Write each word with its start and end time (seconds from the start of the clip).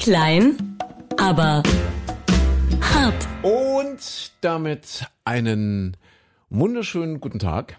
Klein, 0.00 0.78
aber 1.18 1.62
hart. 2.80 3.28
Und 3.42 4.32
damit 4.40 5.06
einen 5.24 5.96
wunderschönen 6.48 7.20
guten 7.20 7.38
Tag. 7.38 7.76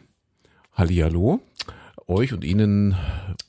Hallihallo. 0.75 1.39
Euch 2.07 2.31
und 2.33 2.43
Ihnen, 2.43 2.95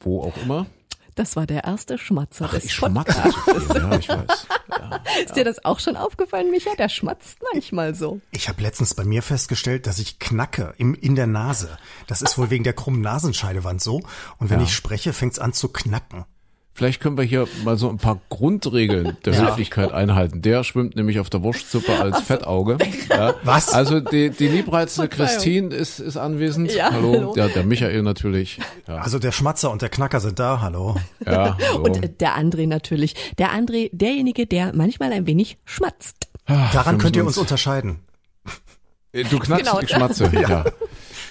wo 0.00 0.22
auch 0.22 0.36
immer. 0.38 0.66
Das 1.14 1.36
war 1.36 1.46
der 1.46 1.64
erste 1.64 1.98
Schmatzer 1.98 2.46
Ach, 2.48 2.54
des 2.54 2.64
ich 2.64 2.72
schmatze 2.72 3.22
so 3.46 3.60
viel. 3.60 3.82
Ja, 3.82 3.98
ich 3.98 4.08
weiß. 4.08 4.46
Ja. 4.70 5.00
Ist 5.26 5.36
dir 5.36 5.44
das 5.44 5.62
auch 5.66 5.78
schon 5.78 5.96
aufgefallen, 5.96 6.50
Micha? 6.50 6.70
Der 6.78 6.88
schmatzt 6.88 7.38
manchmal 7.52 7.94
so. 7.94 8.22
Ich 8.30 8.48
habe 8.48 8.62
letztens 8.62 8.94
bei 8.94 9.04
mir 9.04 9.22
festgestellt, 9.22 9.86
dass 9.86 9.98
ich 9.98 10.18
knacke 10.18 10.72
im, 10.78 10.94
in 10.94 11.14
der 11.14 11.26
Nase. 11.26 11.76
Das 12.06 12.22
ist 12.22 12.38
wohl 12.38 12.48
wegen 12.48 12.64
der 12.64 12.72
krummen 12.72 13.02
Nasenscheidewand 13.02 13.82
so. 13.82 14.00
Und 14.38 14.48
wenn 14.48 14.60
Ja. 14.60 14.64
ich 14.64 14.74
spreche, 14.74 15.12
fängt's 15.12 15.38
an 15.38 15.52
zu 15.52 15.68
knacken. 15.68 16.24
Vielleicht 16.74 17.00
können 17.02 17.18
wir 17.18 17.24
hier 17.24 17.46
mal 17.64 17.76
so 17.76 17.90
ein 17.90 17.98
paar 17.98 18.20
Grundregeln 18.30 19.16
der 19.26 19.36
Höflichkeit 19.40 19.92
einhalten. 19.92 20.40
Der 20.40 20.64
schwimmt 20.64 20.96
nämlich 20.96 21.20
auf 21.20 21.28
der 21.28 21.42
Wurstsuppe 21.42 21.98
als 21.98 22.20
Fettauge. 22.22 22.78
Ja. 23.10 23.34
Was? 23.44 23.68
Also 23.74 24.00
die, 24.00 24.30
die 24.30 24.48
liebreizende. 24.48 25.08
Christine 25.08 25.74
ist, 25.74 25.98
ist 25.98 26.16
anwesend. 26.16 26.72
Ja, 26.74 26.90
hallo. 26.92 27.12
hallo. 27.12 27.34
Ja, 27.36 27.48
der 27.48 27.64
Michael 27.64 28.02
natürlich. 28.02 28.58
Ja, 28.88 28.96
Also 28.96 29.18
der 29.18 29.32
Schmatzer 29.32 29.70
und 29.70 29.82
der 29.82 29.90
Knacker 29.90 30.20
sind 30.20 30.38
da, 30.38 30.60
hallo. 30.62 30.96
ja 31.26 31.58
hallo. 31.72 31.84
Und 31.84 32.02
äh, 32.02 32.08
der 32.08 32.38
André 32.38 32.66
natürlich. 32.66 33.14
Der 33.38 33.50
André, 33.52 33.90
derjenige, 33.92 34.46
der 34.46 34.74
manchmal 34.74 35.12
ein 35.12 35.26
wenig 35.26 35.58
schmatzt. 35.66 36.28
Daran 36.46 36.96
wir 36.96 37.02
könnt 37.02 37.16
ihr 37.16 37.26
uns 37.26 37.36
unterscheiden. 37.36 37.98
Äh, 39.12 39.24
Du 39.24 39.38
knackst, 39.38 39.66
Genau. 39.66 39.80
ich 39.80 39.90
schmatze. 39.90 40.30
ja. 40.40 40.64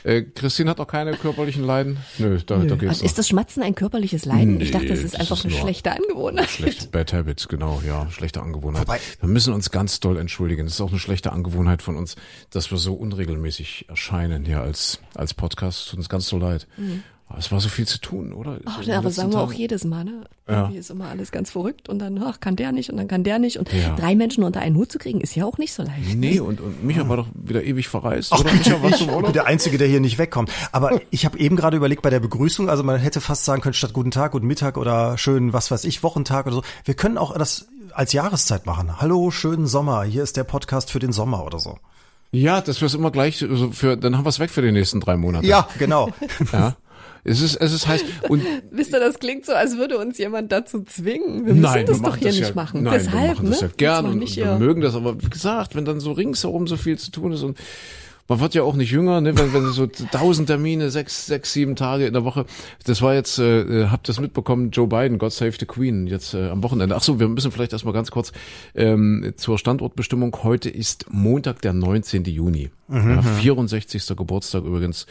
Äh, 0.04 0.24
Christine 0.24 0.70
hat 0.70 0.80
auch 0.80 0.88
keine 0.88 1.12
körperlichen 1.14 1.64
Leiden? 1.64 1.98
Nö, 2.18 2.40
da, 2.46 2.58
da 2.58 2.76
geht's 2.76 2.90
Also 2.90 3.06
ist 3.06 3.18
das 3.18 3.28
Schmatzen 3.28 3.62
ein 3.64 3.76
körperliches 3.76 4.26
Leiden? 4.26 4.60
ich 4.60 4.68
Nee, 4.70 4.72
dachte, 4.74 4.88
das 4.88 5.00
ist 5.00 5.14
das 5.14 5.22
einfach 5.22 5.38
ist 5.38 5.46
eine 5.46 5.54
nur- 5.54 5.62
schlechte 5.62 5.92
Angewohnheit. 5.92 6.50
Schlechte 6.50 6.88
Bad 6.88 7.14
Habits, 7.14 7.48
genau, 7.48 7.82
ja, 7.86 8.10
schlechte 8.12 8.42
Angewohnheit. 8.42 8.88
Wobei- 8.88 9.00
wir 9.20 9.30
müssen 9.30 9.54
uns 9.54 9.70
ganz 9.72 10.00
doll 10.00 10.18
entschuldigen. 10.18 10.66
Das 10.66 10.74
ist 10.76 10.82
auch 10.82 10.90
eine 10.90 11.00
schlechte 11.00 11.32
Angewohnheit 11.32 11.82
von 11.82 11.96
uns, 11.98 12.16
dass 12.50 12.72
wir 12.72 12.78
so 12.78 12.94
unregelmäßig 12.94 13.86
erscheinen 13.90 14.46
hier 14.46 14.62
als, 14.62 15.00
als 15.14 15.34
Podcast. 15.34 15.90
Tut 15.90 16.00
uns 16.00 16.10
ganz 16.10 16.28
so 16.28 16.38
leid. 16.38 16.68
Aber 17.32 17.40
Es 17.40 17.52
war 17.52 17.60
so 17.62 17.70
viel 17.70 17.88
zu 17.88 18.00
tun, 18.00 18.34
oder? 18.34 18.58
Ach, 18.66 18.78
So 18.80 18.84
den 18.84 18.94
aber 18.96 19.10
sagen 19.10 19.32
wir 19.32 19.40
auch 19.40 19.54
jedes 19.54 19.84
Mal, 19.86 20.04
ne? 20.04 20.24
Ja. 20.48 20.64
Irgendwie 20.64 20.78
ist 20.80 20.90
immer 20.90 21.06
alles 21.08 21.32
ganz 21.32 21.50
verrückt 21.50 21.88
und 21.88 22.00
dann, 22.00 22.22
ach, 22.22 22.40
kann 22.42 22.56
der 22.58 22.72
nicht 22.74 22.90
und 22.92 22.98
dann 22.98 23.08
kann 23.08 23.24
der 23.24 23.40
nicht. 23.40 23.58
Und 23.58 23.72
Ja. 23.72 23.96
drei 23.96 24.16
Menschen 24.16 24.44
unter 24.44 24.60
einen 24.60 24.76
Hut 24.76 24.92
zu 24.92 25.00
kriegen, 25.00 25.22
ist 25.22 25.34
ja 25.36 25.46
auch 25.46 25.58
nicht 25.58 25.74
so 25.74 25.84
leicht. 25.84 26.16
Nee, 26.16 26.40
und, 26.42 26.60
und 26.60 26.84
Micha 26.84 27.08
war 27.08 27.18
doch 27.18 27.28
wieder 27.34 27.64
ewig 27.64 27.88
verreist, 27.88 28.34
oder? 28.34 28.52
Micha, 28.52 28.76
Ich 28.90 29.00
bin 29.00 29.10
Urlaub? 29.10 29.34
der 29.34 29.46
Einzige, 29.46 29.78
der 29.78 29.88
hier 29.88 30.02
nicht 30.02 30.18
wegkommt. 30.18 30.52
Aber 30.74 31.00
ich 31.10 31.26
habe 31.26 31.40
eben 31.40 31.56
gerade 31.56 31.78
überlegt 31.78 32.02
bei 32.02 32.10
der 32.10 32.20
Begrüßung, 32.20 32.70
also 32.70 32.84
man 32.84 33.00
hätte 33.00 33.22
fast 33.22 33.46
sagen 33.46 33.62
können, 33.62 33.74
statt 33.74 33.94
guten 33.94 34.12
Tag, 34.12 34.34
guten 34.34 34.48
Mittag 34.48 34.78
oder 34.78 35.18
schönen, 35.18 35.54
was 35.54 35.72
weiß 35.72 35.86
ich, 35.86 36.04
Wochentag 36.04 36.48
oder 36.48 36.56
so. 36.56 36.64
Wir 36.84 36.96
können 36.96 37.18
auch 37.18 37.34
das 37.38 37.68
als 37.94 38.12
Jahreszeit 38.14 38.66
machen. 38.66 39.00
Hallo, 39.02 39.32
schönen 39.32 39.68
Sommer. 39.68 40.04
Hier 40.04 40.24
ist 40.24 40.36
der 40.38 40.44
Podcast 40.44 40.92
für 40.92 41.00
den 41.00 41.12
Sommer 41.14 41.46
oder 41.46 41.60
so. 41.60 41.78
Ja, 42.34 42.62
dass 42.62 42.80
wir 42.80 42.86
es 42.86 42.94
immer 42.94 43.12
gleich, 43.12 43.38
so 43.40 43.72
für, 43.72 43.98
dann 43.98 44.16
haben 44.18 44.24
wir 44.24 44.30
es 44.30 44.40
weg 44.40 44.52
für 44.52 44.62
die 44.62 44.72
nächsten 44.72 45.02
drei 45.02 45.18
Monate. 45.18 45.46
Ja, 45.46 45.68
genau. 45.78 46.10
ja. 46.54 46.76
Es 47.24 47.42
ist, 47.42 47.56
es 47.56 47.74
ist 47.74 47.88
heiß. 47.88 48.04
Und 48.30 48.44
Wisst 48.72 48.94
ihr, 48.94 49.00
das 49.00 49.20
klingt 49.20 49.46
so, 49.46 49.54
als 49.54 49.78
würde 49.78 49.98
uns 49.98 50.18
jemand 50.18 50.52
dazu 50.52 50.84
zwingen. 50.84 51.46
Wir 51.46 51.54
müssen 51.54 51.62
Nein, 51.62 51.86
das 51.86 52.02
wir 52.02 52.10
doch 52.10 52.18
hier 52.18 52.30
das 52.30 52.38
nicht 52.38 52.50
ja, 52.50 52.56
machen. 52.56 52.84
Nein, 52.84 52.94
Deshalb, 52.94 53.14
wir 53.14 53.28
machen 53.28 53.50
das 53.50 53.62
ne? 53.62 53.68
ja 53.68 53.74
gern 53.78 53.96
Jetzt 53.96 54.04
mal 54.04 54.12
und, 54.12 54.22
und 54.22 54.36
wir 54.36 54.68
mögen 54.68 54.82
das. 54.82 54.96
Aber 54.96 55.22
wie 55.22 55.30
gesagt, 55.30 55.76
wenn 55.76 55.86
dann 55.86 56.00
so 56.00 56.12
ringsherum 56.12 56.68
so 56.68 56.78
viel 56.78 56.98
zu 56.98 57.12
tun 57.12 57.32
ist 57.34 57.44
und 57.44 57.58
man 58.32 58.40
wird 58.40 58.54
ja 58.54 58.64
auch 58.64 58.76
nicht 58.76 58.92
jünger, 58.92 59.20
ne? 59.20 59.38
wenn, 59.38 59.54
wenn 59.54 59.74
so 59.74 59.88
tausend 59.88 60.48
Termine, 60.48 60.90
sechs, 60.90 61.26
sechs, 61.26 61.52
sieben 61.52 61.76
Tage 61.76 62.06
in 62.06 62.14
der 62.14 62.24
Woche. 62.24 62.46
Das 62.86 63.02
war 63.02 63.14
jetzt, 63.14 63.40
äh, 63.40 63.88
habt 63.88 64.08
ihr 64.08 64.14
das 64.14 64.22
mitbekommen, 64.22 64.72
Joe 64.72 64.88
Biden, 64.88 65.18
God 65.18 65.34
Save 65.34 65.52
the 65.60 65.66
Queen, 65.66 66.08
jetzt 66.08 66.34
äh, 66.34 66.48
am 66.48 66.64
Wochenende. 66.64 66.96
Ach 66.96 67.04
so, 67.04 67.20
wir 67.20 67.28
müssen 67.28 67.52
vielleicht 67.52 67.74
erstmal 67.74 67.94
ganz 67.94 68.10
kurz 68.10 68.32
ähm, 68.74 69.34
zur 69.36 69.58
Standortbestimmung. 69.58 70.34
Heute 70.44 70.70
ist 70.70 71.08
Montag, 71.10 71.62
der 71.62 71.74
19. 71.74 72.24
Juni. 72.24 72.70
Ja, 72.90 73.22
64. 73.22 74.16
Geburtstag 74.16 74.64
übrigens 74.64 75.08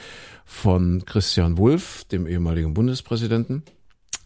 von 0.46 1.02
Christian 1.04 1.58
Wulff, 1.58 2.04
dem 2.04 2.26
ehemaligen 2.26 2.72
Bundespräsidenten. 2.72 3.64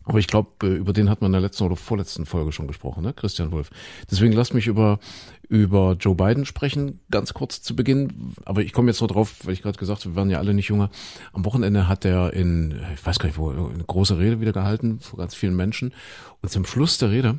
Aber 0.04 0.18
ich 0.18 0.26
glaube, 0.26 0.66
über 0.66 0.92
den 0.92 1.08
hat 1.08 1.20
man 1.20 1.28
in 1.28 1.32
der 1.32 1.40
letzten 1.40 1.64
oder 1.64 1.76
vorletzten 1.76 2.26
Folge 2.26 2.52
schon 2.52 2.66
gesprochen, 2.66 3.02
ne? 3.02 3.14
Christian 3.14 3.52
Wolf. 3.52 3.70
Deswegen 4.10 4.34
lass 4.34 4.52
mich 4.52 4.66
über, 4.66 4.98
über 5.48 5.96
Joe 5.98 6.14
Biden 6.14 6.44
sprechen, 6.44 7.00
ganz 7.10 7.32
kurz 7.32 7.62
zu 7.62 7.74
Beginn. 7.74 8.34
Aber 8.44 8.62
ich 8.62 8.72
komme 8.72 8.90
jetzt 8.90 9.00
nur 9.00 9.08
drauf, 9.08 9.34
weil 9.44 9.54
ich 9.54 9.62
gerade 9.62 9.78
gesagt 9.78 10.04
habe, 10.04 10.14
wir 10.14 10.16
waren 10.16 10.30
ja 10.30 10.38
alle 10.38 10.52
nicht 10.52 10.68
jünger. 10.68 10.90
Am 11.32 11.44
Wochenende 11.44 11.88
hat 11.88 12.04
er 12.04 12.34
in, 12.34 12.78
ich 12.92 13.04
weiß 13.04 13.18
gar 13.18 13.26
nicht 13.26 13.38
wo, 13.38 13.50
eine 13.50 13.84
große 13.84 14.18
Rede 14.18 14.40
wieder 14.40 14.52
gehalten 14.52 15.00
vor 15.00 15.18
ganz 15.18 15.34
vielen 15.34 15.56
Menschen. 15.56 15.94
Und 16.42 16.50
zum 16.50 16.66
Schluss 16.66 16.98
der 16.98 17.10
Rede 17.10 17.38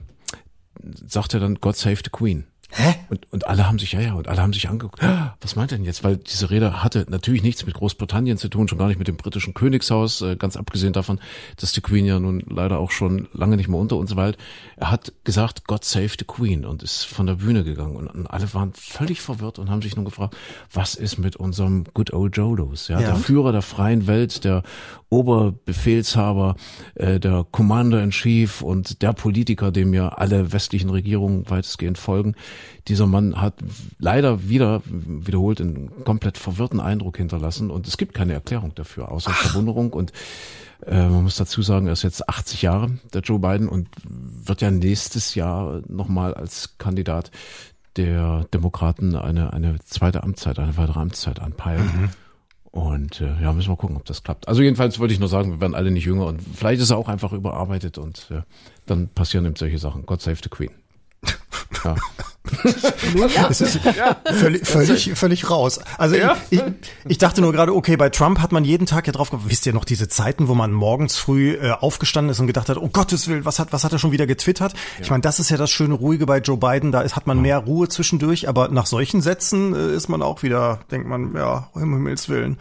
sagt 1.08 1.34
er 1.36 1.40
dann, 1.40 1.56
God 1.56 1.76
save 1.76 1.97
the 2.03 2.09
Queen. 2.12 2.46
Hä? 2.78 2.96
Und, 3.09 3.31
und 3.31 3.47
alle 3.47 3.68
haben 3.68 3.80
sich, 3.80 3.94
ja, 3.94 4.02
ja, 4.02 4.13
und 4.16 4.28
alle 4.28 4.41
haben 4.41 4.52
sich 4.52 4.68
angeguckt, 4.68 5.02
"Ah, 5.02 5.38
was 5.40 5.56
meint 5.56 5.72
er 5.72 5.78
denn 5.78 5.86
jetzt? 5.86 6.03
Weil 6.03 6.18
diese 6.18 6.50
Rede 6.50 6.84
hatte 6.84 7.06
natürlich 7.09 7.41
nichts 7.41 7.66
mit 7.66 7.74
Großbritannien 7.75 8.38
zu 8.38 8.50
tun, 8.50 8.68
schon 8.68 8.78
gar 8.78 8.88
nicht 8.88 8.97
mit 9.00 9.08
dem 9.08 9.16
britischen 9.16 9.53
Königshaus, 9.53 10.22
äh, 10.22 10.36
ganz 10.36 10.58
abgesehen 10.58 10.91
davon, 10.91 11.19
dass 11.56 11.72
die 11.72 11.80
Queen 11.80 12.06
ja 12.06 12.19
nun 12.19 12.41
leider 12.50 12.80
auch 12.80 12.91
schon 12.91 13.30
lange 13.31 13.56
nicht 13.56 13.69
mehr 13.69 13.80
unter 13.80 13.96
uns 13.96 14.16
weilt. 14.18 14.38
Er 14.75 14.91
hat 14.91 15.14
gesagt, 15.24 15.68
God 15.68 15.85
save 15.85 16.09
the 16.19 16.25
Queen 16.25 16.66
und 16.66 16.84
ist 16.84 17.03
von 17.06 17.25
der 17.28 17.35
Bühne 17.35 17.64
gegangen 17.64 17.96
und, 17.96 18.08
und 18.08 18.28
alle 18.28 18.53
waren 18.53 18.74
völlig 18.74 19.22
verwirrt 19.22 19.58
und 19.58 19.69
haben 19.69 19.81
sich 19.81 19.96
nur 19.96 20.03
gefragt, 20.03 20.35
was 20.74 20.96
ist 20.96 21.18
mit 21.18 21.38
unserem 21.38 21.85
Good 21.94 22.12
Old 22.12 22.35
Joe 22.35 22.58
los? 22.58 22.90
Ja, 22.90 23.00
Ja. 23.00 23.08
der 23.08 23.16
Führer 23.16 23.53
der 23.53 23.62
freien 23.62 24.06
Welt, 24.08 24.44
der 24.44 24.64
Oberbefehlshaber, 25.10 26.56
äh, 26.96 27.20
der 27.20 27.46
Commander 27.50 28.04
in 28.04 28.12
Chief 28.12 28.62
und 28.62 29.02
der 29.02 29.14
Politiker, 29.14 29.72
dem 29.72 29.94
ja 29.94 30.10
alle 30.10 30.52
westlichen 30.52 30.90
Regierungen 30.90 31.50
weitestgehend 31.50 31.98
folgen. 31.98 32.36
Dieser 32.88 33.08
Mann 33.08 33.40
hat 33.40 33.56
leider 34.00 34.50
wieder 34.50 34.82
wiederholt 34.86 35.62
einen 35.62 36.04
komplett 36.04 36.38
verwirrten 36.38 36.80
Eindruck 36.80 37.18
hinterlassen 37.18 37.72
und 37.72 37.88
es 37.88 37.98
gibt 37.98 38.14
keine 38.14 38.34
Erklärung 38.34 38.74
dafür, 38.76 39.12
außer 39.12 39.32
Verwunderung 39.32 39.94
und 39.94 40.12
äh, 40.86 41.08
man 41.08 41.24
muss 41.24 41.38
dazu 41.38 41.62
sagen, 41.62 41.88
er 41.88 41.94
ist 41.94 42.04
jetzt 42.04 42.28
80 42.28 42.62
Jahre, 42.62 42.92
der 43.14 43.22
Joe 43.22 43.40
Biden, 43.40 43.70
und 43.70 43.88
wird 44.04 44.62
ja 44.62 44.72
nächstes 44.72 45.36
Jahr 45.36 45.82
nochmal 45.88 46.34
als 46.34 46.78
Kandidat 46.78 47.32
der 47.98 48.46
Demokraten 48.54 49.16
eine, 49.16 49.54
eine 49.54 49.80
zweite 49.86 50.24
Amtszeit, 50.24 50.60
eine 50.60 50.78
weitere 50.78 51.00
Amtszeit 51.00 51.40
anpeilen. 51.40 52.12
Und 52.75 53.22
äh, 53.22 53.41
ja, 53.41 53.53
müssen 53.53 53.69
wir 53.69 53.78
gucken, 53.78 53.96
ob 53.96 54.03
das 54.03 54.22
klappt. 54.22 54.50
Also 54.50 54.62
jedenfalls 54.62 55.00
wollte 55.00 55.13
ich 55.13 55.19
nur 55.22 55.30
sagen, 55.30 55.50
wir 55.50 55.62
werden 55.62 55.75
alle 55.75 55.91
nicht 55.91 56.03
jünger 56.03 56.25
und 56.25 56.41
vielleicht 56.41 56.81
ist 56.81 56.90
er 56.90 56.97
auch 56.97 57.08
einfach 57.08 57.31
überarbeitet 57.31 57.97
und 57.97 58.28
äh, 58.31 58.41
dann 58.86 59.08
passieren 59.08 59.46
eben 59.46 59.56
solche 59.56 59.78
Sachen. 59.78 60.06
God 60.06 60.22
save 60.22 60.40
the 60.44 60.50
Queen. 60.50 60.72
Ja. 61.84 61.96
Es 63.50 63.62
ist 63.62 63.80
völlig, 64.34 64.68
völlig, 64.68 65.12
völlig 65.16 65.50
raus. 65.50 65.80
Also 65.98 66.16
Ja. 66.16 66.38
ich, 66.50 66.60
ich, 66.60 66.64
ich 67.08 67.18
dachte 67.18 67.42
nur 67.42 67.52
gerade, 67.54 67.74
okay, 67.74 67.98
bei 67.98 68.10
Trump 68.10 68.40
hat 68.40 68.52
man 68.52 68.64
jeden 68.64 68.86
Tag 68.86 69.08
ja 69.08 69.14
drauf. 69.14 69.30
Wisst 69.46 69.66
ihr 69.66 69.74
noch 69.74 69.86
diese 69.86 70.08
Zeiten, 70.08 70.48
wo 70.48 70.56
man 70.56 70.72
morgens 70.72 71.18
früh 71.18 71.54
äh, 71.54 71.72
aufgestanden 71.72 72.32
ist 72.32 72.40
und 72.40 72.48
gedacht 72.48 72.70
hat, 72.70 72.78
oh 72.78 72.90
Gottes 72.90 73.28
Willen, 73.28 73.46
was 73.46 73.60
hat, 73.60 73.72
was 73.74 73.84
hat 73.84 73.92
er 73.94 74.00
schon 74.00 74.12
wieder 74.12 74.28
getwittert? 74.28 74.74
Ich 75.02 75.10
meine, 75.10 75.22
das 75.22 75.40
ist 75.40 75.50
ja 75.50 75.58
das 75.58 75.72
schöne 75.72 75.94
Ruhige 75.96 76.26
bei 76.26 76.40
Joe 76.40 76.58
Biden. 76.58 76.92
Da 76.92 77.02
ist, 77.02 77.16
hat 77.16 77.28
man 77.28 77.42
mehr 77.42 77.58
Ruhe 77.60 77.88
zwischendurch, 77.90 78.48
aber 78.50 78.70
nach 78.70 78.86
solchen 78.86 79.22
Sätzen 79.22 79.76
äh, 79.76 79.94
ist 79.96 80.10
man 80.10 80.22
auch 80.22 80.44
wieder, 80.44 80.80
denkt 80.92 81.08
man, 81.08 81.36
ja, 81.36 81.70
um 81.74 81.82
Himmels 81.94 82.30
Willen. 82.30 82.58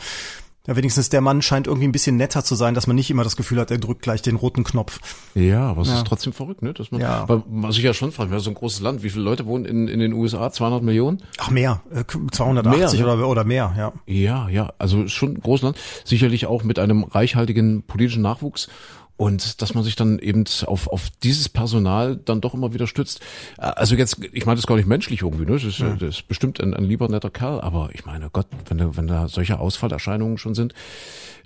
Ja, 0.66 0.76
wenigstens 0.76 1.10
der 1.10 1.20
Mann 1.20 1.42
scheint 1.42 1.66
irgendwie 1.66 1.86
ein 1.86 1.92
bisschen 1.92 2.16
netter 2.16 2.42
zu 2.42 2.54
sein, 2.54 2.72
dass 2.74 2.86
man 2.86 2.96
nicht 2.96 3.10
immer 3.10 3.22
das 3.22 3.36
Gefühl 3.36 3.60
hat, 3.60 3.70
er 3.70 3.76
drückt 3.76 4.00
gleich 4.00 4.22
den 4.22 4.36
roten 4.36 4.64
Knopf. 4.64 4.98
Ja, 5.34 5.68
aber 5.68 5.82
es 5.82 5.88
ist 5.88 6.06
trotzdem 6.06 6.32
verrückt, 6.32 6.62
ne? 6.62 6.72
Dass 6.72 6.90
man, 6.90 7.02
Ja. 7.02 7.28
Weil 7.28 7.42
man 7.50 7.70
sich 7.70 7.84
ja 7.84 7.92
schon 7.92 8.12
fragt, 8.12 8.30
wir 8.30 8.36
haben 8.36 8.42
so 8.42 8.50
ein 8.50 8.54
großes 8.54 8.80
Land, 8.80 9.02
wie 9.02 9.10
viele 9.10 9.24
Leute 9.24 9.44
wohnen 9.44 9.66
in, 9.66 9.88
in 9.88 10.00
den 10.00 10.14
USA? 10.14 10.50
200 10.50 10.82
Millionen? 10.82 11.22
Ach, 11.38 11.50
mehr, 11.50 11.82
äh, 11.90 12.04
280 12.32 12.98
Mehr, 13.00 13.06
ne? 13.06 13.14
oder, 13.14 13.28
oder 13.28 13.44
mehr, 13.44 13.74
ja. 13.76 13.92
Ja, 14.06 14.48
ja, 14.48 14.72
also 14.78 15.06
schon 15.06 15.34
ein 15.34 15.40
großes 15.40 15.64
Land, 15.64 15.76
sicherlich 16.04 16.46
auch 16.46 16.64
mit 16.64 16.78
einem 16.78 17.04
reichhaltigen 17.04 17.82
politischen 17.82 18.22
Nachwuchs. 18.22 18.68
Und 19.16 19.62
dass 19.62 19.74
man 19.74 19.84
sich 19.84 19.94
dann 19.94 20.18
eben 20.18 20.44
auf, 20.66 20.88
auf 20.88 21.08
dieses 21.22 21.48
Personal 21.48 22.16
dann 22.16 22.40
doch 22.40 22.52
immer 22.52 22.74
wieder 22.74 22.88
stützt. 22.88 23.20
Also 23.58 23.94
jetzt, 23.94 24.18
ich 24.32 24.44
meine 24.44 24.56
das 24.56 24.66
gar 24.66 24.74
nicht 24.74 24.88
menschlich 24.88 25.22
irgendwie, 25.22 25.44
ne? 25.44 25.52
Das 25.52 25.62
ist, 25.62 25.80
das 25.80 26.02
ist 26.02 26.28
bestimmt 26.28 26.60
ein, 26.60 26.74
ein 26.74 26.82
lieber 26.82 27.08
netter 27.08 27.30
Kerl, 27.30 27.60
aber 27.60 27.90
ich 27.92 28.06
meine, 28.06 28.28
Gott, 28.30 28.48
wenn 28.68 28.78
da, 28.78 28.96
wenn 28.96 29.06
da 29.06 29.28
solche 29.28 29.60
Ausfallerscheinungen 29.60 30.36
schon 30.36 30.56
sind, 30.56 30.74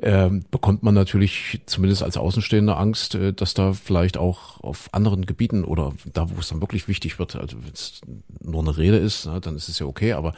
ähm, 0.00 0.44
bekommt 0.50 0.82
man 0.82 0.94
natürlich 0.94 1.60
zumindest 1.66 2.02
als 2.02 2.16
Außenstehender 2.16 2.78
Angst, 2.78 3.16
äh, 3.16 3.34
dass 3.34 3.52
da 3.52 3.74
vielleicht 3.74 4.16
auch 4.16 4.60
auf 4.60 4.88
anderen 4.92 5.26
Gebieten 5.26 5.64
oder 5.64 5.92
da, 6.12 6.30
wo 6.30 6.40
es 6.40 6.48
dann 6.48 6.62
wirklich 6.62 6.88
wichtig 6.88 7.18
wird, 7.18 7.36
also 7.36 7.58
wenn 7.62 7.72
es 7.72 8.00
nur 8.40 8.62
eine 8.62 8.76
Rede 8.78 8.96
ist, 8.96 9.26
ne, 9.26 9.40
dann 9.40 9.56
ist 9.56 9.68
es 9.68 9.78
ja 9.78 9.86
okay, 9.86 10.12
aber 10.12 10.34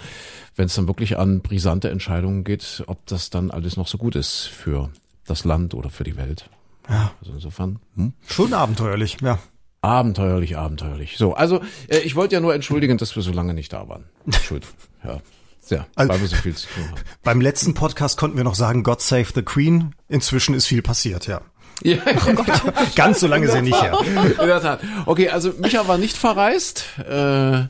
wenn 0.56 0.66
es 0.66 0.74
dann 0.74 0.88
wirklich 0.88 1.18
an 1.18 1.42
brisante 1.42 1.90
Entscheidungen 1.90 2.42
geht, 2.42 2.82
ob 2.86 3.06
das 3.06 3.30
dann 3.30 3.50
alles 3.50 3.76
noch 3.76 3.86
so 3.86 3.98
gut 3.98 4.16
ist 4.16 4.46
für 4.46 4.90
das 5.26 5.44
Land 5.44 5.74
oder 5.74 5.90
für 5.90 6.04
die 6.04 6.16
Welt. 6.16 6.48
Ja. 6.90 7.12
Also 7.20 7.32
insofern, 7.32 7.78
hm? 7.96 8.12
Schon 8.26 8.52
abenteuerlich, 8.52 9.16
ja. 9.22 9.38
abenteuerlich, 9.80 10.56
abenteuerlich. 10.58 11.16
So, 11.16 11.34
also 11.34 11.60
äh, 11.88 11.98
ich 11.98 12.16
wollte 12.16 12.34
ja 12.34 12.40
nur 12.40 12.54
entschuldigen, 12.54 12.98
dass 12.98 13.14
wir 13.16 13.22
so 13.22 13.32
lange 13.32 13.54
nicht 13.54 13.72
da 13.72 13.88
waren. 13.88 14.04
Entschuldigung, 14.26 14.74
ja. 15.04 15.20
Ja, 15.68 15.86
Also- 15.94 16.12
weil 16.12 16.20
wir 16.20 16.26
so 16.28 16.36
viel 16.36 16.54
zu 16.56 16.66
tun 16.68 16.84
haben. 16.90 17.00
Beim 17.22 17.40
letzten 17.40 17.74
Podcast 17.74 18.18
konnten 18.18 18.36
wir 18.36 18.44
noch 18.44 18.56
sagen, 18.56 18.82
God 18.82 19.00
save 19.00 19.26
the 19.34 19.42
Queen. 19.42 19.94
Inzwischen 20.08 20.54
ist 20.54 20.66
viel 20.66 20.82
passiert, 20.82 21.26
ja. 21.28 21.40
Ja, 21.82 21.96
Ganz 22.96 23.20
so 23.20 23.26
lange 23.26 23.46
ist 23.46 23.54
er 23.54 23.62
nicht 23.62 23.80
her. 23.80 23.98
in 24.04 24.46
der 24.46 24.60
Tat. 24.60 24.80
Okay, 25.06 25.30
also 25.30 25.52
Micha 25.58 25.86
war 25.88 25.96
nicht 25.96 26.14
verreist. 26.16 26.84
Äh, 26.98 27.68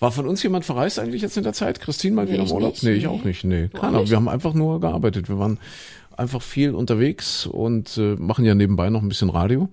war 0.00 0.10
von 0.10 0.26
uns 0.26 0.42
jemand 0.42 0.64
verreist 0.64 0.98
eigentlich 0.98 1.22
jetzt 1.22 1.36
in 1.36 1.44
der 1.44 1.52
Zeit? 1.52 1.78
Christine 1.78 2.16
mal 2.16 2.24
Nee, 2.24 2.32
wieder 2.32 2.42
im 2.42 2.50
Urlaub? 2.50 2.72
nicht. 2.72 2.82
Nee, 2.82 2.92
ich 2.94 3.02
Nee. 3.04 3.08
auch 3.08 3.22
nicht. 3.22 3.44
Nee, 3.44 3.68
keiner. 3.68 4.00
nicht? 4.00 4.10
Wir 4.10 4.16
haben 4.16 4.28
einfach 4.28 4.54
nur 4.54 4.80
gearbeitet. 4.80 5.28
Wir 5.28 5.38
waren 5.38 5.60
einfach 6.18 6.42
viel 6.42 6.74
unterwegs 6.74 7.46
und 7.46 7.96
äh, 7.98 8.14
machen 8.16 8.44
ja 8.44 8.54
nebenbei 8.54 8.90
noch 8.90 9.02
ein 9.02 9.08
bisschen 9.08 9.30
Radio. 9.30 9.68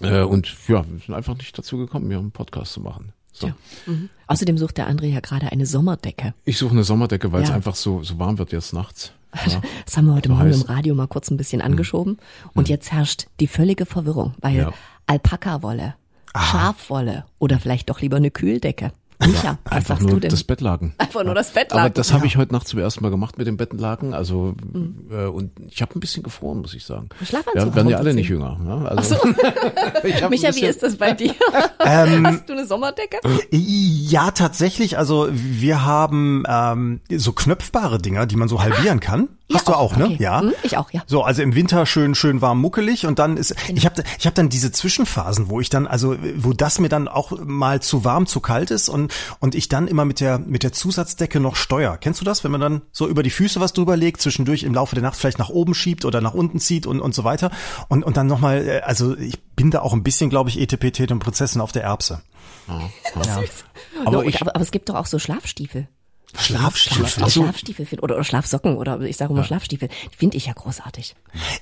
Äh, 0.00 0.22
und 0.22 0.48
ja, 0.68 0.84
wir 0.88 0.98
sind 0.98 1.14
einfach 1.14 1.36
nicht 1.36 1.56
dazu 1.56 1.76
gekommen, 1.78 2.08
hier 2.08 2.18
einen 2.18 2.32
Podcast 2.32 2.72
zu 2.72 2.80
machen. 2.80 3.12
So. 3.32 3.46
Ja. 3.48 3.56
Mhm. 3.86 4.08
Außerdem 4.26 4.58
sucht 4.58 4.76
der 4.78 4.90
André 4.90 5.06
ja 5.06 5.20
gerade 5.20 5.50
eine 5.52 5.64
Sommerdecke. 5.66 6.34
Ich 6.44 6.58
suche 6.58 6.72
eine 6.72 6.84
Sommerdecke, 6.84 7.32
weil 7.32 7.42
es 7.42 7.48
Ja. 7.48 7.54
einfach 7.54 7.74
so, 7.74 8.02
so 8.02 8.18
warm 8.18 8.38
wird 8.38 8.52
jetzt 8.52 8.72
nachts. 8.72 9.12
Ja. 9.46 9.62
Das 9.86 9.96
haben 9.96 10.04
wir 10.06 10.14
heute 10.14 10.28
Morgen 10.28 10.42
heiß. 10.50 10.60
im 10.62 10.68
Radio 10.68 10.94
mal 10.94 11.06
kurz 11.06 11.30
ein 11.30 11.38
bisschen 11.38 11.62
angeschoben. 11.62 12.18
Und 12.52 12.68
jetzt 12.68 12.92
herrscht 12.92 13.26
die 13.40 13.46
völlige 13.46 13.86
Verwirrung, 13.86 14.34
weil. 14.42 14.70
Alpaka-Wolle, 15.06 15.94
Schafwolle 16.36 17.24
oder 17.38 17.58
vielleicht 17.58 17.90
doch 17.90 18.00
lieber 18.00 18.18
eine 18.18 18.30
Kühldecke. 18.30 18.92
Micha, 19.26 19.58
was 19.64 19.72
Einfach 19.72 19.88
sagst 19.96 20.02
nur 20.02 20.10
du 20.14 20.20
denn? 20.20 20.30
das 20.30 20.44
Bettlaken. 20.44 20.94
Einfach 20.98 21.24
nur 21.24 21.34
das 21.34 21.50
Bettlaken. 21.50 21.80
Aber 21.86 21.90
das 21.90 22.12
habe 22.12 22.26
ich 22.26 22.36
heute 22.36 22.52
Nacht 22.52 22.68
zum 22.68 22.78
ersten 22.78 23.02
Mal 23.02 23.10
gemacht 23.10 23.38
mit 23.38 23.46
dem 23.46 23.56
Bettenlaken. 23.56 24.14
Also 24.14 24.54
äh, 25.10 25.24
und 25.26 25.50
ich 25.68 25.82
habe 25.82 25.96
ein 25.96 26.00
bisschen 26.00 26.22
gefroren, 26.22 26.60
muss 26.60 26.74
ich 26.74 26.84
sagen. 26.84 27.08
Schlafanzug 27.24 27.54
Ja, 27.70 27.74
werden 27.74 27.88
ja 27.88 27.98
alle 27.98 28.14
nicht 28.14 28.28
jünger. 28.28 28.58
Ne? 28.58 28.88
Also, 28.88 29.16
ein 29.22 30.30
Micha, 30.30 30.54
wie 30.54 30.64
ist 30.64 30.82
das 30.82 30.96
bei 30.96 31.12
dir? 31.12 31.32
Ähm, 31.84 32.26
Hast 32.26 32.48
du 32.48 32.52
eine 32.52 32.64
Sommerdecke? 32.64 33.18
Ja, 33.50 34.30
tatsächlich. 34.30 34.98
Also 34.98 35.28
wir 35.32 35.84
haben 35.84 36.44
ähm, 36.48 37.00
so 37.10 37.32
knöpfbare 37.32 37.98
Dinger, 37.98 38.26
die 38.26 38.36
man 38.36 38.48
so 38.48 38.62
halbieren 38.62 39.00
kann. 39.00 39.28
Hast 39.52 39.68
du 39.68 39.74
auch, 39.74 39.96
ne? 39.96 40.06
Okay. 40.06 40.16
Ja. 40.18 40.40
Hm, 40.40 40.52
ich 40.62 40.76
auch, 40.76 40.90
ja. 40.92 41.02
So, 41.06 41.22
also 41.22 41.42
im 41.42 41.54
Winter 41.54 41.84
schön, 41.86 42.14
schön 42.14 42.40
warm, 42.40 42.60
muckelig 42.60 43.06
und 43.06 43.18
dann 43.18 43.36
ist, 43.36 43.54
ich 43.68 43.84
habe, 43.84 44.02
ich 44.18 44.26
habe 44.26 44.34
dann 44.34 44.48
diese 44.48 44.72
Zwischenphasen, 44.72 45.48
wo 45.48 45.60
ich 45.60 45.68
dann, 45.68 45.86
also 45.86 46.16
wo 46.36 46.52
das 46.52 46.78
mir 46.78 46.88
dann 46.88 47.08
auch 47.08 47.32
mal 47.44 47.80
zu 47.80 48.04
warm, 48.04 48.26
zu 48.26 48.40
kalt 48.40 48.70
ist 48.70 48.88
und 48.88 49.12
und 49.40 49.54
ich 49.54 49.68
dann 49.68 49.88
immer 49.88 50.04
mit 50.04 50.20
der 50.20 50.38
mit 50.38 50.62
der 50.62 50.72
Zusatzdecke 50.72 51.40
noch 51.40 51.56
steuer. 51.56 51.96
Kennst 51.98 52.20
du 52.20 52.24
das, 52.24 52.44
wenn 52.44 52.50
man 52.50 52.60
dann 52.60 52.82
so 52.92 53.08
über 53.08 53.22
die 53.22 53.30
Füße 53.30 53.60
was 53.60 53.72
drüber 53.72 53.96
legt, 53.96 54.20
zwischendurch 54.22 54.62
im 54.62 54.74
Laufe 54.74 54.94
der 54.94 55.02
Nacht 55.02 55.16
vielleicht 55.16 55.38
nach 55.38 55.50
oben 55.50 55.74
schiebt 55.74 56.04
oder 56.04 56.20
nach 56.20 56.34
unten 56.34 56.58
zieht 56.58 56.86
und 56.86 57.00
und 57.00 57.14
so 57.14 57.24
weiter 57.24 57.50
und 57.88 58.04
und 58.04 58.16
dann 58.16 58.26
noch 58.26 58.40
mal, 58.40 58.66
äh, 58.66 58.80
also 58.80 59.16
ich 59.16 59.42
bin 59.54 59.70
da 59.70 59.80
auch 59.80 59.92
ein 59.92 60.02
bisschen, 60.02 60.30
glaube 60.30 60.50
ich, 60.50 60.60
ETPT 60.60 61.10
und 61.10 61.18
Prozessen 61.18 61.60
auf 61.60 61.72
der 61.72 61.82
Erbse. 61.82 62.22
aber 64.04 64.10
No, 64.10 64.22
ich, 64.22 64.40
aber, 64.40 64.54
aber 64.54 64.62
es 64.62 64.70
gibt 64.70 64.88
doch 64.88 64.94
auch 64.94 65.06
so 65.06 65.18
Schlafstiefel. 65.18 65.88
Schlafstiefel. 66.36 67.06
Schlaf, 67.06 67.30
Schlafstiefel 67.30 67.86
find, 67.86 68.02
oder, 68.02 68.14
oder 68.14 68.24
Schlafsocken 68.24 68.76
oder 68.76 69.00
ich 69.00 69.16
sage 69.16 69.32
immer 69.32 69.44
Schlafstiefel. 69.44 69.88
Die 70.12 70.16
finde 70.16 70.36
ich 70.36 70.46
ja 70.46 70.52
großartig. 70.54 71.14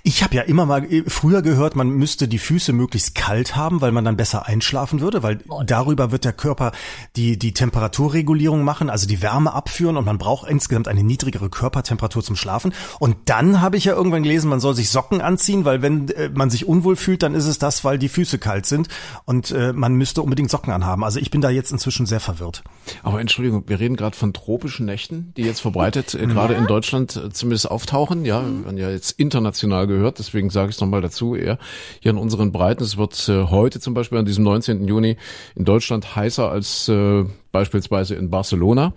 Ich 0.03 0.23
habe 0.23 0.37
ja 0.37 0.43
immer 0.43 0.67
mal 0.67 0.85
äh, 0.85 1.05
früher 1.09 1.43
gehört, 1.43 1.77
man 1.77 1.89
müsste 1.91 2.29
die 2.29 2.39
Füße 2.39 2.73
möglichst 2.73 3.15
kalt 3.15 3.57
haben, 3.57 3.81
weil 3.81 3.93
man 3.93 4.05
dann 4.05 4.17
besser 4.17 4.47
einschlafen 4.47 5.01
würde, 5.01 5.23
weil 5.23 5.41
darüber 5.67 6.13
wird 6.13 6.25
der 6.25 6.33
Körper 6.33 6.73
die 7.17 7.39
die 7.39 7.53
Temperaturregulierung 7.53 8.63
machen, 8.63 8.91
also 8.91 9.07
die 9.07 9.23
Wärme 9.23 9.53
abführen 9.53 9.97
und 9.97 10.05
man 10.05 10.19
braucht 10.19 10.49
insgesamt 10.49 10.89
eine 10.89 11.03
niedrigere 11.03 11.51
Körpertemperatur 11.51 12.23
zum 12.23 12.37
Schlafen. 12.37 12.73
Und 12.99 13.17
dann 13.27 13.61
habe 13.61 13.77
ich 13.77 13.85
ja 13.85 13.95
irgendwann 13.95 14.23
gelesen, 14.23 14.49
man 14.49 14.61
soll 14.61 14.75
sich 14.75 14.91
Socken 14.91 15.21
anziehen, 15.21 15.65
weil 15.65 15.83
wenn 15.83 16.09
äh, 16.11 16.29
man 16.29 16.51
sich 16.51 16.67
unwohl 16.67 16.97
fühlt, 16.97 17.23
dann 17.23 17.35
ist 17.35 17.47
es 17.47 17.59
das, 17.59 17.85
weil 17.85 17.99
die 17.99 18.09
Füße 18.09 18.39
kalt 18.39 18.67
sind 18.67 18.89
und 19.25 19.51
äh, 19.51 19.73
man 19.73 19.95
müsste 19.95 20.23
unbedingt 20.23 20.51
Socken 20.51 20.73
anhaben. 20.73 21.05
Also 21.05 21.19
ich 21.19 21.31
bin 21.31 21.41
da 21.41 21.51
jetzt 21.51 21.73
inzwischen 21.73 22.07
sehr 22.07 22.21
verwirrt. 22.21 22.63
aber 23.03 23.21
Entschuldigung, 23.21 23.65
wir 23.67 23.81
reden 23.81 23.97
gerade 23.97 24.17
von 24.17 24.33
tropischen 24.61 24.87
Nächten, 24.87 25.33
die 25.37 25.43
jetzt 25.43 25.61
verbreitet 25.61 26.15
äh, 26.15 26.27
gerade 26.27 26.55
in 26.55 26.67
Deutschland 26.67 27.17
äh, 27.17 27.31
zumindest 27.31 27.71
auftauchen. 27.71 28.25
Ja, 28.25 28.43
wir 28.43 28.65
werden 28.65 28.79
ja 28.79 28.91
jetzt 28.91 29.19
international 29.19 29.87
gehört, 29.87 30.19
deswegen 30.19 30.51
sage 30.51 30.69
ich 30.69 30.77
es 30.77 30.81
nochmal 30.81 31.01
dazu. 31.01 31.35
Eher 31.35 31.59
hier 32.01 32.11
in 32.11 32.19
unseren 32.19 32.53
Breiten. 32.53 32.83
Es 32.83 32.97
wird 32.97 33.29
äh, 33.29 33.45
heute 33.45 33.81
zum 33.81 33.95
Beispiel 33.95 34.19
an 34.19 34.27
diesem 34.27 34.45
19. 34.45 34.87
Juni 34.87 35.17
in 35.55 35.65
Deutschland 35.65 36.15
heißer 36.15 36.51
als 36.51 36.89
äh, 36.89 37.25
beispielsweise 37.53 38.15
in 38.15 38.31
Barcelona. 38.31 38.93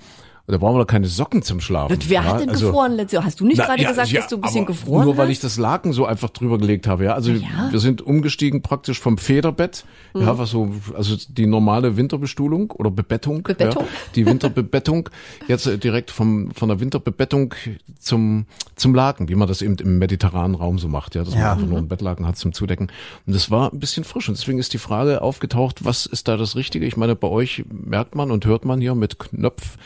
Und 0.45 0.51
da 0.51 0.57
brauchen 0.57 0.75
wir 0.75 0.79
doch 0.79 0.87
keine 0.91 1.07
Socken 1.07 1.41
zum 1.41 1.61
Schlafen. 1.61 1.97
Wer 2.07 2.15
ja, 2.21 2.23
hat 2.25 2.41
denn 2.41 2.49
also- 2.49 2.65
gefroren 2.67 2.91
letztes 2.97 3.13
Jahr? 3.13 3.23
Hast 3.23 3.39
du 3.39 3.45
nicht 3.45 3.59
Na, 3.59 3.65
gerade 3.65 3.81
ja, 3.81 3.89
gesagt, 3.89 4.09
ja, 4.11 4.19
dass 4.19 4.29
du 4.29 4.35
ein 4.35 4.41
bisschen 4.41 4.65
gefroren 4.65 5.05
Nur 5.05 5.15
weil 5.15 5.27
hast? 5.27 5.31
ich 5.31 5.39
das 5.39 5.57
Laken 5.57 5.93
so 5.93 6.05
einfach 6.05 6.29
drüber 6.31 6.57
gelegt 6.57 6.85
habe, 6.85 7.05
ja. 7.05 7.13
Also 7.13 7.31
Ja. 7.31 7.69
wir 7.71 7.79
sind 7.79 8.01
umgestiegen 8.01 8.61
praktisch 8.61 8.99
vom 8.99 9.17
Federbett, 9.17 9.85
Mhm. 10.13 10.21
ja, 10.21 10.37
was 10.37 10.49
so, 10.49 10.69
also 10.95 11.15
die 11.29 11.45
normale 11.45 11.95
Winterbestuhlung 11.95 12.71
oder 12.71 12.91
Bebettung. 12.91 13.41
Bebettung? 13.43 13.83
Ja, 13.83 13.89
die 14.15 14.25
Winterbebettung, 14.25 15.09
jetzt 15.47 15.65
äh, 15.65 15.77
direkt 15.77 16.11
vom, 16.11 16.51
von 16.51 16.67
der 16.67 16.81
Winterbebettung 16.81 17.53
zum, 17.97 18.45
zum 18.75 18.93
Laken, 18.95 19.29
wie 19.29 19.35
man 19.35 19.47
das 19.47 19.61
eben 19.61 19.75
im 19.77 19.97
mediterranen 19.97 20.55
Raum 20.55 20.77
so 20.77 20.89
macht, 20.89 21.15
ja, 21.15 21.23
dass 21.23 21.35
Ja. 21.35 21.39
man 21.39 21.49
einfach 21.51 21.67
nur 21.67 21.77
ein 21.77 21.87
Bettlaken 21.87 22.27
hat 22.27 22.37
zum 22.37 22.51
Zudecken. 22.51 22.91
Und 23.25 23.33
das 23.33 23.49
war 23.49 23.71
ein 23.71 23.79
bisschen 23.79 24.03
frisch 24.03 24.27
und 24.27 24.37
deswegen 24.37 24.59
ist 24.59 24.73
die 24.73 24.77
Frage 24.77 25.21
aufgetaucht, 25.21 25.85
was 25.85 26.05
ist 26.05 26.27
da 26.27 26.35
das 26.35 26.57
Richtige? 26.57 26.85
Ich 26.85 26.97
meine, 26.97 27.15
bei 27.15 27.29
euch 27.29 27.63
merkt 27.71 28.15
man 28.15 28.29
und 28.29 28.45
hört 28.45 28.65
man 28.65 28.81
hier 28.81 28.93
mit 28.93 29.19
Knopf, 29.19 29.77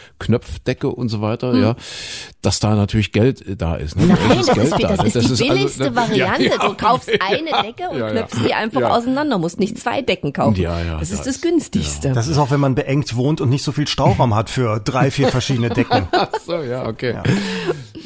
Knöpfdecke 0.52 0.90
und 0.90 1.10
so 1.10 1.22
weiter, 1.22 1.54
ja, 1.56 1.76
dass 2.42 2.60
da 2.60 2.76
natürlich 2.76 3.12
Geld 3.12 3.46
äh, 3.46 3.56
da 3.56 3.76
ist. 3.76 3.96
Ne? 3.96 4.04
Hm. 4.04 4.10
Nein, 4.28 4.38
das 4.38 4.48
Geld 4.48 4.68
ist, 4.68 4.84
da, 4.84 4.88
das 4.96 5.00
ne? 5.00 5.08
ist 5.08 5.16
die 5.16 5.30
also, 5.30 5.46
billigste 5.54 5.84
ne? 5.84 5.96
Variante. 5.96 6.44
Ja, 6.44 6.52
ja, 6.52 6.68
du 6.70 6.74
kaufst 6.76 7.10
eine 7.20 7.64
Decke 7.64 7.90
und 7.90 8.00
Ja, 8.00 8.08
ja. 8.08 8.12
knüpfst 8.12 8.46
die 8.48 8.54
einfach 8.54 8.82
Ja. 8.82 8.90
auseinander, 8.90 9.38
musst 9.38 9.60
nicht 9.60 9.78
zwei 9.80 10.02
Decken 10.02 10.34
kaufen. 10.34 10.60
Ja, 10.60 10.80
ja, 10.82 11.00
das 11.00 11.10
da 11.10 11.16
ist 11.16 11.20
das 11.26 11.36
ist- 11.36 11.42
günstigste. 11.42 12.12
Das 12.14 12.28
ist 12.28 12.38
auch, 12.38 12.52
wenn 12.52 12.60
man 12.60 12.76
beengt 12.76 13.16
wohnt 13.16 13.42
und 13.42 13.50
nicht 13.50 13.64
so 13.64 13.72
viel 13.72 13.88
Stauraum 13.88 14.36
hat 14.36 14.50
für 14.50 14.80
drei, 14.80 15.12
vier 15.12 15.28
verschiedene 15.30 15.70
Decken. 15.70 16.08
So, 16.46 16.62
ja, 16.62 16.88
okay. 16.88 17.16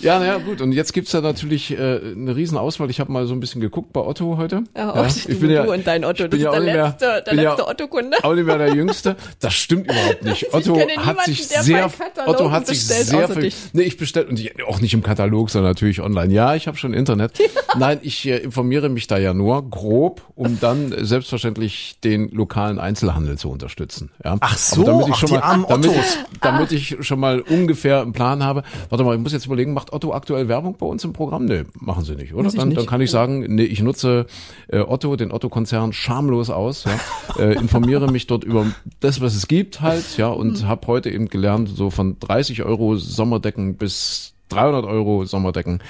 Ja, 0.02 0.18
naja, 0.20 0.38
gut. 0.38 0.62
Und 0.62 0.72
jetzt 0.72 0.94
gibt's 0.94 1.12
da 1.12 1.22
natürlich 1.22 1.72
äh, 1.72 1.76
eine 2.16 2.36
riesen 2.36 2.58
Auswahl. 2.58 2.90
Ich 2.90 3.00
habe 3.00 3.12
mal 3.12 3.28
so 3.28 3.34
ein 3.34 3.40
bisschen 3.40 3.62
geguckt 3.62 3.94
bei 3.94 4.02
Otto 4.02 4.36
heute. 4.38 4.64
Ja, 4.76 4.96
Otto, 4.96 5.10
du- 5.28 5.36
du 5.48 5.72
und 5.74 5.86
dein 5.86 6.04
Otto, 6.04 6.24
ich 6.24 6.30
das 6.32 6.40
ist 6.40 6.52
der 6.52 6.60
mehr- 6.62 6.86
letzte- 6.88 7.24
der 7.28 7.34
letzte 7.36 7.68
Otto-Kunde. 7.68 8.18
Auch 8.24 8.34
nicht 8.34 8.46
mehr 8.46 8.58
der 8.58 8.74
Jüngste. 8.74 9.16
Das 9.40 9.54
stimmt 9.54 9.86
überhaupt 9.92 10.24
nicht. 10.24 10.52
Otto 10.54 10.74
kenne 10.74 10.94
hat 10.94 11.06
niemanden, 11.06 11.24
sich 11.26 11.48
der 11.50 11.62
sehr, 11.64 11.90
Otto 12.32 12.52
hat 12.52 12.68
sich 12.68 12.86
sehr 12.86 13.28
viel, 13.30 13.42
dich. 13.42 13.56
nee, 13.74 13.84
ich 13.84 13.98
bestelle, 13.98 14.28
und 14.28 14.40
ich, 14.40 14.64
auch 14.66 14.82
nicht 14.82 14.94
im 14.94 15.04
Katalog, 15.04 15.50
sondern 15.50 15.72
natürlich 15.72 16.02
online. 16.02 16.34
Ja, 16.34 16.56
ich 16.56 16.68
habe 16.68 16.78
schon 16.78 16.94
Internet. 16.94 17.34
Nein, 17.78 18.00
ich 18.02 18.28
äh, 18.28 18.38
informiere 18.38 18.90
mich 18.90 19.08
da 19.08 19.18
ja 19.18 19.34
nur 19.34 19.70
grob, 19.70 20.22
um 20.36 20.60
dann 20.60 20.92
äh, 20.92 21.06
selbstverständlich 21.06 21.98
den 22.04 22.30
lokalen 22.32 22.80
Einzelhandel 22.80 23.38
zu 23.38 23.50
unterstützen. 23.50 24.12
Ja. 24.24 24.38
Ach 24.40 24.58
so, 24.58 24.82
Aber 24.82 24.92
damit 24.92 25.08
ich 25.08 25.14
ach, 25.14 25.18
schon 25.20 25.28
die 25.30 25.36
mal, 25.36 25.42
armen 25.42 25.66
damit, 25.68 25.90
Ottos. 25.90 26.18
damit 26.42 26.72
ich 26.72 26.98
schon 27.02 27.20
mal 27.20 27.42
ungefähr 27.42 28.02
einen 28.02 28.14
Plan 28.14 28.44
habe. 28.44 28.64
Warte 28.90 29.04
mal, 29.04 29.16
ich 29.16 29.22
muss 29.22 29.34
jetzt 29.34 29.46
überlegen, 29.46 29.74
macht 29.74 29.94
Otto 29.94 30.14
aktuell 30.14 30.48
Werbung 30.48 30.76
bei 30.78 30.86
uns 30.86 31.04
im 31.04 31.14
Programm? 31.14 31.46
Nee, 31.46 31.64
machen 31.74 32.04
sie 32.04 32.16
nicht, 32.16 32.34
oder? 32.34 32.50
Dann, 32.52 32.70
nicht. 32.70 32.80
dann 32.80 32.86
kann 32.86 33.02
ich 33.02 33.12
sagen, 33.12 33.46
nee, 33.48 33.64
ich 33.64 33.82
nutze 33.82 34.26
äh, 34.68 34.80
Otto, 34.80 35.16
den 35.16 35.32
Otto-Konzern 35.32 35.94
schamlos 35.94 36.50
aus, 36.50 36.86
ja, 36.86 37.44
äh, 37.44 37.54
informiere 37.56 38.12
mich 38.12 38.28
dort 38.28 38.44
über 38.44 38.66
das, 39.00 39.22
was 39.22 39.36
es 39.36 39.48
gibt 39.48 39.82
halt, 39.82 40.18
ja, 40.18 40.28
und 40.28 40.68
habe 40.68 40.88
heute 40.88 41.10
eben 41.10 41.28
gelernt, 41.28 41.70
so 41.70 41.90
von 41.90 42.18
30 42.22 42.64
Euro 42.64 42.96
Sommerdecken 42.96 43.76
bis 43.76 44.34
300 44.50 44.86
Euro 44.86 45.26
Sommerdecken 45.26 45.82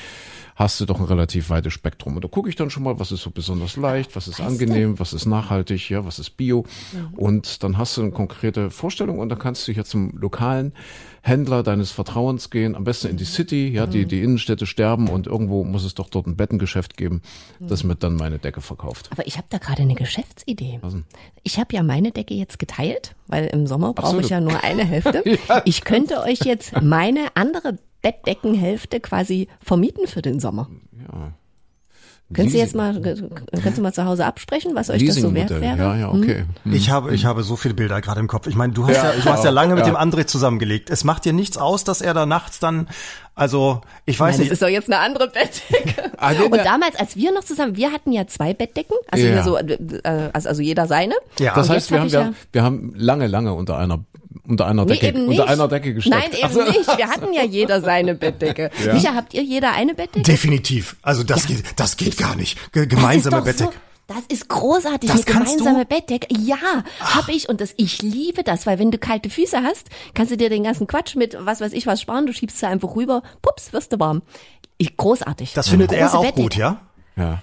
hast 0.55 0.79
du 0.79 0.85
doch 0.85 0.99
ein 0.99 1.05
relativ 1.05 1.49
weites 1.49 1.73
Spektrum. 1.73 2.15
Und 2.15 2.23
da 2.23 2.27
gucke 2.27 2.49
ich 2.49 2.55
dann 2.55 2.69
schon 2.69 2.83
mal, 2.83 2.99
was 2.99 3.11
ist 3.11 3.21
so 3.21 3.31
besonders 3.31 3.75
leicht, 3.77 4.15
was 4.15 4.27
ist 4.27 4.39
angenehm, 4.41 4.99
was 4.99 5.13
ist 5.13 5.25
nachhaltig, 5.25 5.89
ja, 5.89 6.05
was 6.05 6.19
ist 6.19 6.31
bio. 6.37 6.65
Und 7.15 7.63
dann 7.63 7.77
hast 7.77 7.97
du 7.97 8.01
eine 8.01 8.11
konkrete 8.11 8.69
Vorstellung 8.71 9.19
und 9.19 9.29
dann 9.29 9.39
kannst 9.39 9.67
du 9.67 9.71
hier 9.71 9.85
zum 9.85 10.11
lokalen 10.17 10.73
Händler 11.23 11.61
deines 11.61 11.91
Vertrauens 11.91 12.49
gehen, 12.49 12.75
am 12.75 12.83
besten 12.83 13.07
in 13.09 13.17
die 13.17 13.25
City, 13.25 13.69
ja, 13.69 13.85
die, 13.85 14.05
die 14.05 14.21
Innenstädte 14.23 14.65
sterben 14.65 15.07
und 15.07 15.27
irgendwo 15.27 15.63
muss 15.63 15.83
es 15.83 15.93
doch 15.93 16.09
dort 16.09 16.25
ein 16.25 16.35
Bettengeschäft 16.35 16.97
geben, 16.97 17.21
das 17.59 17.83
mir 17.83 17.95
dann 17.95 18.15
meine 18.15 18.39
Decke 18.39 18.59
verkauft. 18.61 19.09
Aber 19.11 19.27
ich 19.27 19.37
habe 19.37 19.45
da 19.51 19.59
gerade 19.59 19.83
eine 19.83 19.93
Geschäftsidee. 19.93 20.79
Ich 21.43 21.59
habe 21.59 21.75
ja 21.75 21.83
meine 21.83 22.11
Decke 22.11 22.33
jetzt 22.33 22.57
geteilt, 22.57 23.15
weil 23.27 23.45
im 23.47 23.67
Sommer 23.67 23.93
brauche 23.93 24.21
ich 24.21 24.27
du- 24.27 24.33
ja 24.33 24.41
nur 24.41 24.63
eine 24.63 24.83
Hälfte. 24.85 25.21
Ja. 25.47 25.61
Ich 25.65 25.83
könnte 25.83 26.21
euch 26.21 26.39
jetzt 26.39 26.81
meine 26.81 27.27
andere 27.35 27.77
Bettdeckenhälfte 28.01 28.99
quasi 28.99 29.47
vermieten 29.61 30.07
für 30.07 30.21
den 30.21 30.39
Sommer. 30.39 30.67
Ja. 31.11 31.31
Könntest 32.33 32.55
du 32.55 32.59
jetzt 32.59 32.75
mal, 32.75 32.93
könntest 33.01 33.77
du 33.77 33.81
mal 33.81 33.91
zu 33.91 34.05
Hause 34.05 34.25
absprechen, 34.25 34.71
was 34.73 34.89
euch 34.89 35.05
das 35.05 35.17
so 35.17 35.33
wert 35.33 35.49
wäre? 35.49 35.75
Ja, 35.77 35.97
ja, 35.97 36.09
okay. 36.13 36.45
Hm. 36.63 36.73
Ich 36.73 36.89
habe, 36.89 37.13
ich 37.13 37.25
habe 37.25 37.43
so 37.43 37.57
viele 37.57 37.73
Bilder 37.73 37.99
gerade 37.99 38.21
im 38.21 38.27
Kopf. 38.29 38.47
Ich 38.47 38.55
meine, 38.55 38.71
du 38.71 38.87
hast 38.87 38.95
ja, 38.95 39.11
Ja, 39.13 39.19
du 39.21 39.25
hast 39.29 39.43
ja 39.43 39.49
lange 39.49 39.75
mit 39.75 39.85
Ja. 39.85 39.91
dem 39.91 39.97
André 39.97 40.25
zusammengelegt. 40.27 40.89
Es 40.89 41.03
macht 41.03 41.25
dir 41.25 41.33
nichts 41.33 41.57
aus, 41.57 41.83
dass 41.83 41.99
er 41.99 42.13
da 42.13 42.25
nachts 42.25 42.59
dann, 42.59 42.87
also, 43.35 43.81
ich 44.05 44.17
weiß 44.17 44.27
Nein, 44.27 44.31
das 44.31 44.39
nicht. 44.39 44.51
ist 44.53 44.61
doch 44.61 44.69
jetzt 44.69 44.87
eine 44.89 44.99
andere 44.99 45.27
Bettdecke. 45.27 46.09
Ah, 46.23 46.33
nee, 46.33 46.43
Und 46.45 46.55
damals, 46.63 46.95
als 46.97 47.15
wir 47.15 47.33
noch 47.33 47.43
zusammen, 47.43 47.75
wir 47.75 47.91
hatten 47.91 48.11
ja 48.11 48.27
zwei 48.27 48.53
Bettdecken, 48.53 48.95
also 49.09 49.25
Ja. 49.25 49.43
so, 49.43 49.57
äh, 49.57 50.29
also, 50.31 50.49
also 50.49 50.61
jeder 50.61 50.85
seine. 50.85 51.15
Ja. 51.39 51.55
Das 51.55 51.67
Und 51.67 51.75
heißt, 51.75 51.89
wir 51.91 51.97
hab 51.97 52.03
haben, 52.03 52.11
wir, 52.11 52.19
ja- 52.19 52.25
haben, 52.27 52.35
wir 52.51 52.63
haben 52.63 52.93
lange, 52.95 53.25
lange 53.27 53.53
unter 53.55 53.77
einer, 53.79 53.99
unter 54.47 54.65
einer 54.67 54.85
Nee, 54.85 54.97
Decke, 54.97 55.23
unter 55.25 55.47
einer 55.47 55.67
Decke 55.67 55.93
gesteckt. 55.93 56.15
Nein, 56.15 56.31
eben 56.33 56.43
Ach 56.43 56.51
so. 56.51 56.63
nicht. 56.63 56.97
Wir 56.97 57.07
hatten 57.07 57.33
ja 57.33 57.43
jeder 57.43 57.81
seine 57.81 58.15
Bettdecke. 58.15 58.69
Ja. 58.85 58.93
Micha, 58.93 59.13
habt 59.15 59.33
ihr 59.33 59.43
jeder 59.43 59.73
eine 59.73 59.93
Bettdecke? 59.93 60.23
Definitiv. 60.23 60.95
Also 61.01 61.23
das 61.23 61.45
geht, 61.47 61.63
das 61.75 61.97
geht 61.97 62.17
gar 62.17 62.35
nicht. 62.35 62.57
Das 62.73 62.87
gemeinsame 62.87 63.41
Bettdecke. 63.41 63.71
So, 63.73 64.13
das 64.15 64.23
ist 64.27 64.49
großartig, 64.49 65.09
Das 65.09 65.25
eine 65.25 65.35
kannst 65.35 65.53
du? 65.53 65.57
gemeinsame 65.59 65.85
Bettdecke. 65.85 66.27
Ja, 66.37 66.57
hab 66.99 67.29
ich 67.29 67.47
und 67.49 67.61
das, 67.61 67.73
ich 67.77 68.01
liebe 68.01 68.43
das, 68.43 68.65
weil 68.65 68.79
wenn 68.79 68.91
du 68.91 68.97
kalte 68.97 69.29
Füße 69.29 69.61
hast, 69.63 69.87
kannst 70.13 70.31
du 70.31 70.37
dir 70.37 70.49
den 70.49 70.63
ganzen 70.63 70.87
Quatsch 70.87 71.15
mit 71.15 71.37
was 71.39 71.61
weiß 71.61 71.73
ich 71.73 71.85
was 71.87 72.01
sparen, 72.01 72.25
du 72.25 72.33
schiebst 72.33 72.59
sie 72.59 72.67
einfach 72.67 72.95
rüber, 72.95 73.21
pups, 73.41 73.71
wirst 73.73 73.93
du 73.93 73.99
warm. 73.99 74.21
Ich, 74.77 74.97
großartig. 74.97 75.53
Das 75.53 75.69
findet 75.69 75.91
er 75.91 76.05
Große 76.07 76.17
auch 76.17 76.21
Bettdecke. 76.23 76.41
gut, 76.41 76.55
ja? 76.55 76.81
Ja. 77.15 77.41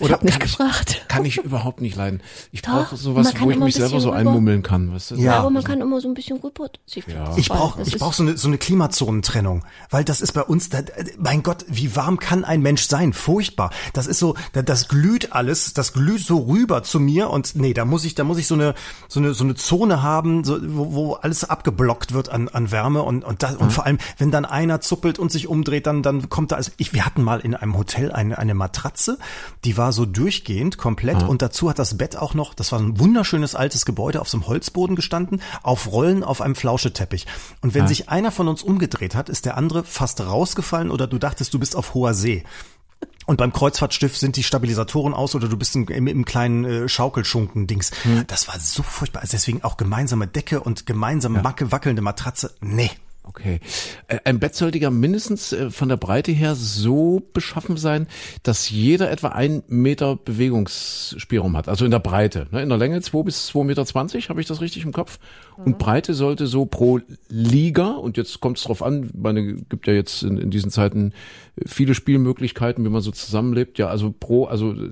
Ich 0.00 0.12
hab 0.12 0.22
nicht 0.22 0.38
kann 0.38 0.48
gefragt. 0.48 0.90
Ich, 1.02 1.08
kann 1.08 1.24
ich 1.24 1.38
überhaupt 1.38 1.80
nicht 1.80 1.96
leiden. 1.96 2.22
Ich 2.52 2.62
brauche 2.62 2.96
sowas, 2.96 3.32
wo 3.40 3.50
ich 3.50 3.58
mich 3.58 3.74
selber 3.74 4.00
so 4.00 4.08
rüber- 4.10 4.18
einmummeln 4.18 4.62
kann. 4.62 4.92
Weißt 4.92 5.10
du? 5.12 5.14
Ja. 5.16 5.22
Ja, 5.22 5.38
aber 5.40 5.50
man 5.50 5.64
kann 5.64 5.80
immer 5.80 6.00
so 6.00 6.08
ein 6.08 6.14
bisschen 6.14 6.38
rüber. 6.38 6.68
Ja. 7.06 7.36
Ich 7.36 7.48
brauche 7.48 7.78
das 7.78 7.88
ich 7.88 7.98
brauch 7.98 8.12
so 8.12 8.22
eine, 8.22 8.36
so 8.36 8.48
eine 8.48 8.58
Klimazonentrennung, 8.58 9.64
weil 9.90 10.04
das 10.04 10.20
ist 10.20 10.32
bei 10.32 10.42
uns, 10.42 10.68
da, 10.68 10.80
mein 11.18 11.42
Gott, 11.42 11.64
wie 11.68 11.94
warm 11.96 12.18
kann 12.18 12.44
ein 12.44 12.62
Mensch 12.62 12.86
sein? 12.86 13.12
Furchtbar. 13.12 13.70
Das 13.92 14.06
ist 14.06 14.18
so, 14.18 14.34
da, 14.52 14.62
das 14.62 14.88
glüht 14.88 15.32
alles, 15.32 15.74
das 15.74 15.92
glüht 15.92 16.20
so 16.24 16.38
rüber 16.38 16.82
zu 16.82 17.00
mir 17.00 17.30
und 17.30 17.54
nee, 17.56 17.74
da 17.74 17.84
muss 17.84 18.04
ich, 18.04 18.14
da 18.14 18.24
muss 18.24 18.38
ich 18.38 18.46
so 18.46 18.54
eine, 18.54 18.74
so 19.08 19.20
eine, 19.20 19.34
so 19.34 19.44
eine 19.44 19.54
Zone 19.54 20.02
haben, 20.02 20.44
so, 20.44 20.58
wo, 20.62 20.92
wo 20.92 21.12
alles 21.14 21.44
abgeblockt 21.48 22.12
wird 22.12 22.28
an, 22.28 22.48
an 22.48 22.70
Wärme 22.70 23.02
und, 23.02 23.24
und, 23.24 23.42
da, 23.42 23.50
und 23.56 23.72
vor 23.72 23.84
allem, 23.86 23.98
wenn 24.18 24.30
dann 24.30 24.44
einer 24.44 24.80
zuppelt 24.80 25.18
und 25.18 25.30
sich 25.32 25.48
umdreht, 25.48 25.86
dann, 25.86 26.02
dann 26.02 26.28
kommt 26.28 26.52
da, 26.52 26.56
also 26.56 26.70
ich, 26.76 26.92
wir 26.92 27.04
hatten 27.04 27.22
mal 27.22 27.40
in 27.40 27.54
einem 27.54 27.76
Hotel 27.76 28.12
eine, 28.12 28.38
eine 28.38 28.54
Matratze, 28.54 29.18
die 29.64 29.76
war 29.76 29.87
so 29.92 30.06
durchgehend 30.06 30.78
komplett 30.78 31.22
und 31.22 31.42
dazu 31.42 31.68
hat 31.68 31.78
das 31.78 31.96
Bett 31.96 32.16
auch 32.16 32.34
noch, 32.34 32.54
das 32.54 32.72
war 32.72 32.80
ein 32.80 32.98
wunderschönes 32.98 33.54
altes 33.54 33.84
Gebäude 33.84 34.20
auf 34.20 34.28
so 34.28 34.36
einem 34.36 34.46
Holzboden 34.46 34.96
gestanden, 34.96 35.42
auf 35.62 35.90
Rollen 35.90 36.24
auf 36.24 36.40
einem 36.40 36.54
Flauscheteppich. 36.54 37.26
Und 37.60 37.74
wenn 37.74 37.86
sich 37.88 38.08
einer 38.08 38.30
von 38.30 38.48
uns 38.48 38.62
umgedreht 38.62 39.14
hat, 39.14 39.28
ist 39.28 39.44
der 39.44 39.56
andere 39.56 39.84
fast 39.84 40.20
rausgefallen 40.20 40.90
oder 40.90 41.06
du 41.06 41.18
dachtest, 41.18 41.54
du 41.54 41.58
bist 41.58 41.76
auf 41.76 41.94
hoher 41.94 42.14
See. 42.14 42.44
Und 43.26 43.36
beim 43.36 43.52
Kreuzfahrtschiff 43.52 44.16
sind 44.16 44.36
die 44.36 44.42
Stabilisatoren 44.42 45.12
aus 45.12 45.34
oder 45.34 45.48
du 45.48 45.56
bist 45.58 45.76
im, 45.76 45.86
im, 45.86 46.24
kleinen 46.24 46.64
äh, 46.64 46.88
Schaukelschunken-Dings. 46.88 47.90
Das 48.26 48.48
war 48.48 48.58
so 48.58 48.82
furchtbar. 48.82 49.20
Also 49.20 49.32
deswegen 49.32 49.62
auch 49.64 49.76
gemeinsame 49.76 50.26
Decke 50.26 50.60
und 50.60 50.86
gemeinsame 50.86 51.42
Macke, 51.42 51.70
wackelnde 51.70 52.00
Matratze. 52.00 52.54
Nee. 52.62 52.90
Okay. 53.28 53.60
Ein 54.24 54.38
Bett 54.38 54.54
sollte 54.54 54.78
ja 54.78 54.90
mindestens 54.90 55.52
äh, 55.52 55.70
von 55.70 55.88
der 55.88 55.96
Breite 55.96 56.32
her 56.32 56.54
so 56.54 57.22
beschaffen 57.32 57.76
sein, 57.76 58.06
dass 58.42 58.70
jeder 58.70 59.10
etwa 59.10 59.28
ein 59.28 59.62
Meter 59.68 60.16
Bewegungsspielraum 60.16 61.56
hat. 61.56 61.68
Also 61.68 61.84
in 61.84 61.90
der 61.90 61.98
Breite. 61.98 62.46
ne? 62.50 62.62
In 62.62 62.68
der 62.68 62.78
Länge 62.78 63.00
zwei 63.02 63.22
bis 63.22 63.46
zwei 63.46 63.64
Meter, 63.64 63.84
zwanzig, 63.84 64.30
habe 64.30 64.40
ich 64.40 64.46
das 64.46 64.60
richtig 64.60 64.84
im 64.84 64.92
Kopf? 64.92 65.18
Und 65.56 65.78
Breite 65.78 66.14
sollte 66.14 66.46
so 66.46 66.66
pro 66.66 67.00
Liga, 67.28 67.90
und 67.90 68.16
jetzt 68.16 68.38
kommt 68.40 68.58
es 68.58 68.64
drauf 68.64 68.80
an, 68.80 69.10
meine, 69.14 69.54
gibt 69.54 69.88
ja 69.88 69.92
jetzt 69.92 70.22
in, 70.22 70.38
in 70.38 70.50
diesen 70.50 70.70
Zeiten 70.70 71.12
äh, 71.56 71.62
viele 71.66 71.94
Spielmöglichkeiten, 71.94 72.84
wie 72.84 72.88
man 72.88 73.02
so 73.02 73.10
zusammenlebt. 73.10 73.76
Ja, 73.78 73.88
also 73.88 74.14
pro, 74.18 74.44
also 74.44 74.72
äh, 74.72 74.88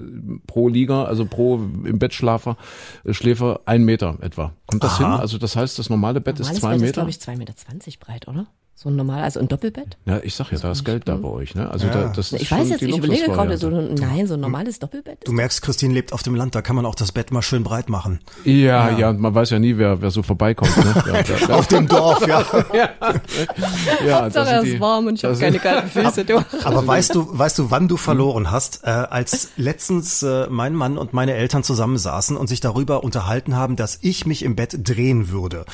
pro 0.47 0.69
Liga, 0.69 1.05
also 1.05 1.25
pro 1.25 1.61
im 1.85 1.99
Bettschlafer, 1.99 2.57
äh, 3.05 3.15
Schläfer 3.15 3.61
ein 3.65 3.85
Meter 3.85 4.19
etwa. 4.21 4.53
Kommt 4.67 4.83
das 4.83 4.95
Aha. 4.95 5.13
hin? 5.13 5.21
Also 5.21 5.39
das 5.39 5.55
heißt, 5.55 5.79
das 5.79 5.89
normale 5.89 6.21
Bett 6.21 6.41
ist 6.41 6.47
Normales 6.47 6.61
zwei 6.61 6.69
Bett 6.71 6.77
ist, 6.77 6.83
Meter? 6.83 6.93
glaube 6.93 7.11
ich, 7.11 7.21
zwei 7.21 7.37
Meter 7.37 7.55
zwanzig 7.55 8.01
breit, 8.01 8.26
oder? 8.27 8.47
So 8.79 8.91
ein 8.91 8.97
normal, 8.97 9.23
also 9.23 9.41
ein 9.41 9.49
Doppelbett? 9.49 9.97
Ja, 10.05 10.21
ich 10.23 10.35
sag 10.35 10.53
ja, 10.53 10.59
da 10.59 10.71
ist 10.71 10.85
Geld 10.85 11.09
da 11.09 11.15
bei 11.17 11.29
euch, 11.29 11.55
ne? 11.55 11.71
Also 11.71 11.87
da, 11.89 12.13
das 12.15 12.31
ist 12.35 12.43
Ich 12.43 12.51
weiß 12.51 12.69
jetzt, 12.69 12.83
die 12.83 12.91
ich 12.91 12.99
überlege 12.99 13.25
gerade 13.25 13.57
so, 13.57 13.69
ein- 13.69 13.95
nein, 13.95 14.27
so 14.27 14.35
ein 14.35 14.41
normales 14.41 14.79
Doppelbett. 14.79 15.27
Du 15.27 15.33
merkst, 15.33 15.63
Christine 15.63 15.95
lebt 15.95 16.13
auf 16.13 16.23
dem 16.23 16.35
Land, 16.35 16.55
da 16.55 16.61
kann 16.61 16.77
man 16.77 16.85
auch 16.85 16.95
das 16.95 17.11
Bett 17.11 17.33
mal 17.33 17.41
schön 17.41 17.65
breit 17.65 17.89
machen. 17.89 18.21
Ja, 18.45 18.91
ja, 18.91 19.09
und 19.09 19.19
man 19.19 19.35
weiß 19.35 19.49
ja 19.49 19.59
nie, 19.59 19.79
wer, 19.79 20.03
wer 20.03 20.11
so 20.11 20.23
vorbeikommt, 20.23 20.77
ne? 20.77 20.95
Ja, 21.07 21.37
ja, 21.49 21.55
Auf 21.55 21.69
dem 21.69 21.89
Dorf, 21.89 22.27
ja. 22.27 22.45
ja, 24.07 24.29
da 24.29 24.45
sind 24.61 24.75
die- 24.75 24.79
warm 24.81 25.07
und 25.07 25.15
ich 25.15 25.23
da 25.23 25.29
habe 25.29 25.39
keine 25.39 25.59
kalten 25.59 25.89
Füße. 26.05 26.27
Du. 26.27 26.45
Aber 26.65 26.87
weißt 26.87 27.15
du, 27.15 27.27
weißt 27.39 27.59
du, 27.59 27.71
wann 27.71 27.89
du 27.89 27.97
verloren 27.97 28.51
hast? 28.51 28.85
Äh, 28.85 28.89
als 28.91 29.53
letztens 29.57 30.23
äh, 30.23 30.49
mein 30.51 30.75
Mann 30.75 30.99
und 30.99 31.15
meine 31.15 31.33
Eltern 31.33 31.63
zusammensaßen 31.63 32.37
und 32.37 32.47
sich 32.49 32.61
darüber 32.61 33.05
unterhalten 33.05 33.57
haben, 33.57 33.77
dass 33.77 33.99
ich 34.03 34.27
mich 34.27 34.43
im 34.43 34.55
Bett 34.55 34.77
drehen 34.87 35.31
würde 35.31 35.65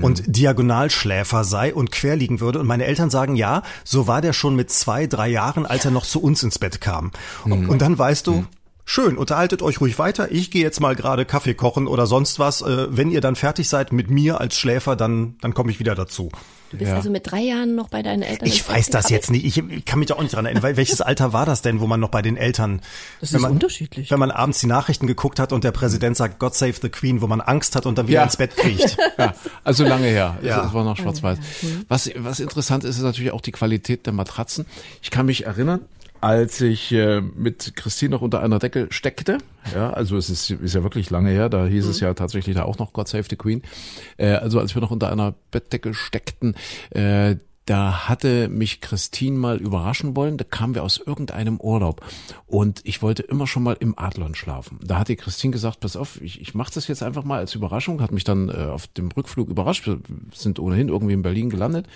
und 0.00 0.22
Diagonalschläfer 0.26 1.42
sei 1.42 1.74
und 1.74 1.90
quer 1.90 2.14
liegen 2.14 2.38
würde. 2.52 2.60
Und 2.60 2.66
meine 2.66 2.84
Eltern 2.84 3.10
sagen, 3.10 3.36
ja, 3.36 3.62
so 3.84 4.06
war 4.06 4.20
der 4.20 4.32
schon 4.32 4.54
mit 4.56 4.70
zwei, 4.70 5.06
drei 5.06 5.28
Jahren, 5.28 5.66
als 5.66 5.84
er 5.84 5.90
noch 5.90 6.04
zu 6.04 6.22
uns 6.22 6.42
ins 6.42 6.58
Bett 6.58 6.80
kam. 6.80 7.10
Und, 7.44 7.68
und 7.68 7.82
dann 7.82 7.98
weißt 7.98 8.26
du, 8.26 8.44
Schön, 8.84 9.16
unterhaltet 9.16 9.62
euch 9.62 9.80
ruhig 9.80 9.98
weiter. 10.00 10.32
Ich 10.32 10.50
gehe 10.50 10.62
jetzt 10.62 10.80
mal 10.80 10.96
gerade 10.96 11.24
Kaffee 11.24 11.54
kochen 11.54 11.86
oder 11.86 12.06
sonst 12.06 12.40
was. 12.40 12.62
Äh, 12.62 12.88
wenn 12.90 13.12
ihr 13.12 13.20
dann 13.20 13.36
fertig 13.36 13.68
seid 13.68 13.92
mit 13.92 14.10
mir 14.10 14.40
als 14.40 14.58
Schläfer, 14.58 14.96
dann, 14.96 15.36
dann 15.40 15.54
komme 15.54 15.70
ich 15.70 15.78
wieder 15.78 15.94
dazu. 15.94 16.30
Du 16.72 16.78
bist 16.78 16.90
Ja. 16.90 16.96
also 16.96 17.10
mit 17.10 17.30
drei 17.30 17.40
Jahren 17.42 17.74
noch 17.76 17.88
bei 17.90 18.02
deinen 18.02 18.22
Eltern. 18.22 18.48
Ich 18.48 18.66
weiß 18.68 18.88
das 18.90 19.10
jetzt 19.10 19.30
nicht. 19.30 19.44
Ich 19.44 19.84
kann 19.84 19.98
mich 19.98 20.08
da 20.08 20.14
auch 20.14 20.22
nicht 20.22 20.34
dran 20.34 20.46
erinnern. 20.46 20.62
Welches 20.76 21.00
Alter 21.02 21.32
war 21.34 21.44
das 21.46 21.60
denn, 21.62 21.80
wo 21.80 21.86
man 21.86 22.00
noch 22.00 22.08
bei 22.08 22.22
den 22.22 22.36
Eltern, 22.38 22.80
Das 23.20 23.32
wenn 23.32 23.36
ist 23.36 23.42
man, 23.42 23.52
unterschiedlich. 23.52 24.10
wenn 24.10 24.18
man 24.18 24.30
abends 24.30 24.58
die 24.60 24.66
Nachrichten 24.66 25.06
geguckt 25.06 25.38
hat 25.38 25.52
und 25.52 25.64
der 25.64 25.70
Präsident 25.72 26.16
sagt, 26.16 26.38
God 26.38 26.54
save 26.54 26.72
the 26.80 26.88
Queen, 26.88 27.20
wo 27.20 27.26
man 27.26 27.40
Angst 27.42 27.76
hat 27.76 27.84
und 27.86 27.98
dann 27.98 28.08
wieder 28.08 28.20
Ja. 28.20 28.24
ins 28.24 28.36
Bett 28.38 28.56
kriecht. 28.56 28.96
Ja, 29.18 29.34
also 29.62 29.84
lange 29.84 30.06
her. 30.06 30.38
Ja. 30.42 30.66
Es 30.66 30.72
war 30.72 30.84
noch 30.84 30.96
schwarz-weiß. 30.96 31.38
Was, 31.88 32.10
was 32.16 32.40
interessant 32.40 32.82
ist, 32.84 32.96
ist 32.96 33.02
natürlich 33.02 33.30
auch 33.32 33.42
die 33.42 33.52
Qualität 33.52 34.06
der 34.06 34.14
Matratzen. 34.14 34.64
Ich 35.02 35.10
kann 35.10 35.26
mich 35.26 35.44
erinnern, 35.44 35.80
als 36.22 36.60
ich 36.60 36.92
äh, 36.92 37.20
mit 37.20 37.74
Christine 37.74 38.12
noch 38.12 38.22
unter 38.22 38.42
einer 38.42 38.60
Decke 38.60 38.86
steckte, 38.90 39.38
ja, 39.74 39.92
also 39.92 40.16
es 40.16 40.30
ist, 40.30 40.50
ist 40.50 40.74
ja 40.74 40.82
wirklich 40.82 41.10
lange 41.10 41.30
her, 41.30 41.48
da 41.48 41.66
hieß 41.66 41.86
es 41.86 41.98
ja 42.00 42.14
tatsächlich 42.14 42.54
da 42.54 42.62
auch 42.62 42.78
noch 42.78 42.92
God 42.92 43.08
Save 43.08 43.24
the 43.28 43.36
Queen. 43.36 43.62
Äh, 44.16 44.34
also 44.34 44.60
als 44.60 44.74
wir 44.74 44.82
noch 44.82 44.92
unter 44.92 45.10
einer 45.10 45.34
Bettdecke 45.50 45.94
steckten, 45.94 46.54
äh, 46.90 47.36
da 47.66 48.08
hatte 48.08 48.48
mich 48.48 48.80
Christine 48.80 49.38
mal 49.38 49.58
überraschen 49.58 50.16
wollen. 50.16 50.36
Da 50.36 50.44
kamen 50.44 50.74
wir 50.74 50.82
aus 50.82 50.98
irgendeinem 50.98 51.60
Urlaub 51.60 52.04
und 52.46 52.80
ich 52.84 53.02
wollte 53.02 53.22
immer 53.22 53.46
schon 53.46 53.62
mal 53.62 53.76
im 53.78 53.98
Adlon 53.98 54.34
schlafen. 54.34 54.80
Da 54.82 54.98
hat 54.98 55.08
die 55.08 55.16
Christine 55.16 55.52
gesagt, 55.52 55.80
pass 55.80 55.96
auf, 55.96 56.20
ich, 56.20 56.40
ich 56.40 56.54
mache 56.54 56.72
das 56.74 56.88
jetzt 56.88 57.02
einfach 57.02 57.24
mal 57.24 57.38
als 57.38 57.54
Überraschung. 57.54 58.00
Hat 58.00 58.10
mich 58.10 58.24
dann 58.24 58.48
äh, 58.48 58.66
auf 58.66 58.88
dem 58.88 59.08
Rückflug 59.12 59.48
überrascht. 59.48 59.86
Wir 59.86 59.98
sind 60.34 60.58
ohnehin 60.58 60.88
irgendwie 60.88 61.14
in 61.14 61.22
Berlin 61.22 61.50
gelandet. 61.50 61.86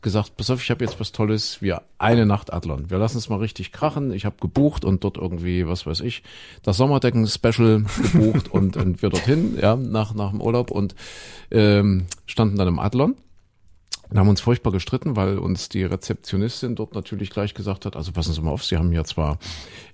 Gesagt, 0.00 0.36
pass 0.36 0.50
auf, 0.50 0.60
ich 0.60 0.70
habe 0.72 0.84
jetzt 0.84 0.98
was 0.98 1.12
Tolles. 1.12 1.62
Wir 1.62 1.82
eine 1.98 2.26
Nacht 2.26 2.52
Adlon. 2.52 2.90
Wir 2.90 2.98
lassen 2.98 3.18
es 3.18 3.28
mal 3.28 3.38
richtig 3.38 3.70
krachen. 3.70 4.12
Ich 4.12 4.24
habe 4.24 4.34
gebucht 4.40 4.84
und 4.84 5.04
dort 5.04 5.16
irgendwie, 5.16 5.68
was 5.68 5.86
weiß 5.86 6.00
ich, 6.00 6.24
das 6.64 6.76
Sommerdecken-Special 6.78 7.84
gebucht 8.12 8.50
und, 8.50 8.76
und 8.76 9.00
wir 9.00 9.10
dorthin, 9.10 9.56
ja, 9.62 9.76
nach, 9.76 10.12
nach 10.14 10.30
dem 10.30 10.40
Urlaub 10.40 10.72
und 10.72 10.96
ähm, 11.52 12.06
standen 12.26 12.56
dann 12.56 12.66
im 12.66 12.80
Adlon. 12.80 13.14
Wir 14.12 14.20
haben 14.20 14.28
uns 14.28 14.42
furchtbar 14.42 14.72
gestritten, 14.72 15.16
weil 15.16 15.38
uns 15.38 15.70
die 15.70 15.84
Rezeptionistin 15.84 16.74
dort 16.74 16.94
natürlich 16.94 17.30
gleich 17.30 17.54
gesagt 17.54 17.86
hat, 17.86 17.96
also 17.96 18.12
passen 18.12 18.34
Sie 18.34 18.42
mal 18.42 18.50
auf, 18.50 18.62
Sie 18.62 18.76
haben 18.76 18.92
ja 18.92 19.04
zwar 19.04 19.38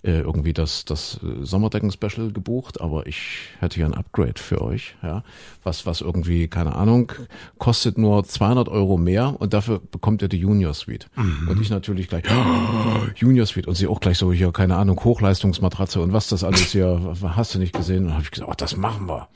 äh, 0.03 0.21
irgendwie 0.21 0.53
das, 0.53 0.85
das 0.85 1.21
äh, 1.23 1.45
Sommerdecken-Special 1.45 2.33
gebucht, 2.33 2.81
aber 2.81 3.07
ich 3.07 3.51
hätte 3.61 3.77
hier 3.77 3.87
ein 3.87 3.95
Upgrade 3.95 4.35
für 4.37 4.61
euch, 4.61 4.97
ja, 5.03 5.23
was, 5.63 5.87
was 5.87 6.01
irgendwie, 6.01 6.49
keine 6.49 6.75
Ahnung, 6.75 7.13
kostet 7.59 7.97
nur 7.97 8.25
200 8.25 8.69
Euro 8.69 8.97
mehr 8.97 9.41
und 9.41 9.55
dafür 9.55 9.81
bekommt 9.91 10.21
ihr 10.23 10.29
die 10.29 10.39
Junior 10.39 10.75
Suite. 10.75 11.07
Und 11.49 11.61
ich 11.61 11.71
natürlich 11.71 12.09
gleich, 12.09 12.25
oh, 12.29 13.07
Junior 13.15 13.47
Suite 13.47 13.69
und 13.69 13.77
sie 13.77 13.87
auch 13.87 14.01
gleich 14.01 14.19
so 14.19 14.33
hier, 14.33 14.51
keine 14.51 14.77
Ahnung, 14.77 14.99
Hochleistungsmatratze 15.03 16.01
und 16.01 16.13
was 16.13 16.29
das 16.29 16.43
alles 16.43 16.73
hier, 16.73 17.15
hast 17.23 17.55
du 17.55 17.61
nicht 17.61 17.75
gesehen? 17.75 17.99
Und 17.99 18.07
dann 18.07 18.15
habe 18.15 18.25
ich 18.25 18.33
gesagt, 18.33 18.51
oh, 18.51 18.55
das 18.57 18.77
machen 18.77 19.07
wir. 19.07 19.29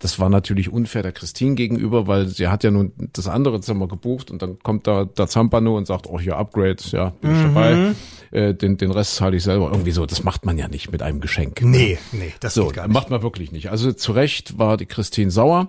Das 0.00 0.18
war 0.18 0.30
natürlich 0.30 0.72
unfair 0.72 1.02
der 1.02 1.12
Christine 1.12 1.54
gegenüber, 1.54 2.06
weil 2.06 2.26
sie 2.26 2.48
hat 2.48 2.64
ja 2.64 2.70
nun 2.70 2.92
das 3.12 3.28
andere 3.28 3.60
Zimmer 3.60 3.86
gebucht 3.86 4.30
und 4.30 4.40
dann 4.40 4.58
kommt 4.58 4.86
da 4.86 5.04
der 5.04 5.28
Zampano 5.28 5.76
und 5.76 5.86
sagt, 5.86 6.06
oh 6.08 6.18
hier 6.18 6.36
Upgrade, 6.38 6.76
ja, 6.90 7.10
bin 7.20 7.36
ich 7.36 7.42
dabei. 7.42 7.92
Äh, 8.30 8.54
den, 8.54 8.78
den 8.78 8.90
Rest 8.92 9.16
zahle 9.16 9.36
ich 9.36 9.42
selber. 9.42 9.70
Irgendwie 9.70 9.90
so, 9.90 10.06
das 10.06 10.24
macht 10.24 10.46
man 10.46 10.56
ja 10.56 10.68
nicht 10.68 10.90
mit 10.90 11.02
einem 11.02 11.20
Geschenk. 11.20 11.60
Nee, 11.62 11.98
nee, 12.12 12.32
das 12.40 12.54
So, 12.54 12.66
geht 12.66 12.76
gar 12.76 12.86
nicht. 12.88 12.94
macht 12.94 13.10
man 13.10 13.22
wirklich 13.22 13.52
nicht. 13.52 13.70
Also 13.70 13.92
zu 13.92 14.12
Recht 14.12 14.58
war 14.58 14.76
die 14.78 14.86
Christine 14.86 15.30
sauer 15.30 15.68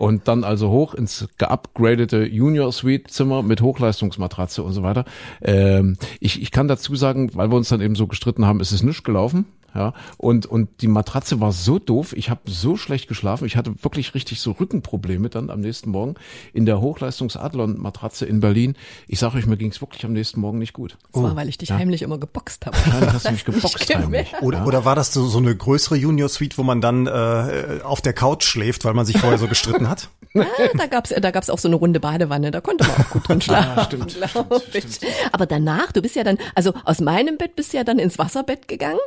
und 0.00 0.28
dann 0.28 0.44
also 0.44 0.70
hoch 0.70 0.94
ins 0.94 1.28
geupgradete 1.36 2.24
Junior 2.24 2.72
Suite 2.72 3.10
Zimmer 3.10 3.42
mit 3.42 3.60
Hochleistungsmatratze 3.60 4.62
und 4.62 4.72
so 4.72 4.82
weiter. 4.82 5.04
Ähm, 5.42 5.98
ich, 6.20 6.40
ich 6.40 6.50
kann 6.50 6.68
dazu 6.68 6.96
sagen, 6.96 7.30
weil 7.34 7.50
wir 7.50 7.56
uns 7.56 7.68
dann 7.68 7.82
eben 7.82 7.94
so 7.94 8.06
gestritten 8.06 8.46
haben, 8.46 8.60
ist 8.60 8.72
es 8.72 8.82
nicht 8.82 9.04
gelaufen. 9.04 9.44
Ja, 9.74 9.94
und, 10.16 10.46
und 10.46 10.68
die 10.80 10.88
Matratze 10.88 11.40
war 11.40 11.52
so 11.52 11.78
doof, 11.78 12.12
ich 12.16 12.28
habe 12.28 12.40
so 12.46 12.76
schlecht 12.76 13.06
geschlafen, 13.06 13.44
ich 13.44 13.56
hatte 13.56 13.72
wirklich 13.84 14.14
richtig 14.14 14.40
so 14.40 14.52
Rückenprobleme 14.52 15.28
dann 15.28 15.48
am 15.48 15.60
nächsten 15.60 15.90
Morgen 15.90 16.14
in 16.52 16.66
der 16.66 16.80
Hochleistungs-Adlon-Matratze 16.80 18.26
in 18.26 18.40
Berlin. 18.40 18.74
Ich 19.06 19.20
sage 19.20 19.38
euch, 19.38 19.46
mir 19.46 19.56
ging 19.56 19.70
es 19.70 19.80
wirklich 19.80 20.04
am 20.04 20.12
nächsten 20.12 20.40
Morgen 20.40 20.58
nicht 20.58 20.72
gut. 20.72 20.96
Das 21.12 21.22
war, 21.22 21.36
weil 21.36 21.48
ich 21.48 21.56
dich 21.56 21.70
heimlich 21.70 22.02
immer 22.02 22.18
geboxt 22.18 22.66
habe. 22.66 22.76
Dann 22.84 23.12
hast 23.12 23.28
du 23.28 23.32
mich 23.32 23.44
geboxt 23.44 23.80
Ich 23.80 23.94
heimlich. 23.94 24.32
Oder, 24.40 24.66
oder 24.66 24.84
war 24.84 24.96
das 24.96 25.14
so, 25.14 25.26
so 25.26 25.38
eine 25.38 25.54
größere 25.54 25.96
Junior 25.96 26.28
Suite, 26.28 26.58
wo 26.58 26.64
man 26.64 26.80
dann 26.80 27.06
äh, 27.06 27.80
auf 27.84 28.00
der 28.00 28.12
Couch 28.12 28.44
schläft, 28.44 28.84
weil 28.84 28.94
man 28.94 29.06
sich 29.06 29.18
vorher 29.18 29.38
so 29.38 29.46
gestritten 29.46 29.88
hat? 29.90 30.08
Ah, 30.36 30.44
da 30.78 30.86
gab's 30.86 31.10
da 31.10 31.30
gab's 31.32 31.50
auch 31.50 31.58
so 31.58 31.66
eine 31.66 31.74
runde 31.76 31.98
Badewanne, 31.98 32.52
da 32.52 32.60
konnte 32.60 32.86
man 32.86 32.96
auch 32.96 33.10
gut 33.10 33.28
drin 33.28 33.40
schlafen, 33.40 33.72
Ah, 33.76 33.84
stimmt, 33.84 34.14
glaub 34.14 34.62
ich. 34.74 35.00
Aber 35.32 35.44
danach, 35.46 35.90
du 35.92 36.00
bist 36.00 36.14
ja 36.14 36.22
dann, 36.22 36.38
also 36.54 36.72
aus 36.84 37.00
meinem 37.00 37.36
Bett 37.36 37.56
bist 37.56 37.72
du 37.72 37.78
ja 37.78 37.84
dann 37.84 37.98
ins 37.98 38.16
Wasserbett 38.18 38.68
gegangen. 38.68 39.00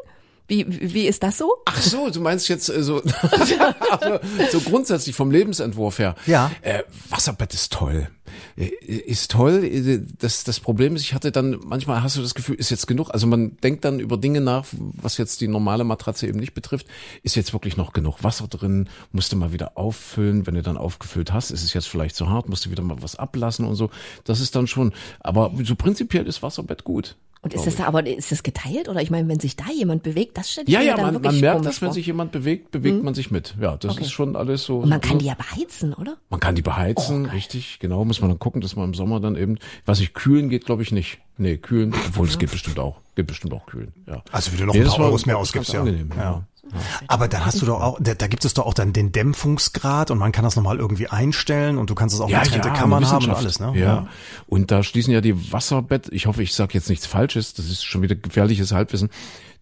Wie, 0.48 0.66
wie 0.68 0.94
wie 0.94 1.08
ist 1.08 1.24
das 1.24 1.38
so? 1.38 1.54
Ach 1.66 1.82
so, 1.82 2.10
du 2.10 2.20
meinst 2.20 2.50
jetzt 2.50 2.70
äh, 2.70 2.84
so, 2.84 3.02
also, 3.22 4.20
so 4.52 4.60
grundsätzlich 4.60 5.16
vom 5.16 5.32
Lebensentwurf 5.32 6.00
her. 6.00 6.16
Ja. 6.26 6.52
Äh, 6.62 6.84
Wasserbett 7.10 7.54
ist 7.54 7.72
toll. 7.72 8.10
Äh, 8.58 8.66
Ist 8.66 9.32
toll. 9.32 9.64
Äh, 9.64 10.00
Das, 10.20 10.44
das 10.44 10.60
Problem 10.60 10.96
ist, 10.96 11.04
ich 11.04 11.14
hatte 11.14 11.32
dann, 11.32 11.60
manchmal 11.66 12.04
hast 12.04 12.18
du 12.18 12.22
das 12.22 12.36
Gefühl, 12.36 12.56
ist 12.56 12.72
jetzt 12.72 12.88
genug. 12.88 13.10
Also 13.12 13.28
man 13.28 13.58
denkt 13.58 13.86
dann 13.86 14.00
über 14.00 14.18
Dinge 14.18 14.42
nach, 14.42 14.66
was 14.72 15.18
jetzt 15.18 15.42
die 15.42 15.48
normale 15.48 15.84
Matratze 15.84 16.28
eben 16.28 16.40
nicht 16.40 16.54
betrifft. 16.54 16.88
Ist 17.22 17.36
jetzt 17.36 17.54
wirklich 17.54 17.78
noch 17.78 17.94
genug 17.94 18.24
Wasser 18.24 18.48
drin? 18.48 18.90
Musst 19.12 19.32
du 19.32 19.38
mal 19.38 19.54
wieder 19.54 19.78
auffüllen. 19.78 20.46
Wenn 20.46 20.56
du 20.56 20.62
dann 20.64 20.78
aufgefüllt 20.78 21.32
hast, 21.32 21.52
ist 21.52 21.64
es 21.64 21.74
jetzt 21.74 21.88
vielleicht 21.88 22.16
zu 22.16 22.30
hart, 22.30 22.50
musst 22.50 22.66
du 22.66 22.72
wieder 22.72 22.84
mal 22.84 23.02
was 23.02 23.16
ablassen 23.16 23.66
und 23.66 23.76
so. 23.76 23.90
Das 24.24 24.40
ist 24.40 24.56
dann 24.56 24.68
schon, 24.68 24.94
aber 25.20 25.52
so 25.64 25.76
prinzipiell 25.76 26.28
ist 26.28 26.42
Wasserbett 26.44 26.84
gut. 26.84 27.16
Und 27.44 27.54
ist 27.54 27.68
das 27.68 27.76
da, 27.76 27.84
aber 27.86 28.08
ist 28.08 28.32
das 28.32 28.42
geteilt? 28.42 28.88
Oder 28.88 29.02
ich 29.02 29.12
meine, 29.12 29.28
wenn 29.28 29.40
sich 29.40 29.58
da 29.58 29.66
jemand 29.70 30.02
bewegt, 30.02 30.38
das 30.38 30.50
stelle 30.50 30.66
ich 30.66 30.74
Ja, 30.74 30.80
mir 30.80 30.86
ja, 30.86 30.96
dann 30.96 31.06
man, 31.06 31.14
wirklich 31.16 31.34
man 31.34 31.42
merkt, 31.42 31.66
dass 31.66 31.82
wenn 31.82 31.90
vor. 31.90 31.94
sich 31.94 32.06
jemand 32.06 32.32
bewegt, 32.32 32.72
bewegt 32.72 33.04
man 33.04 33.14
sich 33.14 33.32
mit. 33.32 33.56
Ja, 33.60 33.76
das 33.76 33.98
ist 33.98 34.12
schon 34.12 34.38
alles 34.38 34.64
so. 34.64 34.80
Und 34.80 34.90
man 34.90 35.02
kann 35.02 35.14
so, 35.14 35.18
die 35.20 35.26
ja 35.26 35.34
beheizen, 35.36 35.94
oder? 35.94 36.16
man 36.30 36.40
kann 36.40 36.56
die 36.56 36.62
beheizen, 36.62 37.26
richtig, 37.26 37.80
genau, 37.80 38.06
muss 38.06 38.22
man 38.22 38.30
dann 38.30 38.40
gucken, 38.40 38.62
dass 38.62 38.78
man 38.78 38.86
im 38.86 38.94
Sommer 38.94 39.20
dann 39.20 39.36
eben, 39.36 39.58
was 39.86 40.00
ich 40.00 40.14
kühlen 40.14 40.48
geht, 40.50 40.66
glaube 40.66 40.84
ich 40.84 40.92
nicht. 40.94 41.20
Nee, 41.38 41.58
kühlen, 41.58 41.94
obwohl 42.08 42.28
es 42.28 42.40
geht 42.40 42.52
bestimmt 42.52 42.80
auch, 42.80 43.02
geht 43.16 43.28
bestimmt 43.28 43.54
auch 43.54 43.66
kühlen, 43.66 43.94
ja. 44.08 44.24
Also 44.32 44.52
wie 44.52 44.58
du 44.58 44.66
noch 44.66 44.74
Nee, 44.74 44.82
ein 44.82 44.88
paar 44.88 45.00
Euros 45.00 45.26
mehr 45.26 45.38
ausgibst, 45.38 45.74
ja. 45.74 45.80
angenehm, 45.80 46.10
ja. 46.16 46.44
Aber 47.08 47.28
dann 47.28 47.46
hast 47.46 47.62
du 47.62 47.66
doch 47.66 47.82
auch, 47.82 47.98
da, 48.00 48.14
da 48.14 48.28
gibt 48.28 48.46
es 48.46 48.54
doch 48.54 48.66
auch 48.66 48.74
dann 48.74 48.94
den 48.94 49.12
Dämpfungsgrad 49.12 50.12
und 50.12 50.18
man 50.18 50.32
kann 50.32 50.44
das 50.44 50.56
nochmal 50.56 50.78
irgendwie 50.78 51.08
einstellen 51.08 51.78
und 51.78 51.90
du 51.90 51.96
kannst 51.96 52.16
es 52.16 52.22
auch 52.22 52.28
getrennte 52.28 52.70
Kammern 52.72 53.04
eine 53.04 53.12
haben 53.12 53.26
und 53.26 53.32
alles, 53.36 53.60
ne? 53.60 53.74
Ja. 53.76 54.08
Und 54.48 54.72
da 54.72 54.82
schließen 54.82 55.14
ja 55.14 55.22
die 55.22 55.52
Wasserbett, 55.52 56.08
ich 56.12 56.26
hoffe, 56.26 56.42
ich 56.42 56.54
sage 56.54 56.74
jetzt 56.74 56.90
nichts 56.90 57.06
Falsches, 57.06 57.54
das 57.54 57.66
ist 57.66 57.84
schon 57.84 58.02
wieder 58.02 58.16
gefährliches 58.16 58.72
Halbwissen. 58.72 59.10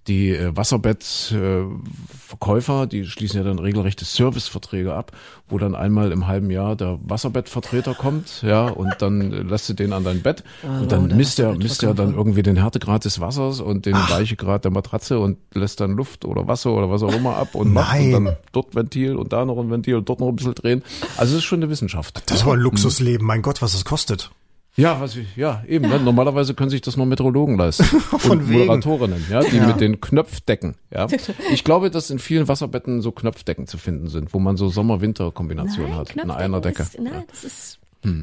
Die 0.07 0.29
äh, 0.29 0.55
Wasserbettverkäufer, 0.55 2.87
die 2.87 3.05
schließen 3.05 3.37
ja 3.37 3.43
dann 3.43 3.59
regelrechte 3.59 4.03
Serviceverträge 4.03 4.95
ab, 4.95 5.11
wo 5.47 5.59
dann 5.59 5.75
einmal 5.75 6.11
im 6.11 6.25
halben 6.25 6.49
Jahr 6.49 6.75
der 6.75 6.97
Wasserbettvertreter 7.03 7.93
kommt, 7.93 8.41
ja, 8.41 8.67
und 8.67 8.95
dann 8.99 9.31
äh, 9.31 9.43
lässt 9.43 9.69
du 9.69 9.73
den 9.73 9.93
an 9.93 10.03
dein 10.03 10.23
Bett 10.23 10.43
und 10.63 10.91
dann 10.91 11.15
misst 11.15 11.37
er, 11.37 11.55
misst 11.55 11.83
er 11.83 11.93
dann 11.93 12.15
irgendwie 12.15 12.41
den 12.41 12.57
Härtegrad 12.57 13.05
des 13.05 13.19
Wassers 13.19 13.59
und 13.59 13.85
den 13.85 13.93
Weichegrad 13.93 14.63
der 14.63 14.71
Matratze 14.71 15.19
und 15.19 15.37
lässt 15.53 15.79
dann 15.79 15.91
Luft 15.91 16.25
oder 16.25 16.47
Wasser 16.47 16.71
oder 16.71 16.89
was 16.89 17.03
auch 17.03 17.13
immer 17.13 17.37
ab 17.37 17.53
und 17.53 17.71
macht 17.71 17.99
und 17.99 18.11
Nein. 18.11 18.25
dann 18.25 18.37
dort 18.53 18.73
Ventil 18.73 19.15
und 19.15 19.31
da 19.33 19.45
noch 19.45 19.59
ein 19.59 19.69
Ventil 19.69 19.93
und 19.95 20.09
dort 20.09 20.19
noch 20.19 20.29
ein 20.29 20.35
bisschen 20.35 20.55
drehen. 20.55 20.81
Also 21.17 21.33
es 21.33 21.39
ist 21.39 21.45
schon 21.45 21.59
eine 21.59 21.69
Wissenschaft. 21.69 22.23
Das 22.25 22.37
ist 22.37 22.43
aber 22.43 22.53
ein 22.53 22.59
Luxusleben, 22.59 23.25
mein 23.25 23.43
Gott, 23.43 23.61
was 23.61 23.73
das 23.73 23.85
kostet. 23.85 24.31
Ja, 24.77 25.01
was, 25.01 25.15
ich- 25.17 25.35
ja, 25.35 25.63
eben. 25.67 25.89
Ne? 25.89 25.99
Normalerweise 25.99 26.53
können 26.53 26.69
sich 26.69 26.81
das 26.81 26.95
nur 26.95 27.05
Meteorologen 27.05 27.57
leisten. 27.57 27.83
Von 28.17 28.39
und 28.39 28.49
wegen. 28.49 28.59
Moderatorinnen, 28.67 29.25
ja, 29.29 29.41
die 29.43 29.59
mit 29.59 29.81
den 29.81 29.99
Knöpfdecken. 30.01 30.75
Ja. 30.91 31.07
Ich 31.53 31.63
glaube, 31.63 31.91
dass 31.91 32.09
in 32.09 32.19
vielen 32.19 32.47
Wasserbetten 32.47 33.01
so 33.01 33.11
Knöpfdecken 33.11 33.67
zu 33.67 33.77
finden 33.77 34.07
sind, 34.07 34.33
wo 34.33 34.39
man 34.39 34.55
so 34.57 34.69
Sommer-Winter-Kombination 34.69 35.95
hat 35.95 36.11
in 36.15 36.29
einer 36.31 36.61
Decke. 36.61 36.83
Ist, 36.83 36.99
nein, 36.99 37.23
das 37.29 37.43
ist 37.43 37.77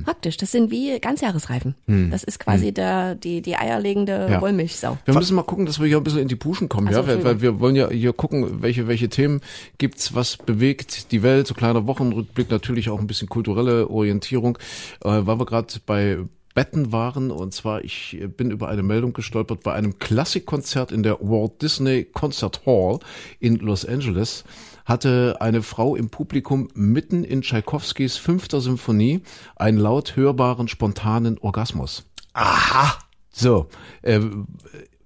praktisch. 0.04 0.36
Das 0.38 0.50
sind 0.50 0.70
wie 0.72 0.98
Ganzjahresreifen. 0.98 1.74
Das 2.10 2.24
ist 2.24 2.40
quasi 2.40 2.72
der, 2.72 3.14
die, 3.14 3.42
die 3.42 3.54
eierlegende 3.56 4.26
Ja. 4.30 4.40
Wollmilchsau. 4.40 4.98
Wir 5.04 5.14
müssen 5.14 5.36
mal 5.36 5.42
gucken, 5.44 5.66
dass 5.66 5.78
wir 5.78 5.86
hier 5.86 5.98
ein 5.98 6.02
bisschen 6.02 6.20
in 6.20 6.28
die 6.28 6.34
Puschen 6.36 6.68
kommen, 6.68 6.88
Ach 6.88 6.94
so, 6.94 7.00
ja, 7.02 7.06
weil, 7.06 7.24
weil 7.24 7.40
wir 7.42 7.60
wollen 7.60 7.76
ja 7.76 7.88
hier 7.90 8.12
gucken, 8.12 8.62
welche 8.62 8.88
welche 8.88 9.08
Themen 9.08 9.40
gibt's, 9.78 10.14
was 10.14 10.36
bewegt 10.36 11.12
die 11.12 11.22
Welt, 11.22 11.46
so 11.46 11.54
kleiner 11.54 11.86
Wochenrückblick, 11.86 12.50
natürlich 12.50 12.88
auch 12.90 12.98
ein 12.98 13.06
bisschen 13.06 13.28
kulturelle 13.28 13.88
Orientierung, 13.88 14.58
äh, 15.04 15.08
weil 15.10 15.38
wir 15.38 15.46
gerade 15.46 15.68
bei 15.86 16.18
Betten 16.58 16.90
waren 16.90 17.30
und 17.30 17.54
zwar 17.54 17.84
ich 17.84 18.18
bin 18.36 18.50
über 18.50 18.68
eine 18.68 18.82
Meldung 18.82 19.12
gestolpert 19.12 19.62
bei 19.62 19.74
einem 19.74 20.00
Klassikkonzert 20.00 20.90
in 20.90 21.04
der 21.04 21.20
Walt 21.20 21.62
Disney 21.62 22.04
Concert 22.04 22.66
Hall 22.66 22.98
in 23.38 23.58
Los 23.58 23.84
Angeles 23.84 24.42
hatte 24.84 25.36
eine 25.38 25.62
Frau 25.62 25.94
im 25.94 26.10
Publikum 26.10 26.68
mitten 26.74 27.22
in 27.22 27.42
Tschaikowskis 27.42 28.16
fünfter 28.16 28.60
Symphonie 28.60 29.20
einen 29.54 29.78
laut 29.78 30.16
hörbaren 30.16 30.66
spontanen 30.66 31.38
Orgasmus. 31.38 32.06
Aha. 32.32 32.98
So, 33.30 33.68
äh, 34.02 34.18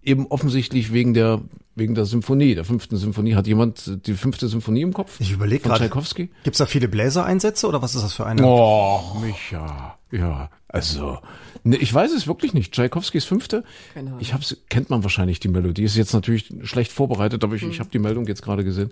eben 0.02 0.28
offensichtlich 0.28 0.94
wegen 0.94 1.12
der 1.12 1.42
wegen 1.74 1.94
der 1.94 2.04
Symphonie, 2.04 2.54
der 2.54 2.64
fünften 2.64 2.96
Symphonie. 2.96 3.34
Hat 3.34 3.46
jemand 3.46 4.06
die 4.06 4.14
fünfte 4.14 4.48
Symphonie 4.48 4.82
im 4.82 4.92
Kopf? 4.92 5.18
Ich 5.20 5.30
überlege 5.32 5.62
Von 5.62 5.70
gerade. 5.70 5.84
Tchaikovsky? 5.84 6.30
Gibt's 6.44 6.58
da 6.58 6.66
viele 6.66 6.88
Bläsereinsätze 6.88 7.66
oder 7.66 7.80
was 7.82 7.94
ist 7.94 8.02
das 8.04 8.14
für 8.14 8.26
eine? 8.26 8.42
Oh, 8.46 9.00
Micha. 9.20 9.98
Ja, 10.10 10.50
also, 10.68 11.18
ne, 11.64 11.76
ich 11.76 11.92
weiß 11.92 12.12
es 12.12 12.26
wirklich 12.26 12.52
nicht. 12.52 12.72
Tchaikovskys 12.74 13.24
fünfte. 13.24 13.64
Keine 13.94 14.08
Ahnung. 14.10 14.20
Ich 14.20 14.34
hab's, 14.34 14.56
kennt 14.68 14.90
man 14.90 15.02
wahrscheinlich 15.02 15.40
die 15.40 15.48
Melodie. 15.48 15.84
Ist 15.84 15.96
jetzt 15.96 16.12
natürlich 16.12 16.52
schlecht 16.64 16.92
vorbereitet, 16.92 17.42
aber 17.44 17.54
ich, 17.54 17.62
Hm. 17.62 17.70
ich 17.70 17.80
habe 17.80 17.88
die 17.90 17.98
Meldung 17.98 18.26
jetzt 18.26 18.42
gerade 18.42 18.62
gesehen 18.64 18.90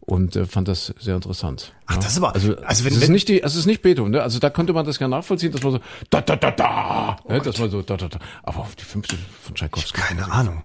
und 0.00 0.34
äh, 0.34 0.46
fand 0.46 0.66
das 0.66 0.92
sehr 0.98 1.14
interessant. 1.14 1.72
Ach, 1.86 1.96
das 1.96 2.08
ist 2.12 2.18
aber- 2.18 2.34
also, 2.34 2.56
also 2.58 2.84
wenn- 2.84 2.92
es 2.94 3.02
ist 3.02 3.08
nicht 3.10 3.28
die, 3.28 3.42
es 3.42 3.54
ist 3.54 3.66
nicht 3.66 3.82
Beethoven, 3.82 4.10
ne? 4.10 4.22
Also 4.22 4.40
da 4.40 4.50
könnte 4.50 4.72
man 4.72 4.84
das 4.84 4.98
ja 4.98 5.06
nachvollziehen, 5.06 5.52
dass 5.52 5.62
man 5.62 5.72
so 5.74 5.80
da 6.10 6.20
da 6.20 6.34
da 6.34 6.50
da, 6.50 7.16
ne? 7.28 7.40
dass 7.40 7.58
man 7.60 7.70
so 7.70 7.82
da 7.82 7.96
da 7.96 8.08
da. 8.08 8.18
Aber 8.42 8.58
auf 8.60 8.74
die 8.74 8.84
fünfte 8.84 9.16
von 9.42 9.54
Tchaikovsky. 9.54 10.00
Keine 10.00 10.30
Ahnung. 10.32 10.64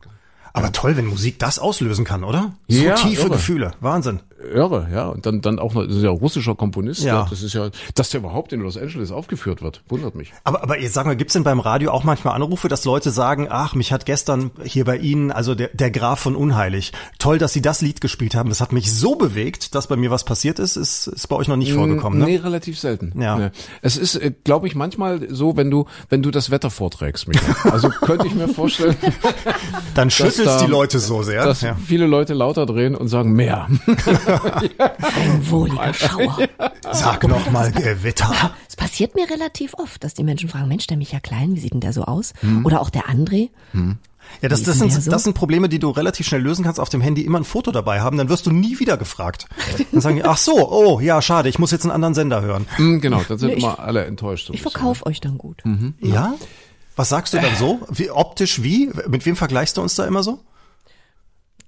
Aber 0.54 0.72
toll, 0.72 0.98
wenn 0.98 1.06
Musik 1.06 1.40
das 1.40 1.60
auslösen 1.60 2.06
kann, 2.06 2.24
oder? 2.24 2.54
So 2.68 2.84
Ja, 2.84 2.96
tiefe 2.96 3.24
irre. 3.24 3.32
Gefühle. 3.32 3.72
Wahnsinn. 3.80 4.20
Irre, 4.54 4.88
ja. 4.92 5.08
Und 5.08 5.26
dann, 5.28 5.42
dann 5.42 5.60
auch 5.60 5.76
noch, 5.76 5.86
das 5.86 5.98
ist 5.98 6.04
ja 6.04 6.10
russischer 6.10 6.56
Komponist. 6.56 7.04
Ja. 7.04 7.22
Ja. 7.22 7.28
Das 7.30 7.44
ist 7.44 7.54
ja, 7.54 7.70
dass 7.94 8.10
der 8.10 8.22
überhaupt 8.22 8.52
in 8.54 8.62
Los 8.62 8.76
Angeles 8.76 9.12
aufgeführt 9.12 9.62
wird, 9.62 9.84
wundert 9.88 10.16
mich. 10.16 10.34
Aber, 10.44 10.64
aber 10.64 10.80
jetzt 10.80 10.94
sag 10.94 11.06
mal, 11.06 11.16
gibt's 11.16 11.34
denn 11.34 11.44
beim 11.44 11.60
Radio 11.60 11.92
auch 11.92 12.04
manchmal 12.04 12.34
Anrufe, 12.34 12.68
dass 12.68 12.84
Leute 12.84 13.12
sagen, 13.12 13.48
ach, 13.50 13.76
mich 13.76 13.94
hat 13.94 14.06
gestern 14.08 14.50
hier 14.64 14.84
bei 14.84 14.98
Ihnen, 14.98 15.32
also 15.32 15.54
der, 15.54 15.70
der 15.74 15.92
Graf 15.92 16.20
von 16.22 16.36
Unheilig, 16.36 16.92
toll, 17.20 17.38
dass 17.38 17.54
Sie 17.54 17.62
das 17.62 17.82
Lied 17.82 18.02
gespielt 18.02 18.34
haben. 18.34 18.50
Das 18.50 18.62
hat 18.62 18.72
mich 18.72 18.92
so 18.92 19.16
bewegt, 19.16 19.76
dass 19.76 19.86
bei 19.88 19.96
mir 19.96 20.10
was 20.10 20.24
passiert 20.24 20.58
ist. 20.58 20.76
Ist, 20.76 21.08
ist 21.08 21.28
bei 21.28 21.36
euch 21.36 21.48
noch 21.48 21.56
nicht 21.56 21.74
vorgekommen, 21.74 22.18
ne? 22.18 22.26
Nee, 22.26 22.38
relativ 22.38 22.80
selten. 22.80 23.14
Ja. 23.22 23.38
Nee. 23.38 23.50
Es 23.84 23.96
ist, 23.96 24.16
äh, 24.16 24.34
glaube 24.44 24.66
ich, 24.68 24.74
manchmal 24.74 25.28
so, 25.30 25.56
wenn 25.56 25.70
du, 25.70 25.86
wenn 26.10 26.24
du 26.24 26.32
das 26.32 26.50
Wetter 26.50 26.72
vorträgst, 26.72 27.28
Michael. 27.28 27.72
Also 27.72 27.90
könnte 27.90 28.26
ich 28.26 28.34
mir 28.34 28.48
vorstellen, 28.48 28.96
Dann 29.96 30.10
schüttelst 30.42 30.62
da- 30.62 30.66
die 30.66 30.72
Leute 30.72 31.00
so 31.00 31.24
sehr. 31.24 31.46
dass 31.46 31.62
ja. 31.62 31.76
viele 31.76 32.06
Leute 32.08 32.34
lauter 32.34 32.66
drehen 32.66 32.96
und 32.96 33.08
sagen 33.08 33.32
mehr. 33.34 33.68
Ein 33.88 35.40
wohliger 35.50 35.94
Schauer. 35.94 36.38
Sag 36.92 37.28
noch 37.28 37.50
mal 37.52 37.72
Gewitter. 37.72 38.52
Es 38.68 38.76
passiert 38.76 39.16
mir 39.16 39.30
relativ 39.30 39.74
oft, 39.76 40.04
dass 40.04 40.14
die 40.14 40.24
Menschen 40.24 40.50
fragen, 40.50 40.68
Mensch, 40.68 40.88
der 40.88 40.98
Micha 40.98 41.20
Klein, 41.20 41.56
wie 41.56 41.60
sieht 41.60 41.74
denn 41.74 41.80
der 41.82 41.94
so 41.94 42.04
aus? 42.04 42.34
Hm. 42.42 42.66
Oder 42.66 42.82
auch 42.82 42.90
der 42.90 43.04
André. 43.08 43.50
Ja, 44.42 44.48
das, 44.50 44.64
das, 44.64 44.78
sind, 44.80 45.12
das 45.12 45.24
sind 45.24 45.34
Probleme, 45.34 45.68
die 45.68 45.80
du 45.80 45.90
relativ 45.90 46.28
schnell 46.28 46.42
lösen 46.42 46.64
kannst 46.64 46.80
auf 46.80 46.90
dem 46.90 47.02
Handy. 47.02 47.22
Immer 47.24 47.40
ein 47.40 47.44
Foto 47.44 47.72
dabei 47.72 48.02
haben, 48.02 48.18
dann 48.18 48.30
wirst 48.30 48.46
du 48.46 48.52
nie 48.52 48.80
wieder 48.80 48.96
gefragt. 48.98 49.48
Dann 49.92 50.00
sagen 50.00 50.16
die, 50.18 50.24
ach 50.24 50.38
so, 50.38 50.72
oh, 50.72 51.00
ja, 51.00 51.22
schade, 51.22 51.50
ich 51.50 51.60
muss 51.60 51.72
jetzt 51.72 51.84
einen 51.84 51.92
anderen 51.92 52.14
Sender 52.14 52.42
hören. 52.42 52.66
Hm, 52.76 53.02
genau, 53.02 53.22
dann 53.28 53.38
sind 53.40 53.50
ich- 53.50 53.58
immer 53.64 53.80
alle 53.80 54.06
enttäuscht. 54.06 54.48
So 54.48 54.54
Ich 54.54 54.62
verkaufe 54.62 55.06
euch 55.06 55.20
dann 55.20 55.38
gut. 55.38 55.62
Mhm. 55.66 55.96
Ja? 56.00 56.36
Was 56.96 57.10
sagst 57.10 57.34
du 57.34 57.40
dann 57.40 57.56
so? 57.56 57.80
Wie, 57.90 58.12
optisch 58.12 58.64
wie? 58.64 58.92
Mit 59.08 59.26
wem 59.26 59.36
vergleichst 59.36 59.78
du 59.78 59.82
uns 59.82 59.96
da 59.96 60.06
immer 60.06 60.24
so? 60.24 60.40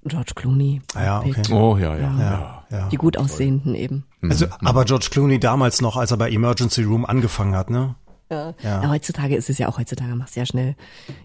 George 0.05 0.33
Clooney. 0.36 0.81
Ah 0.95 1.03
ja, 1.03 1.19
okay. 1.21 1.53
Oh, 1.53 1.77
ja, 1.77 1.95
ja. 1.95 2.01
ja. 2.01 2.19
Ja, 2.19 2.63
ja. 2.69 2.89
Die 2.89 2.97
gut 2.97 3.17
aussehenden 3.17 3.73
eben. 3.75 4.05
Also, 4.21 4.47
aber 4.59 4.86
George 4.86 5.07
Clooney 5.12 5.39
damals 5.39 5.81
noch, 5.81 5.95
als 5.95 6.12
er 6.12 6.17
bei 6.17 6.29
Emergency 6.29 6.83
Room 6.83 7.05
angefangen 7.05 7.55
hat, 7.55 7.69
ne? 7.69 7.95
Ja. 8.34 8.54
Ja, 8.84 8.89
heutzutage 8.89 9.36
ist 9.36 9.50
es 9.50 9.58
ja 9.58 9.67
auch, 9.67 9.78
heutzutage 9.78 10.15
machst 10.15 10.36
du 10.36 10.39
ja 10.39 10.46
schnell 10.46 10.76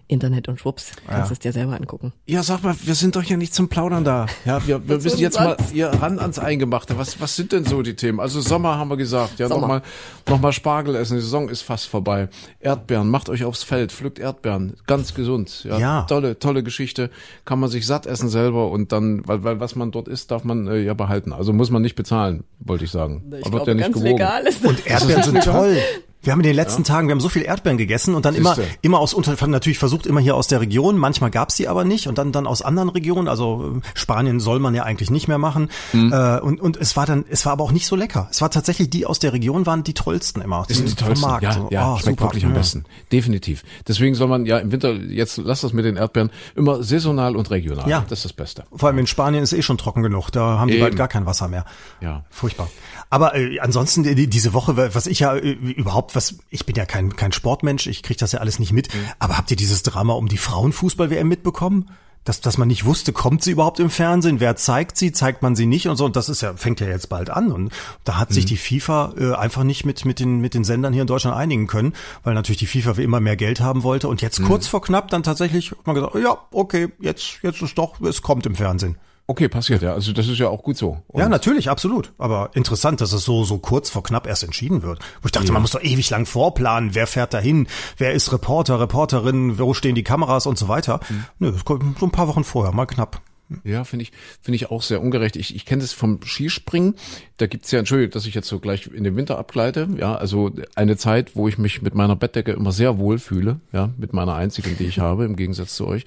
Internet 0.07 0.47
und 0.47 0.59
schwupps, 0.59 0.91
kannst 1.07 1.31
es 1.31 1.39
dir 1.39 1.51
selber 1.53 1.75
angucken. 1.75 2.13
Ja, 2.25 2.43
sag 2.43 2.63
mal, 2.63 2.75
wir 2.83 2.95
sind 2.95 3.15
doch 3.15 3.23
ja 3.23 3.37
nicht 3.37 3.53
zum 3.53 3.69
Plaudern 3.69 4.03
da. 4.03 4.25
Ja, 4.45 4.65
wir, 4.67 4.87
wir 4.87 4.97
müssen 4.97 5.19
jetzt 5.19 5.39
mal 5.39 5.57
hier 5.71 5.87
ran 5.87 6.19
ans 6.19 6.39
Eingemachte. 6.39 6.97
Was, 6.97 7.19
was 7.21 7.35
sind 7.35 7.51
denn 7.51 7.65
so 7.65 7.81
die 7.81 7.95
Themen? 7.95 8.19
Also 8.19 8.41
Sommer 8.41 8.77
haben 8.77 8.89
wir 8.89 8.97
gesagt. 8.97 9.39
Ja, 9.39 9.47
Sommer. 9.47 9.61
nochmal, 9.61 9.81
noch 10.27 10.39
mal 10.41 10.51
Spargel 10.51 10.95
essen. 10.95 11.15
Die 11.15 11.21
Saison 11.21 11.49
ist 11.49 11.61
fast 11.61 11.87
vorbei. 11.87 12.29
Erdbeeren, 12.59 13.09
macht 13.09 13.29
euch 13.29 13.43
aufs 13.43 13.63
Feld, 13.63 13.91
pflückt 13.91 14.19
Erdbeeren. 14.19 14.75
Ganz 14.87 15.13
gesund. 15.13 15.63
Ja, 15.63 15.77
Ja. 15.77 16.01
Tolle, 16.03 16.39
tolle 16.39 16.63
Geschichte. 16.63 17.09
Kann 17.45 17.59
man 17.59 17.69
sich 17.69 17.85
satt 17.85 18.05
essen 18.05 18.29
selber 18.29 18.71
und 18.71 18.91
dann, 18.91 19.27
weil, 19.27 19.43
weil 19.43 19.59
was 19.59 19.75
man 19.75 19.91
dort 19.91 20.07
isst, 20.07 20.31
darf 20.31 20.43
man 20.43 20.67
äh, 20.67 20.79
ja 20.79 20.93
behalten. 20.93 21.33
Also 21.33 21.53
muss 21.53 21.69
man 21.69 21.81
nicht 21.81 21.95
bezahlen, 21.95 22.43
wollte 22.59 22.85
ich 22.85 22.91
sagen. 22.91 23.23
Ich 23.37 23.45
Aber 23.45 23.63
glaube, 23.63 23.75
ganz 23.79 23.97
legal 23.99 24.45
ist 24.47 24.63
das. 24.63 24.69
Und 24.71 24.87
Erdbeeren 24.87 25.23
sind 25.23 25.43
toll. 25.43 25.77
Wir 26.21 26.33
haben 26.33 26.39
in 26.41 26.47
den 26.47 26.55
letzten 26.55 26.83
Tagen, 26.83 27.07
wir 27.07 27.13
haben 27.13 27.21
so 27.21 27.29
viel 27.29 27.43
Erdbeeren 27.43 27.77
gegessen 27.77 28.13
und 28.13 28.25
dann 28.25 28.35
immer, 28.35 28.53
Siehste. 28.53 28.69
immer 28.81 28.99
aus 28.99 29.13
unter, 29.13 29.35
natürlich 29.47 29.79
versucht 29.79 30.05
immer 30.05 30.19
hier 30.19 30.35
aus 30.35 30.47
der 30.47 30.59
Region. 30.59 30.97
Manchmal 30.97 31.31
gab's 31.31 31.55
die 31.55 31.69
aber 31.69 31.85
nicht 31.85 32.07
und 32.07 32.17
dann, 32.17 32.33
dann 32.33 32.45
aus 32.45 32.61
anderen 32.61 32.89
Regionen. 32.89 33.29
Also 33.29 33.77
äh, 33.77 33.81
Spanien 33.97 34.41
soll 34.41 34.59
man 34.59 34.75
ja 34.75 34.83
eigentlich 34.83 35.09
nicht 35.11 35.29
mehr 35.29 35.37
machen. 35.37 35.69
Mhm. 35.93 36.11
Äh, 36.11 36.39
und, 36.41 36.59
und 36.59 36.75
es 36.75 36.97
war 36.97 37.05
dann, 37.05 37.23
es 37.29 37.45
war 37.45 37.53
aber 37.53 37.63
auch 37.63 37.71
nicht 37.71 37.87
so 37.87 37.95
lecker. 37.95 38.27
Es 38.31 38.41
war 38.41 38.51
tatsächlich 38.51 38.89
die 38.89 39.05
aus 39.05 39.19
der 39.19 39.31
Region 39.31 39.65
waren 39.65 39.83
die 39.83 39.93
tollsten 39.93 40.41
immer. 40.41 40.65
Das 40.67 40.75
sind 40.77 40.89
die 40.89 40.95
tollsten. 40.95 41.21
vom 41.21 41.29
Markt. 41.31 41.43
Ja, 41.43 41.53
So, 41.53 41.67
ja 41.71 41.93
oh, 41.93 41.97
schmeckt 41.97 42.19
super. 42.19 42.31
wirklich 42.31 42.43
am 42.45 42.51
Ja. 42.51 42.57
besten. 42.57 42.83
Definitiv. 43.13 43.63
Deswegen 43.87 44.13
soll 44.15 44.27
man 44.27 44.45
ja 44.45 44.57
im 44.57 44.73
Winter, 44.73 44.91
jetzt 44.91 45.37
lass 45.37 45.61
das 45.61 45.71
mit 45.71 45.85
den 45.85 45.95
Erdbeeren, 45.95 46.31
immer 46.53 46.83
saisonal 46.83 47.37
und 47.37 47.49
regional. 47.49 47.89
Ja. 47.89 48.01
Das 48.09 48.19
ist 48.19 48.25
das 48.25 48.33
Beste. 48.33 48.65
Vor 48.75 48.89
allem 48.89 48.97
in 48.97 49.07
Spanien 49.07 49.41
ist 49.41 49.53
eh 49.53 49.61
schon 49.61 49.77
trocken 49.77 50.03
genug. 50.03 50.31
Da 50.31 50.59
haben 50.59 50.67
die 50.67 50.73
Eben. 50.75 50.83
bald 50.83 50.97
gar 50.97 51.07
kein 51.07 51.25
Wasser 51.25 51.47
mehr. 51.47 51.63
Ja. 52.01 52.25
Furchtbar. 52.29 52.69
Aber 53.09 53.35
äh, 53.35 53.59
ansonsten 53.59 54.03
die, 54.03 54.27
diese 54.27 54.53
Woche, 54.53 54.77
was 54.77 55.07
ich 55.07 55.19
ja 55.19 55.35
äh, 55.35 55.51
überhaupt, 55.51 56.15
was 56.15 56.35
ich 56.49 56.65
bin 56.65 56.75
ja 56.75 56.85
kein 56.85 57.15
kein 57.15 57.31
Sportmensch, 57.31 57.87
ich 57.87 58.03
krieg 58.03 58.17
das 58.17 58.31
ja 58.33 58.39
alles 58.39 58.59
nicht 58.59 58.71
mit. 58.71 58.89
Aber 59.17 59.37
habt 59.37 59.49
ihr 59.51 59.57
dieses 59.57 59.83
Drama 59.83 60.13
um 60.13 60.27
die 60.27 60.37
Frauenfußball-WM 60.37 61.27
mitbekommen? 61.27 61.89
Dass, 62.25 62.41
dass 62.41 62.57
man 62.57 62.67
nicht 62.67 62.83
wusste, 62.83 63.13
kommt 63.13 63.43
sie 63.43 63.51
überhaupt 63.51 63.79
im 63.79 63.89
Fernsehen? 63.89 64.41
Wer 64.41 64.57
zeigt 64.57 64.97
sie? 64.97 65.13
Zeigt 65.13 65.41
man 65.41 65.55
sie 65.55 65.65
nicht? 65.65 65.87
Und 65.87 65.95
so. 65.95 66.05
Und 66.05 66.17
das 66.17 66.27
ist 66.27 66.41
ja 66.41 66.53
fängt 66.53 66.81
ja 66.81 66.87
jetzt 66.87 67.07
bald 67.07 67.29
an. 67.29 67.51
Und 67.51 67.71
da 68.03 68.17
hat 68.17 68.33
sich 68.33 68.45
die 68.45 68.57
FIFA 68.57 69.13
äh, 69.17 69.33
einfach 69.33 69.63
nicht 69.63 69.85
mit 69.85 70.05
mit 70.05 70.19
den 70.19 70.39
mit 70.39 70.53
den 70.53 70.65
Sendern 70.65 70.93
hier 70.93 71.03
in 71.03 71.07
Deutschland 71.07 71.35
einigen 71.35 71.65
können, 71.65 71.93
weil 72.23 72.33
natürlich 72.35 72.59
die 72.59 72.67
FIFA 72.67 72.97
wie 72.97 73.03
immer 73.03 73.21
mehr 73.21 73.37
Geld 73.37 73.61
haben 73.61 73.83
wollte. 73.83 74.09
Und 74.09 74.21
jetzt 74.21 74.43
kurz 74.43 74.67
vor 74.67 74.81
knapp 74.81 75.09
dann 75.09 75.23
tatsächlich 75.23 75.71
hat 75.71 75.87
man 75.87 75.95
gesagt, 75.95 76.13
ja 76.15 76.37
okay, 76.51 76.89
jetzt 76.99 77.39
jetzt 77.41 77.61
ist 77.61 77.77
doch, 77.77 77.99
es 78.01 78.21
kommt 78.21 78.45
im 78.45 78.55
Fernsehen. 78.55 78.97
Okay, 79.29 79.47
passiert, 79.47 79.83
ja. 79.83 79.93
Also 79.93 80.11
das 80.11 80.27
ist 80.27 80.39
ja 80.39 80.49
auch 80.49 80.63
gut 80.63 80.75
so. 80.75 81.03
Und 81.07 81.19
Ja, 81.19 81.29
natürlich, 81.29 81.69
absolut. 81.69 82.13
Aber 82.17 82.49
interessant, 82.55 82.99
dass 82.99 83.13
es 83.13 83.23
so, 83.25 83.43
so 83.43 83.59
kurz 83.59 83.91
vor 83.91 84.01
knapp 84.01 84.25
erst 84.25 84.43
entschieden 84.43 84.81
wird. 84.81 84.97
Wo 85.21 85.27
ich 85.27 85.31
dachte, 85.31 85.51
man 85.51 85.61
muss 85.61 85.69
doch 85.69 85.83
ewig 85.83 86.09
lang 86.09 86.25
vorplanen. 86.25 86.95
Wer 86.95 87.05
fährt 87.05 87.35
dahin? 87.35 87.67
Wer 87.97 88.13
ist 88.13 88.33
Reporter, 88.33 88.79
Reporterin? 88.79 89.59
Wo 89.59 89.75
stehen 89.75 89.93
die 89.93 90.01
Kameras 90.01 90.47
und 90.47 90.57
so 90.57 90.67
weiter? 90.67 90.99
Nö, 91.37 91.51
das 91.51 91.63
kommt 91.63 91.99
so 91.99 92.07
ein 92.07 92.11
paar 92.11 92.27
Wochen 92.27 92.43
vorher, 92.43 92.73
mal 92.73 92.87
knapp. 92.87 93.21
Ja, 93.63 93.83
finde 93.83 94.03
ich, 94.03 94.11
finde 94.41 94.55
ich 94.55 94.69
auch 94.69 94.81
sehr 94.83 95.01
ungerecht. 95.01 95.35
Ich, 95.35 95.55
ich 95.55 95.65
kenne 95.65 95.81
das 95.81 95.93
vom 95.93 96.19
Skispringen. 96.23 96.95
Da 97.37 97.47
gibt's 97.47 97.71
ja, 97.71 97.79
Entschuldigung, 97.79 98.11
dass 98.11 98.25
ich 98.25 98.33
jetzt 98.35 98.47
so 98.47 98.59
gleich 98.59 98.87
in 98.87 99.03
den 99.03 99.15
Winter 99.15 99.37
abgleite. 99.37 99.87
Ja, 99.97 100.15
also 100.15 100.51
eine 100.75 100.97
Zeit, 100.97 101.35
wo 101.35 101.47
ich 101.47 101.57
mich 101.57 101.81
mit 101.81 101.95
meiner 101.95 102.15
Bettdecke 102.15 102.51
immer 102.51 102.71
sehr 102.71 102.97
wohl 102.97 103.17
fühle. 103.17 103.59
Ja, 103.71 103.89
mit 103.97 104.13
meiner 104.13 104.35
einzigen, 104.35 104.77
die 104.77 104.85
ich 104.85 104.99
habe, 104.99 105.25
im 105.25 105.35
Gegensatz 105.35 105.75
zu 105.75 105.87
euch. 105.87 106.05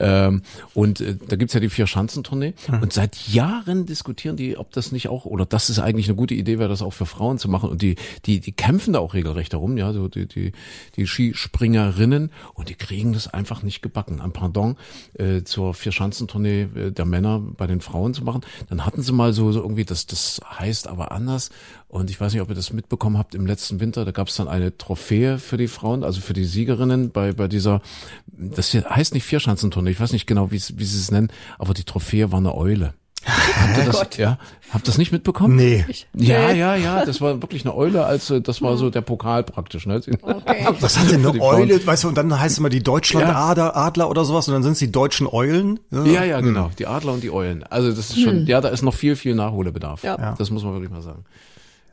Ähm, 0.00 0.42
und 0.74 1.00
äh, 1.00 1.16
da 1.28 1.36
gibt's 1.36 1.54
ja 1.54 1.60
die 1.60 1.68
Vier-Schanzentournee. 1.68 2.54
Und 2.80 2.92
seit 2.92 3.16
Jahren 3.28 3.86
diskutieren 3.86 4.36
die, 4.36 4.56
ob 4.58 4.72
das 4.72 4.92
nicht 4.92 5.08
auch, 5.08 5.24
oder 5.24 5.46
das 5.46 5.70
ist 5.70 5.78
eigentlich 5.78 6.08
eine 6.08 6.16
gute 6.16 6.34
Idee 6.34 6.58
wäre, 6.58 6.68
das 6.68 6.82
auch 6.82 6.92
für 6.92 7.06
Frauen 7.06 7.38
zu 7.38 7.48
machen. 7.48 7.70
Und 7.70 7.80
die, 7.80 7.96
die, 8.26 8.40
die 8.40 8.52
kämpfen 8.52 8.92
da 8.92 8.98
auch 8.98 9.14
regelrecht 9.14 9.52
darum, 9.52 9.76
ja, 9.76 9.92
so 9.92 10.08
die, 10.08 10.26
die, 10.26 10.52
die 10.96 11.06
Skispringerinnen. 11.06 12.30
Und 12.54 12.68
die 12.68 12.74
kriegen 12.74 13.12
das 13.12 13.32
einfach 13.32 13.62
nicht 13.62 13.80
gebacken. 13.80 14.20
Ein 14.20 14.32
Pardon 14.32 14.76
äh, 15.14 15.42
zur 15.44 15.74
Vier-Schanzentournee 15.74 16.68
der 16.74 17.04
Männer 17.04 17.40
bei 17.40 17.66
den 17.66 17.80
Frauen 17.80 18.14
zu 18.14 18.24
machen. 18.24 18.42
Dann 18.68 18.84
hatten 18.84 19.02
sie 19.02 19.12
mal 19.12 19.32
so, 19.32 19.52
so 19.52 19.60
irgendwie, 19.60 19.84
das, 19.84 20.06
das 20.06 20.40
heißt 20.58 20.88
aber 20.88 21.12
anders. 21.12 21.50
Und 21.88 22.10
ich 22.10 22.20
weiß 22.20 22.32
nicht, 22.32 22.42
ob 22.42 22.48
ihr 22.48 22.54
das 22.54 22.72
mitbekommen 22.72 23.18
habt, 23.18 23.34
im 23.34 23.46
letzten 23.46 23.80
Winter, 23.80 24.04
da 24.04 24.10
gab 24.10 24.28
es 24.28 24.36
dann 24.36 24.48
eine 24.48 24.76
Trophäe 24.76 25.38
für 25.38 25.56
die 25.56 25.68
Frauen, 25.68 26.04
also 26.04 26.20
für 26.20 26.32
die 26.32 26.44
Siegerinnen 26.44 27.10
bei, 27.10 27.32
bei 27.32 27.48
dieser, 27.48 27.80
das 28.26 28.70
hier 28.70 28.84
heißt 28.84 29.14
nicht 29.14 29.24
Vierschanzentournee, 29.24 29.90
ich 29.90 30.00
weiß 30.00 30.12
nicht 30.12 30.26
genau, 30.26 30.50
wie, 30.50 30.56
wie 30.56 30.84
sie 30.84 30.98
es 30.98 31.10
nennen, 31.10 31.28
aber 31.58 31.74
die 31.74 31.84
Trophäe 31.84 32.32
war 32.32 32.38
eine 32.38 32.54
Eule. 32.54 32.94
Habt 33.26 33.78
ihr 33.78 33.84
das, 33.92 34.16
ja, 34.16 34.38
habt 34.70 34.84
ihr 34.84 34.86
das 34.86 34.98
nicht 34.98 35.12
mitbekommen? 35.12 35.56
Nee. 35.56 35.84
Ja, 36.14 36.50
ja, 36.50 36.76
ja, 36.76 37.04
das 37.04 37.20
war 37.20 37.40
wirklich 37.42 37.64
eine 37.64 37.74
Eule, 37.74 38.04
als 38.04 38.30
äh, 38.30 38.40
das 38.40 38.62
war 38.62 38.76
so 38.76 38.90
der 38.90 39.00
Pokal 39.00 39.42
praktisch. 39.42 39.86
Ne? 39.86 40.00
Okay. 40.22 40.66
Was 40.80 40.98
hat 40.98 41.10
denn 41.10 41.26
eine. 41.26 41.40
Eule? 41.40 41.86
Weißt 41.86 42.04
du, 42.04 42.08
und 42.08 42.18
dann 42.18 42.38
heißt 42.38 42.52
es 42.52 42.58
immer 42.58 42.68
die 42.68 42.82
Deutschlandadler 42.82 43.76
Adler 43.76 44.10
oder 44.10 44.24
sowas 44.24 44.48
und 44.48 44.54
dann 44.54 44.62
sind 44.62 44.72
es 44.72 44.78
die 44.78 44.92
deutschen 44.92 45.26
Eulen. 45.26 45.80
Ja, 45.90 46.24
ja, 46.24 46.40
genau. 46.40 46.70
Die 46.78 46.86
Adler 46.86 47.12
und 47.12 47.22
die 47.22 47.30
Eulen. 47.30 47.62
Also 47.64 47.90
das 47.90 48.10
ist 48.10 48.20
schon, 48.20 48.46
ja, 48.46 48.60
da 48.60 48.68
ist 48.68 48.82
noch 48.82 48.94
viel, 48.94 49.16
viel 49.16 49.34
Nachholbedarf. 49.34 50.02
Ja. 50.02 50.18
Ja. 50.18 50.34
Das 50.36 50.50
muss 50.50 50.64
man 50.64 50.74
wirklich 50.74 50.90
mal 50.90 51.02
sagen. 51.02 51.24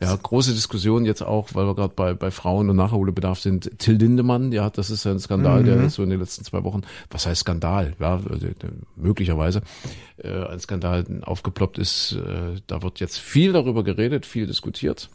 Ja, 0.01 0.15
große 0.15 0.53
Diskussion 0.53 1.05
jetzt 1.05 1.21
auch, 1.21 1.49
weil 1.53 1.65
wir 1.67 1.75
gerade 1.75 1.93
bei, 1.95 2.13
bei 2.15 2.31
Frauen 2.31 2.69
und 2.71 2.75
Nachholbedarf 2.75 3.39
sind. 3.39 3.77
Till 3.77 3.95
Lindemann, 3.97 4.51
ja, 4.51 4.69
das 4.71 4.89
ist 4.89 5.03
ja 5.03 5.11
ein 5.11 5.19
Skandal, 5.19 5.63
der 5.63 5.89
so 5.91 6.01
in 6.01 6.09
den 6.09 6.19
letzten 6.19 6.43
zwei 6.43 6.63
Wochen, 6.63 6.81
was 7.11 7.27
heißt 7.27 7.41
Skandal? 7.41 7.93
Ja, 7.99 8.15
also, 8.15 8.35
der- 8.47 8.71
möglicherweise 8.95 9.61
äh, 10.17 10.45
ein 10.47 10.59
Skandal 10.59 11.05
aufgeploppt 11.21 11.77
ist. 11.77 12.13
Äh, 12.13 12.59
da 12.65 12.81
wird 12.81 12.99
jetzt 12.99 13.19
viel 13.19 13.53
darüber 13.53 13.83
geredet, 13.83 14.25
viel 14.25 14.47
diskutiert. 14.47 15.09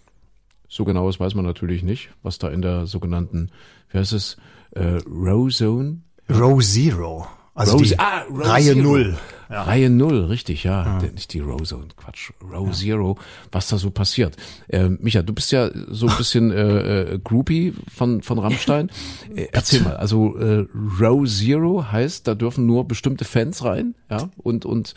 So 0.68 0.84
genaues 0.84 1.18
weiß 1.18 1.34
man 1.34 1.44
natürlich 1.44 1.82
nicht, 1.82 2.10
was 2.22 2.38
da 2.38 2.48
in 2.48 2.62
der 2.62 2.86
sogenannten, 2.86 3.50
wie 3.90 3.98
heißt 3.98 4.12
es, 4.12 4.36
äh, 4.72 4.98
Row 5.08 5.48
Zone 5.52 5.98
Row 6.30 6.60
Zero. 6.62 7.26
Also 7.54 7.76
Rose- 7.78 7.94
die 7.94 7.98
ah, 7.98 8.22
Row 8.30 8.46
Reihe 8.46 8.62
Zero. 8.74 8.82
Null. 8.82 9.16
Reihe 9.48 9.90
Null, 9.90 10.24
richtig, 10.24 10.64
ja. 10.64 10.98
Der- 10.98 11.12
Nicht 11.12 11.32
die 11.32 11.40
Row 11.40 11.62
Zone, 11.62 11.88
Quatsch. 11.96 12.30
Row 12.52 12.70
Zero, 12.72 13.16
was 13.52 13.68
da 13.68 13.78
so 13.78 13.90
passiert. 13.90 14.36
Äh, 14.68 14.88
Micha, 14.88 15.22
du 15.22 15.32
bist 15.32 15.52
ja 15.52 15.70
so 15.88 16.08
ein 16.08 16.16
bisschen 16.16 16.50
äh, 16.50 17.14
äh, 17.14 17.18
Groupie 17.22 17.74
von, 17.94 18.22
von 18.22 18.38
Rammstein. 18.38 18.90
Äh, 19.34 19.48
erzähl 19.52 19.80
mal, 19.82 19.96
also 19.96 20.36
äh, 20.38 20.66
Row 21.00 21.26
Zero 21.28 21.84
heißt, 21.90 22.26
da 22.26 22.34
dürfen 22.34 22.64
nur 22.66 22.86
bestimmte 22.88 23.24
Fans 23.24 23.64
rein, 23.64 23.94
ja, 24.10 24.28
und, 24.38 24.64
und 24.64 24.94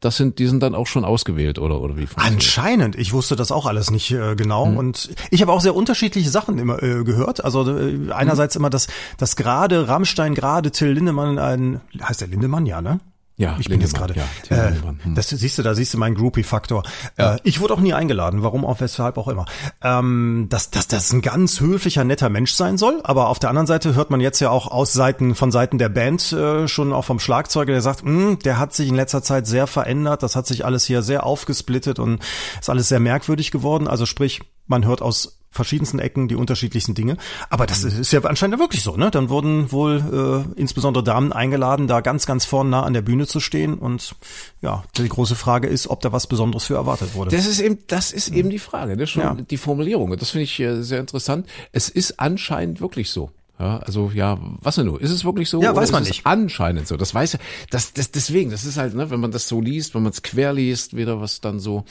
das 0.00 0.16
sind, 0.16 0.38
die 0.38 0.46
sind 0.46 0.62
dann 0.62 0.74
auch 0.74 0.86
schon 0.86 1.04
ausgewählt, 1.04 1.58
oder, 1.58 1.80
oder 1.80 1.96
wie? 1.96 2.06
Anscheinend. 2.16 2.96
Ich 2.96 3.12
wusste 3.12 3.36
das 3.36 3.50
auch 3.52 3.66
alles 3.66 3.90
nicht 3.90 4.10
äh, 4.12 4.34
genau. 4.36 4.64
Und 4.64 5.10
ich 5.30 5.42
habe 5.42 5.52
auch 5.52 5.60
sehr 5.60 5.74
unterschiedliche 5.74 6.30
Sachen 6.30 6.58
immer 6.58 6.82
äh, 6.82 7.04
gehört. 7.04 7.44
Also 7.44 7.68
äh, 7.76 8.10
einerseits 8.12 8.56
immer, 8.56 8.70
dass, 8.70 8.86
dass 9.18 9.36
gerade 9.36 9.88
Rammstein, 9.88 10.34
gerade 10.34 10.70
Till 10.70 10.88
Lindemann 10.92 11.38
ein, 11.38 11.80
heißt 12.02 12.20
der 12.20 12.28
Lindemann, 12.28 12.66
ja, 12.66 12.80
ne? 12.82 13.00
Ja, 13.36 13.56
ich 13.58 13.68
bin 13.68 13.80
jetzt 13.80 13.94
gerade. 13.94 14.14
Ja, 14.14 14.24
äh, 14.50 14.72
hm. 15.02 15.14
das 15.14 15.30
siehst 15.30 15.58
du, 15.58 15.62
da 15.62 15.74
siehst 15.74 15.94
du 15.94 15.98
meinen 15.98 16.14
Groupie-Faktor. 16.14 16.82
Äh, 17.16 17.38
ich 17.44 17.60
wurde 17.60 17.74
auch 17.74 17.80
nie 17.80 17.94
eingeladen, 17.94 18.42
warum 18.42 18.64
auch, 18.64 18.80
weshalb 18.80 19.16
auch 19.16 19.28
immer. 19.28 19.46
Ähm, 19.82 20.46
dass, 20.50 20.70
dass 20.70 20.86
das 20.86 21.12
ein 21.12 21.22
ganz 21.22 21.60
höflicher, 21.60 22.04
netter 22.04 22.28
Mensch 22.28 22.52
sein 22.52 22.76
soll. 22.76 23.00
Aber 23.04 23.28
auf 23.28 23.38
der 23.38 23.48
anderen 23.48 23.66
Seite 23.66 23.94
hört 23.94 24.10
man 24.10 24.20
jetzt 24.20 24.40
ja 24.40 24.50
auch 24.50 24.70
aus 24.70 24.92
Seiten 24.92 25.34
von 25.34 25.50
Seiten 25.50 25.78
der 25.78 25.88
Band 25.88 26.32
äh, 26.32 26.68
schon 26.68 26.92
auch 26.92 27.04
vom 27.04 27.18
Schlagzeuger, 27.18 27.72
der 27.72 27.82
sagt, 27.82 28.02
"Hm, 28.02 28.38
der 28.40 28.58
hat 28.58 28.74
sich 28.74 28.88
in 28.88 28.94
letzter 28.94 29.22
Zeit 29.22 29.46
sehr 29.46 29.66
verändert. 29.66 30.22
Das 30.22 30.36
hat 30.36 30.46
sich 30.46 30.64
alles 30.64 30.84
hier 30.84 31.02
sehr 31.02 31.24
aufgesplittet 31.24 31.98
und 31.98 32.22
ist 32.60 32.68
alles 32.70 32.88
sehr 32.88 33.00
merkwürdig 33.00 33.50
geworden. 33.50 33.88
Also 33.88 34.04
sprich, 34.04 34.42
man 34.66 34.84
hört 34.84 35.00
aus 35.02 35.41
verschiedensten 35.52 35.98
Ecken 36.00 36.26
die 36.28 36.34
unterschiedlichsten 36.34 36.94
Dinge. 36.94 37.16
Aber 37.50 37.66
das 37.66 37.84
ist 37.84 38.12
ja 38.12 38.20
anscheinend 38.22 38.58
wirklich 38.58 38.82
so, 38.82 38.96
ne? 38.96 39.10
Dann 39.10 39.28
wurden 39.28 39.70
wohl 39.70 40.44
äh, 40.56 40.60
insbesondere 40.60 41.04
Damen 41.04 41.32
eingeladen, 41.32 41.86
da 41.86 42.00
ganz, 42.00 42.26
ganz 42.26 42.44
vorn 42.44 42.70
nah 42.70 42.82
an 42.82 42.94
der 42.94 43.02
Bühne 43.02 43.26
zu 43.26 43.38
stehen. 43.38 43.74
Und 43.74 44.16
ja, 44.62 44.82
die 44.96 45.08
große 45.08 45.36
Frage 45.36 45.68
ist, 45.68 45.88
ob 45.88 46.00
da 46.00 46.10
was 46.12 46.26
Besonderes 46.26 46.64
für 46.64 46.74
erwartet 46.74 47.14
wurde. 47.14 47.30
Das 47.36 47.46
ist 47.46 47.60
eben, 47.60 47.78
das 47.86 48.12
ist 48.12 48.28
eben 48.30 48.50
die 48.50 48.58
Frage, 48.58 48.94
ist 48.94 49.10
schon 49.10 49.22
Ja. 49.22 49.34
die 49.34 49.56
Formulierung. 49.56 50.10
Und 50.10 50.22
das 50.22 50.30
finde 50.30 50.44
ich 50.44 50.58
äh, 50.58 50.82
sehr 50.82 51.00
interessant. 51.00 51.46
Es 51.70 51.88
ist 51.88 52.18
anscheinend 52.18 52.80
wirklich 52.80 53.10
so. 53.10 53.30
Ja, 53.58 53.78
also 53.78 54.10
ja, 54.14 54.38
was 54.60 54.76
denn 54.76 54.86
nur? 54.86 55.00
Ist 55.00 55.10
es 55.10 55.24
wirklich 55.24 55.48
so? 55.48 55.62
Ja, 55.62 55.76
weiß 55.76 55.92
man 55.92 56.02
nicht. 56.02 56.26
Anscheinend 56.26 56.88
so. 56.88 56.96
Das 56.96 57.14
weiß 57.14 57.34
ja, 57.34 57.38
das, 57.70 57.92
das 57.92 58.10
deswegen. 58.10 58.50
Das 58.50 58.64
ist 58.64 58.76
halt, 58.76 58.94
ne, 58.94 59.10
wenn 59.10 59.20
man 59.20 59.30
das 59.30 59.46
so 59.46 59.60
liest, 59.60 59.94
wenn 59.94 60.02
man 60.02 60.12
es 60.12 60.22
quer 60.22 60.52
liest, 60.52 60.96
wieder 60.96 61.20
was 61.20 61.40
dann 61.40 61.60
so 61.60 61.84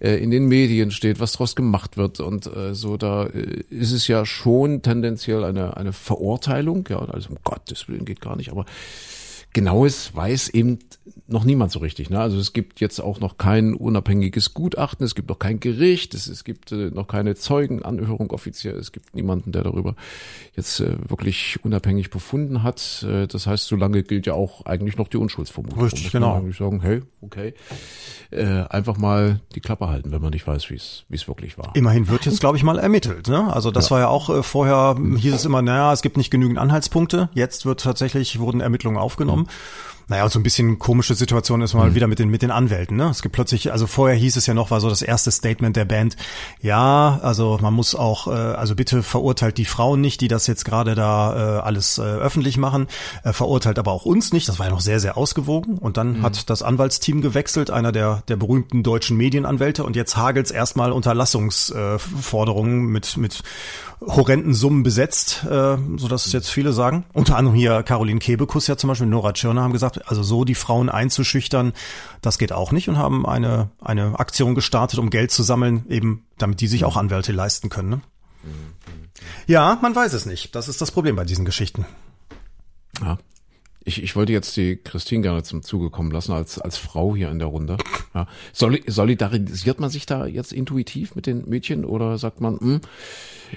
äh, 0.00 0.16
in 0.16 0.30
den 0.30 0.46
Medien 0.46 0.90
steht, 0.90 1.20
was 1.20 1.32
draus 1.32 1.54
gemacht 1.54 1.96
wird 1.96 2.20
und 2.20 2.46
äh, 2.46 2.74
so, 2.74 2.96
da 2.96 3.26
äh, 3.26 3.62
ist 3.70 3.92
es 3.92 4.08
ja 4.08 4.24
schon 4.24 4.82
tendenziell 4.82 5.44
eine 5.44 5.76
eine 5.76 5.92
Verurteilung. 5.92 6.86
Ja, 6.88 6.98
also 6.98 7.30
um 7.30 7.38
Gottes 7.44 7.88
Willen 7.88 8.04
geht 8.04 8.20
gar 8.20 8.36
nicht, 8.36 8.50
aber 8.50 8.64
Genaues 9.52 10.14
weiß 10.14 10.48
eben 10.50 10.78
noch 11.26 11.44
niemand 11.44 11.72
so 11.72 11.78
richtig. 11.78 12.10
Ne? 12.10 12.20
Also 12.20 12.38
es 12.38 12.52
gibt 12.52 12.80
jetzt 12.80 13.00
auch 13.00 13.20
noch 13.20 13.38
kein 13.38 13.74
unabhängiges 13.74 14.54
Gutachten, 14.54 15.04
es 15.04 15.14
gibt 15.14 15.28
noch 15.28 15.38
kein 15.38 15.60
Gericht, 15.60 16.14
es, 16.14 16.26
es 16.26 16.44
gibt 16.44 16.72
äh, 16.72 16.90
noch 16.90 17.08
keine 17.08 17.34
Zeugenanhörung 17.34 18.30
offiziell, 18.30 18.76
es 18.76 18.92
gibt 18.92 19.14
niemanden, 19.14 19.52
der 19.52 19.64
darüber 19.64 19.94
jetzt 20.54 20.80
äh, 20.80 20.96
wirklich 21.08 21.58
unabhängig 21.64 22.10
befunden 22.10 22.62
hat. 22.62 23.04
Äh, 23.08 23.26
das 23.26 23.46
heißt, 23.46 23.66
solange 23.66 24.02
gilt 24.02 24.26
ja 24.26 24.34
auch 24.34 24.66
eigentlich 24.66 24.96
noch 24.96 25.08
die 25.08 25.16
Unschuldsvermutung. 25.16 25.82
Richtig, 25.82 26.12
genau. 26.12 26.36
eigentlich 26.36 26.56
sagen, 26.56 26.80
hey, 26.82 27.02
okay, 27.20 27.54
äh, 28.30 28.44
einfach 28.68 28.96
mal 28.96 29.40
die 29.54 29.60
Klappe 29.60 29.88
halten, 29.88 30.12
wenn 30.12 30.22
man 30.22 30.30
nicht 30.30 30.46
weiß, 30.46 30.70
wie 30.70 30.76
es 30.76 31.04
wie 31.08 31.16
es 31.16 31.26
wirklich 31.28 31.58
war. 31.58 31.70
Immerhin 31.74 32.08
wird 32.08 32.26
jetzt, 32.26 32.40
glaube 32.40 32.56
ich, 32.56 32.62
mal 32.62 32.78
ermittelt. 32.78 33.28
Ne? 33.28 33.52
Also 33.52 33.70
das 33.70 33.90
war 33.90 34.00
ja 34.00 34.08
auch 34.08 34.30
äh, 34.30 34.42
vorher 34.42 34.96
hieß 34.98 35.34
es 35.34 35.44
immer, 35.44 35.62
naja, 35.62 35.92
es 35.92 36.02
gibt 36.02 36.16
nicht 36.16 36.30
genügend 36.30 36.58
Anhaltspunkte. 36.58 37.28
Jetzt 37.32 37.66
wird 37.66 37.80
tatsächlich 37.80 38.38
wurden 38.38 38.60
Ermittlungen 38.60 38.98
aufgenommen. 38.98 39.41
haben. 39.42 40.01
Naja, 40.08 40.24
und 40.24 40.32
so 40.32 40.38
ein 40.38 40.42
bisschen 40.42 40.78
komische 40.78 41.14
Situation 41.14 41.62
ist 41.62 41.74
mal 41.74 41.94
wieder 41.94 42.06
mit 42.06 42.18
den 42.18 42.28
mit 42.28 42.42
den 42.42 42.50
Anwälten. 42.50 42.96
Ne? 42.96 43.08
Es 43.10 43.22
gibt 43.22 43.34
plötzlich, 43.34 43.72
also 43.72 43.86
vorher 43.86 44.16
hieß 44.16 44.36
es 44.36 44.46
ja 44.46 44.54
noch, 44.54 44.70
war 44.70 44.80
so 44.80 44.88
das 44.88 45.02
erste 45.02 45.30
Statement 45.30 45.76
der 45.76 45.84
Band. 45.84 46.16
Ja, 46.60 47.18
also 47.22 47.58
man 47.60 47.74
muss 47.74 47.94
auch, 47.94 48.26
äh, 48.26 48.30
also 48.30 48.74
bitte 48.74 49.02
verurteilt 49.02 49.58
die 49.58 49.64
Frauen 49.64 50.00
nicht, 50.00 50.20
die 50.20 50.28
das 50.28 50.46
jetzt 50.46 50.64
gerade 50.64 50.94
da 50.94 51.58
äh, 51.58 51.60
alles 51.60 51.98
äh, 51.98 52.02
öffentlich 52.02 52.56
machen. 52.56 52.88
Äh, 53.24 53.32
verurteilt 53.32 53.78
aber 53.78 53.92
auch 53.92 54.04
uns 54.04 54.32
nicht. 54.32 54.48
Das 54.48 54.58
war 54.58 54.66
ja 54.66 54.72
noch 54.72 54.80
sehr 54.80 55.00
sehr 55.00 55.16
ausgewogen. 55.16 55.78
Und 55.78 55.96
dann 55.96 56.22
hat 56.22 56.50
das 56.50 56.62
Anwaltsteam 56.62 57.20
gewechselt, 57.20 57.70
einer 57.70 57.92
der 57.92 58.22
der 58.28 58.36
berühmten 58.36 58.82
deutschen 58.82 59.16
Medienanwälte. 59.16 59.84
Und 59.84 59.96
jetzt 59.96 60.16
hagelt's 60.16 60.50
erstmal 60.50 60.92
Unterlassungsforderungen 60.92 62.88
äh, 62.88 62.90
mit 62.90 63.16
mit 63.16 63.42
horrenden 64.06 64.54
Summen 64.54 64.82
besetzt, 64.82 65.44
äh, 65.44 65.76
so 65.96 66.08
dass 66.08 66.32
jetzt 66.32 66.50
viele 66.50 66.72
sagen. 66.72 67.04
Unter 67.12 67.36
anderem 67.36 67.56
hier 67.56 67.82
Caroline 67.82 68.18
Kebekus 68.18 68.66
ja 68.66 68.76
zum 68.76 68.88
Beispiel, 68.88 69.06
Nora 69.06 69.32
Tschirner 69.32 69.62
haben 69.62 69.72
gesagt, 69.72 69.91
also 70.06 70.22
so 70.22 70.44
die 70.44 70.54
Frauen 70.54 70.88
einzuschüchtern, 70.88 71.72
das 72.20 72.38
geht 72.38 72.52
auch 72.52 72.72
nicht 72.72 72.88
und 72.88 72.98
haben 72.98 73.26
eine, 73.26 73.70
eine 73.80 74.18
Aktion 74.18 74.54
gestartet, 74.54 74.98
um 74.98 75.10
Geld 75.10 75.30
zu 75.30 75.42
sammeln, 75.42 75.84
eben 75.88 76.26
damit 76.38 76.60
die 76.60 76.66
sich 76.68 76.84
auch 76.84 76.96
Anwälte 76.96 77.32
leisten 77.32 77.68
können. 77.68 77.90
Ne? 77.90 78.00
Ja, 79.46 79.78
man 79.82 79.94
weiß 79.94 80.12
es 80.14 80.26
nicht. 80.26 80.54
Das 80.54 80.68
ist 80.68 80.80
das 80.80 80.90
Problem 80.90 81.16
bei 81.16 81.24
diesen 81.24 81.44
Geschichten. 81.44 81.86
Ja. 83.00 83.18
Ich, 83.84 84.00
ich 84.00 84.14
wollte 84.14 84.32
jetzt 84.32 84.56
die 84.56 84.76
Christine 84.76 85.22
gerne 85.22 85.42
zum 85.42 85.62
Zuge 85.64 85.90
kommen 85.90 86.12
lassen 86.12 86.32
als, 86.32 86.58
als 86.60 86.76
Frau 86.76 87.16
hier 87.16 87.30
in 87.30 87.40
der 87.40 87.48
Runde. 87.48 87.78
Ja. 88.14 88.28
Soli- 88.52 88.84
Solidarisiert 88.88 89.80
man 89.80 89.90
sich 89.90 90.06
da 90.06 90.26
jetzt 90.26 90.52
intuitiv 90.52 91.16
mit 91.16 91.26
den 91.26 91.48
Mädchen 91.48 91.84
oder 91.84 92.16
sagt 92.16 92.40
man, 92.40 92.60
hm, 92.60 92.80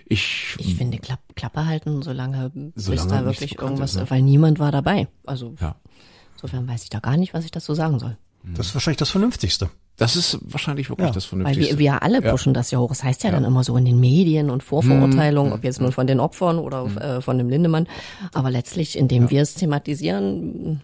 ich, 0.08 0.56
Ich 0.58 0.76
finde 0.76 0.98
Klapp, 0.98 1.20
Klappe 1.36 1.66
halten, 1.68 2.02
solange, 2.02 2.50
bis 2.50 2.86
Solange 2.86 3.10
da 3.10 3.22
nicht 3.22 3.40
wirklich 3.42 3.60
irgendwas, 3.60 3.92
ist, 3.92 3.98
ne? 4.02 4.10
weil 4.10 4.22
niemand 4.24 4.58
war 4.58 4.72
dabei. 4.72 5.08
Also 5.28 5.54
ja. 5.62 5.76
Insofern 6.36 6.68
weiß 6.68 6.84
ich 6.84 6.90
da 6.90 7.00
gar 7.00 7.18
nicht, 7.18 7.34
was 7.34 7.44
ich 7.46 7.52
dazu 7.52 7.74
sagen 7.74 8.00
soll. 8.00 8.18
Das 8.56 8.68
ist 8.68 8.76
wahrscheinlich 8.76 8.98
das 9.00 9.10
Vernünftigste. 9.10 9.72
Das 9.98 10.16
ist 10.16 10.38
wahrscheinlich 10.44 10.90
wirklich 10.90 11.08
Ja. 11.08 11.14
das 11.14 11.24
Weil 11.26 11.30
Vernünftigste. 11.42 11.74
wir, 11.74 11.80
wir 11.80 12.04
alle 12.04 12.22
pushen 12.22 12.54
das 12.54 12.70
ja 12.70 12.78
hoch. 12.78 12.92
Es 12.92 13.04
heißt 13.04 13.24
ja, 13.24 13.32
dann 13.32 13.44
immer 13.44 13.64
so 13.64 13.76
in 13.76 13.86
den 13.86 14.00
Medien 14.00 14.50
und 14.52 14.62
Vorverurteilungen, 14.62 15.52
ob 15.54 15.64
jetzt 15.64 15.82
nun 15.82 15.92
von 15.92 16.06
den 16.06 16.20
Opfern 16.20 16.60
oder 16.60 16.86
äh, 16.98 17.22
von 17.22 17.38
dem 17.40 17.50
Lindemann. 17.50 17.88
Aber 18.34 18.52
letztlich, 18.52 18.98
indem 19.00 19.30
wir 19.32 19.42
es 19.42 19.56
thematisieren, 19.56 20.82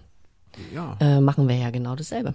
ja. 0.73 0.97
äh, 0.99 1.19
machen 1.21 1.47
wir 1.47 1.55
ja 1.55 1.69
genau 1.69 1.95
dasselbe. 1.95 2.33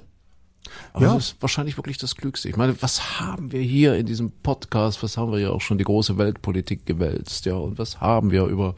Aber 0.92 1.06
Ja. 1.06 1.14
das 1.14 1.28
ist 1.30 1.36
wahrscheinlich 1.42 1.76
wirklich 1.76 1.98
das 1.98 2.14
Klügste. 2.14 2.48
Ich 2.48 2.56
meine, 2.56 2.80
was 2.82 3.20
haben 3.20 3.50
wir 3.52 3.60
hier 3.62 3.96
in 3.96 4.06
diesem 4.06 4.30
Podcast, 4.30 5.02
was 5.02 5.16
haben 5.16 5.32
wir 5.32 5.38
ja 5.40 5.50
auch 5.50 5.60
schon 5.60 5.78
die 5.78 5.84
große 5.84 6.18
Weltpolitik 6.18 6.86
gewälzt, 6.86 7.46
ja, 7.46 7.54
und 7.54 7.78
was 7.78 8.00
haben 8.00 8.30
wir 8.30 8.44
über 8.46 8.74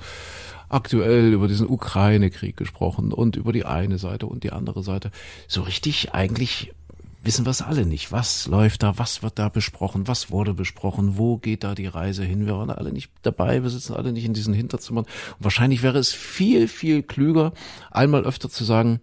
aktuell 0.69 1.33
über 1.33 1.49
diesen 1.49 1.69
Ukraine-Krieg 1.69 2.57
gesprochen 2.57 3.13
und 3.13 3.37
über 3.37 3.53
die 3.53 3.65
eine 3.65 3.99
Seite 3.99 4.27
und 4.27 4.45
die 4.45 4.53
andere 4.53 4.83
Seite. 4.83 5.11
So 5.47 5.63
richtig 5.63 6.15
eigentlich 6.15 6.73
wissen 7.23 7.45
wir 7.45 7.51
es 7.51 7.63
alle 7.63 7.85
nicht. 7.85 8.13
Was 8.13 8.47
läuft 8.47 8.83
da? 8.83 8.97
Was 8.97 9.23
wird 9.23 9.39
da 9.39 9.49
besprochen? 9.49 10.09
Was 10.09 10.31
wurde 10.31 10.55
besprochen? 10.55 11.19
Wo 11.19 11.37
geht 11.37 11.65
da 11.65 11.75
die 11.75 11.87
Reise 11.87 12.25
hin? 12.25 12.47
Wir 12.47 12.57
waren 12.57 12.71
alle 12.71 12.93
nicht 12.93 13.11
dabei. 13.23 13.63
Wir 13.63 13.71
sitzen 13.71 13.95
alle 13.95 14.13
nicht 14.13 14.25
in 14.25 14.35
diesen 14.35 14.55
Hinterzimmern. 14.55 15.05
Und 15.05 15.45
wahrscheinlich 15.45 15.83
wäre 15.83 15.99
es 15.99 16.13
viel, 16.13 16.69
viel 16.69 17.03
klüger, 17.03 17.53
einmal 17.91 18.25
öfter 18.25 18.49
zu 18.49 18.65
sagen, 18.65 19.01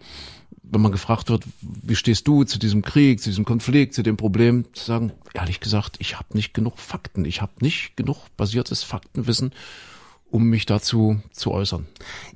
wenn 0.63 0.81
man 0.81 0.91
gefragt 0.91 1.29
wird, 1.29 1.43
wie 1.61 1.95
stehst 1.95 2.27
du 2.27 2.43
zu 2.43 2.57
diesem 2.57 2.81
Krieg, 2.81 3.21
zu 3.21 3.29
diesem 3.29 3.45
Konflikt, 3.45 3.93
zu 3.93 4.01
dem 4.01 4.17
Problem, 4.17 4.65
zu 4.73 4.83
sagen, 4.83 5.11
ehrlich 5.33 5.59
gesagt, 5.59 5.97
ich 5.99 6.17
habe 6.17 6.29
nicht 6.33 6.53
genug 6.53 6.79
Fakten, 6.79 7.25
ich 7.25 7.41
habe 7.41 7.51
nicht 7.59 7.95
genug 7.95 8.35
basiertes 8.37 8.81
Faktenwissen, 8.81 9.51
um 10.31 10.43
mich 10.45 10.65
dazu 10.65 11.21
zu 11.31 11.51
äußern. 11.51 11.85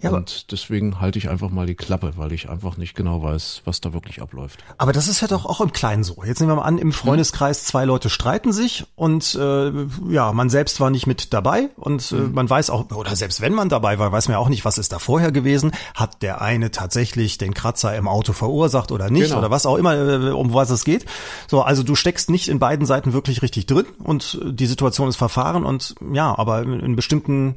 Ja, 0.01 0.11
und 0.11 0.51
deswegen 0.53 1.01
halte 1.01 1.19
ich 1.19 1.29
einfach 1.29 1.49
mal 1.49 1.65
die 1.65 1.75
Klappe, 1.75 2.13
weil 2.15 2.31
ich 2.31 2.49
einfach 2.49 2.77
nicht 2.77 2.95
genau 2.95 3.21
weiß, 3.21 3.63
was 3.65 3.81
da 3.81 3.91
wirklich 3.91 4.21
abläuft. 4.21 4.63
Aber 4.77 4.93
das 4.93 5.09
ist 5.09 5.19
ja 5.19 5.27
doch 5.27 5.45
auch 5.45 5.59
im 5.59 5.73
Kleinen 5.73 6.05
so. 6.05 6.23
Jetzt 6.23 6.39
nehmen 6.39 6.51
wir 6.51 6.55
mal 6.57 6.61
an, 6.61 6.77
im 6.77 6.93
Freundeskreis 6.93 7.65
zwei 7.65 7.83
Leute 7.83 8.09
streiten 8.09 8.53
sich 8.53 8.85
und 8.95 9.35
äh, 9.35 9.71
ja, 10.09 10.31
man 10.31 10.49
selbst 10.49 10.79
war 10.79 10.89
nicht 10.91 11.07
mit 11.07 11.33
dabei 11.33 11.69
und 11.75 12.11
äh, 12.13 12.15
man 12.15 12.49
weiß 12.49 12.69
auch, 12.69 12.89
oder 12.91 13.15
selbst 13.17 13.41
wenn 13.41 13.53
man 13.53 13.67
dabei 13.67 13.99
war, 13.99 14.11
weiß 14.13 14.29
man 14.29 14.33
ja 14.33 14.39
auch 14.39 14.49
nicht, 14.49 14.63
was 14.63 14.77
ist 14.77 14.93
da 14.93 14.99
vorher 14.99 15.33
gewesen. 15.33 15.71
Hat 15.93 16.21
der 16.21 16.41
eine 16.41 16.71
tatsächlich 16.71 17.37
den 17.37 17.53
Kratzer 17.53 17.93
im 17.97 18.07
Auto 18.07 18.31
verursacht 18.31 18.91
oder 18.93 19.09
nicht 19.09 19.27
Genau. 19.29 19.39
oder 19.39 19.51
was 19.51 19.65
auch 19.65 19.75
immer, 19.75 19.95
äh, 19.95 20.31
um 20.31 20.53
was 20.53 20.69
es 20.69 20.85
geht. 20.85 21.05
So, 21.49 21.63
also 21.63 21.83
du 21.83 21.95
steckst 21.95 22.29
nicht 22.29 22.47
in 22.47 22.59
beiden 22.59 22.85
Seiten 22.85 23.11
wirklich 23.11 23.41
richtig 23.41 23.65
drin 23.65 23.85
und 24.01 24.39
die 24.45 24.67
Situation 24.67 25.09
ist 25.09 25.17
verfahren 25.17 25.65
und 25.65 25.95
ja, 26.13 26.37
aber 26.37 26.61
in 26.61 26.95
bestimmten 26.95 27.55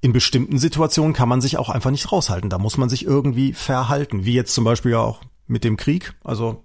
in 0.00 0.12
bestimmten 0.12 0.58
Situationen 0.58 1.12
kann 1.12 1.28
man 1.28 1.40
sich 1.40 1.56
auch 1.58 1.68
einfach 1.70 1.90
nicht 1.90 2.12
raushalten. 2.12 2.50
Da 2.50 2.58
muss 2.58 2.76
man 2.76 2.88
sich 2.88 3.04
irgendwie 3.04 3.52
verhalten. 3.52 4.24
Wie 4.24 4.34
jetzt 4.34 4.54
zum 4.54 4.64
Beispiel 4.64 4.92
ja 4.92 5.00
auch 5.00 5.20
mit 5.46 5.64
dem 5.64 5.76
Krieg. 5.76 6.14
Also 6.22 6.62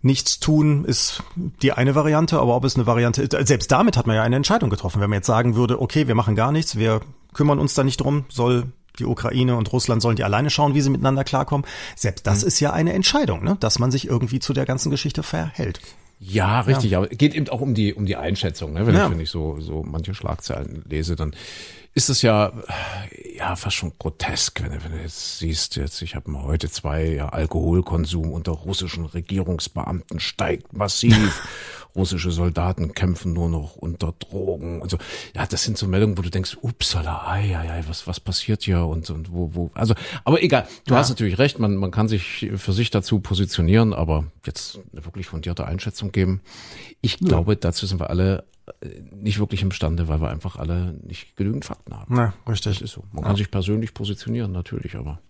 nichts 0.00 0.40
tun 0.40 0.84
ist 0.84 1.22
die 1.36 1.72
eine 1.72 1.94
Variante, 1.94 2.38
aber 2.38 2.54
ob 2.56 2.64
es 2.64 2.76
eine 2.76 2.86
Variante 2.86 3.22
ist, 3.22 3.32
selbst 3.48 3.70
damit 3.70 3.96
hat 3.96 4.06
man 4.06 4.16
ja 4.16 4.22
eine 4.22 4.36
Entscheidung 4.36 4.70
getroffen. 4.70 5.00
Wenn 5.00 5.10
man 5.10 5.18
jetzt 5.18 5.26
sagen 5.26 5.56
würde, 5.56 5.80
okay, 5.82 6.08
wir 6.08 6.14
machen 6.14 6.36
gar 6.36 6.52
nichts, 6.52 6.76
wir 6.76 7.00
kümmern 7.34 7.58
uns 7.58 7.74
da 7.74 7.84
nicht 7.84 7.98
drum, 8.00 8.24
soll 8.28 8.72
die 8.98 9.04
Ukraine 9.04 9.56
und 9.56 9.72
Russland 9.72 10.02
sollen 10.02 10.16
die 10.16 10.24
alleine 10.24 10.50
schauen, 10.50 10.74
wie 10.74 10.80
sie 10.80 10.90
miteinander 10.90 11.24
klarkommen. 11.24 11.66
Selbst 11.96 12.26
das 12.26 12.42
ist 12.42 12.58
ja 12.60 12.72
eine 12.72 12.92
Entscheidung, 12.94 13.44
ne? 13.44 13.56
dass 13.60 13.78
man 13.78 13.90
sich 13.90 14.08
irgendwie 14.08 14.40
zu 14.40 14.52
der 14.52 14.66
ganzen 14.66 14.90
Geschichte 14.90 15.22
verhält. 15.22 15.80
Ja, 16.20 16.62
richtig, 16.62 16.96
aber 16.96 17.06
geht 17.06 17.34
eben 17.34 17.48
auch 17.48 17.60
um 17.60 17.74
die 17.74 17.94
um 17.94 18.04
die 18.04 18.16
Einschätzung, 18.16 18.72
ne? 18.72 18.84
Wenn 18.88 18.96
Ja. 18.96 19.04
ich 19.04 19.10
wenn 19.12 19.20
ich 19.20 19.30
so 19.30 19.60
so 19.60 19.84
manche 19.86 20.14
Schlagzeilen 20.14 20.84
lese, 20.88 21.14
dann 21.14 21.32
ist 21.98 22.08
es 22.10 22.22
ja 22.22 22.52
ja 23.36 23.56
fast 23.56 23.74
schon 23.74 23.92
grotesk, 23.98 24.62
wenn 24.62 24.70
du, 24.70 24.84
wenn 24.84 24.92
du 24.92 24.98
jetzt 24.98 25.40
siehst, 25.40 25.74
jetzt 25.74 26.00
ich 26.00 26.14
habe 26.14 26.30
mal 26.30 26.44
heute 26.44 26.70
zwei 26.70 27.06
ja, 27.06 27.28
Alkoholkonsum 27.28 28.30
unter 28.30 28.52
russischen 28.52 29.04
Regierungsbeamten 29.04 30.20
steigt 30.20 30.72
massiv. 30.72 31.42
Russische 31.96 32.30
Soldaten 32.30 32.94
kämpfen 32.94 33.32
nur 33.32 33.48
noch 33.48 33.74
unter 33.74 34.14
Drogen 34.16 34.80
und 34.80 34.90
so. 34.90 34.98
Ja, 35.34 35.46
das 35.46 35.64
sind 35.64 35.76
so 35.76 35.88
Meldungen, 35.88 36.16
wo 36.16 36.22
du 36.22 36.30
denkst, 36.30 36.56
upsala, 36.62 37.26
ei, 37.26 37.56
ei, 37.56 37.68
ei, 37.72 37.84
was 37.88 38.06
was 38.06 38.20
passiert 38.20 38.62
hier 38.62 38.84
und 38.84 39.10
und 39.10 39.32
wo 39.32 39.50
wo 39.54 39.70
also 39.74 39.94
aber 40.22 40.40
egal, 40.40 40.68
du 40.86 40.94
hast 40.94 41.08
natürlich 41.08 41.38
recht, 41.38 41.58
man 41.58 41.74
man 41.74 41.90
kann 41.90 42.06
sich 42.06 42.52
für 42.54 42.72
sich 42.72 42.90
dazu 42.90 43.18
positionieren, 43.18 43.92
aber 43.92 44.26
jetzt 44.46 44.78
eine 44.92 45.04
wirklich 45.04 45.26
fundierte 45.26 45.66
Einschätzung 45.66 46.12
geben. 46.12 46.42
Ich 47.00 47.18
glaube, 47.18 47.56
dazu 47.56 47.86
sind 47.86 47.98
wir 47.98 48.10
alle 48.10 48.44
nicht 49.12 49.38
wirklich 49.38 49.62
imstande, 49.62 50.08
weil 50.08 50.20
wir 50.20 50.30
einfach 50.30 50.56
alle 50.56 50.94
nicht 51.02 51.36
genügend 51.36 51.64
Fakten 51.64 51.94
haben. 51.94 52.14
Na, 52.14 52.34
richtig. 52.48 52.72
Das 52.74 52.82
ist 52.82 52.92
so. 52.92 53.04
Man 53.12 53.24
kann 53.24 53.36
sich 53.36 53.50
persönlich 53.50 53.94
positionieren, 53.94 54.52
natürlich, 54.52 54.96
aber. 54.96 55.20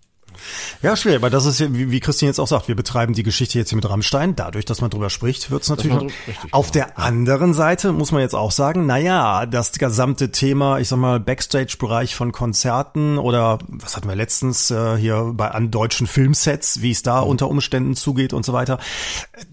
Ja, 0.83 0.97
schwer, 0.97 1.17
aber 1.17 1.31
das 1.31 1.47
ist 1.47 1.61
ja, 1.61 1.67
wie, 1.73 1.91
wie 1.91 2.01
Christine 2.01 2.31
jetzt 2.31 2.39
auch 2.39 2.47
sagt, 2.49 2.69
wir 2.69 2.75
betreiben 2.77 3.13
die 3.15 3.23
Geschichte 3.23 3.59
jetzt 3.59 3.71
hier 3.71 3.77
mit 3.77 3.89
Rammstein. 3.89 4.37
Dadurch, 4.37 4.65
dass 4.65 4.81
man 4.81 4.91
drüber 4.91 5.11
spricht, 5.11 5.51
wird 5.51 5.63
es 5.63 5.69
natürlich. 5.69 6.13
richtig, 6.27 6.53
Auf 6.53 6.73
genau. 6.73 6.87
der 6.87 6.99
anderen 6.99 7.55
Seite 7.55 7.93
muss 7.93 8.13
man 8.13 8.21
jetzt 8.21 8.35
auch 8.35 8.51
sagen, 8.53 8.87
na 8.87 8.99
ja, 8.99 9.47
das 9.47 9.73
gesamte 9.73 10.31
Thema, 10.31 10.79
ich 10.79 10.89
sag 10.89 10.99
mal, 10.99 11.21
Backstage-Bereich 11.21 12.15
von 12.15 12.33
Konzerten 12.33 13.19
oder 13.19 13.59
was 13.69 13.97
hatten 13.97 14.09
wir 14.09 14.17
letztens 14.17 14.71
äh, 14.71 14.97
hier 14.97 15.33
bei 15.35 15.51
an 15.51 15.71
deutschen 15.71 16.07
Filmsets, 16.07 16.83
wie 16.83 16.91
es 16.91 17.03
da 17.03 17.23
Mhm. 17.23 17.29
unter 17.31 17.49
Umständen 17.49 17.97
zugeht 17.97 18.33
und 18.33 18.45
so 18.45 18.53
weiter. 18.53 18.79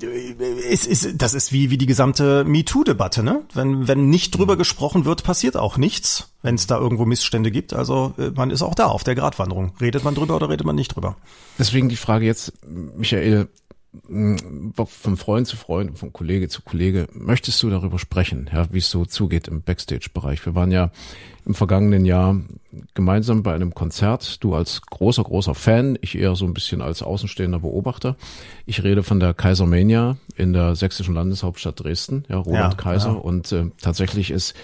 Äh, 0.01 0.35
Es 0.71 0.85
ist, 0.85 1.21
das 1.21 1.33
ist 1.33 1.51
wie, 1.51 1.69
wie 1.69 1.77
die 1.77 1.85
gesamte 1.85 2.43
MeToo-Debatte, 2.45 3.23
ne? 3.23 3.41
Wenn, 3.53 3.87
wenn 3.87 4.09
nicht 4.09 4.33
Mhm. 4.33 4.37
drüber 4.39 4.57
gesprochen 4.57 5.05
wird, 5.05 5.23
passiert 5.23 5.57
auch 5.57 5.77
nichts, 5.77 6.29
wenn 6.45 6.55
es 6.55 6.67
da 6.67 6.77
irgendwo 6.79 7.05
Missstände 7.05 7.51
gibt. 7.51 7.73
Also 7.73 8.13
äh, 8.17 8.29
man 8.35 8.51
ist 8.51 8.61
auch 8.61 8.75
da 8.75 8.85
auf 8.85 9.03
der 9.03 9.15
Gratwanderung. 9.15 9.73
Redet 9.81 10.03
man 10.03 10.15
drüber 10.15 10.35
oder 10.37 10.49
redet 10.49 10.65
man 10.65 10.75
nicht 10.75 10.95
drüber? 10.95 11.17
Deswegen 11.59 11.89
die 11.89 11.95
Frage 11.97 12.25
jetzt, 12.25 12.53
Michael, 12.65 13.47
mh, 14.07 14.37
von 14.85 15.17
Freund 15.17 15.47
zu 15.47 15.57
Freund, 15.57 15.97
von 15.97 16.13
Kollege 16.13 16.47
zu 16.49 16.61
Kollege, 16.61 17.07
möchtest 17.13 17.61
du 17.63 17.69
darüber 17.69 17.99
sprechen, 17.99 18.49
ja, 18.53 18.67
wie 18.71 18.77
es 18.77 18.89
so 18.89 19.05
zugeht 19.05 19.47
im 19.47 19.61
Backstage-Bereich? 19.61 20.45
Wir 20.45 20.55
waren 20.55 20.71
ja 20.71 20.91
im 21.45 21.53
vergangenen 21.53 22.05
Jahr 22.05 22.35
gemeinsam 22.93 23.43
bei 23.43 23.53
einem 23.53 23.73
Konzert, 23.73 24.43
du 24.43 24.55
als 24.55 24.81
großer, 24.81 25.23
großer 25.23 25.55
Fan, 25.55 25.97
ich 26.01 26.17
eher 26.17 26.35
so 26.35 26.45
ein 26.45 26.53
bisschen 26.53 26.81
als 26.81 27.01
außenstehender 27.03 27.59
Beobachter. 27.59 28.17
Ich 28.65 28.83
rede 28.83 29.03
von 29.03 29.19
der 29.19 29.33
Kaisermania 29.33 30.17
in 30.35 30.53
der 30.53 30.75
sächsischen 30.75 31.13
Landeshauptstadt 31.15 31.79
Dresden, 31.81 32.25
ja, 32.29 32.37
Roland 32.37 32.73
Ja, 32.73 32.77
Kaiser. 32.77 33.09
ja. 33.09 33.15
Und 33.15 33.51
äh, 33.51 33.65
tatsächlich 33.81 34.31
ist 34.31 34.55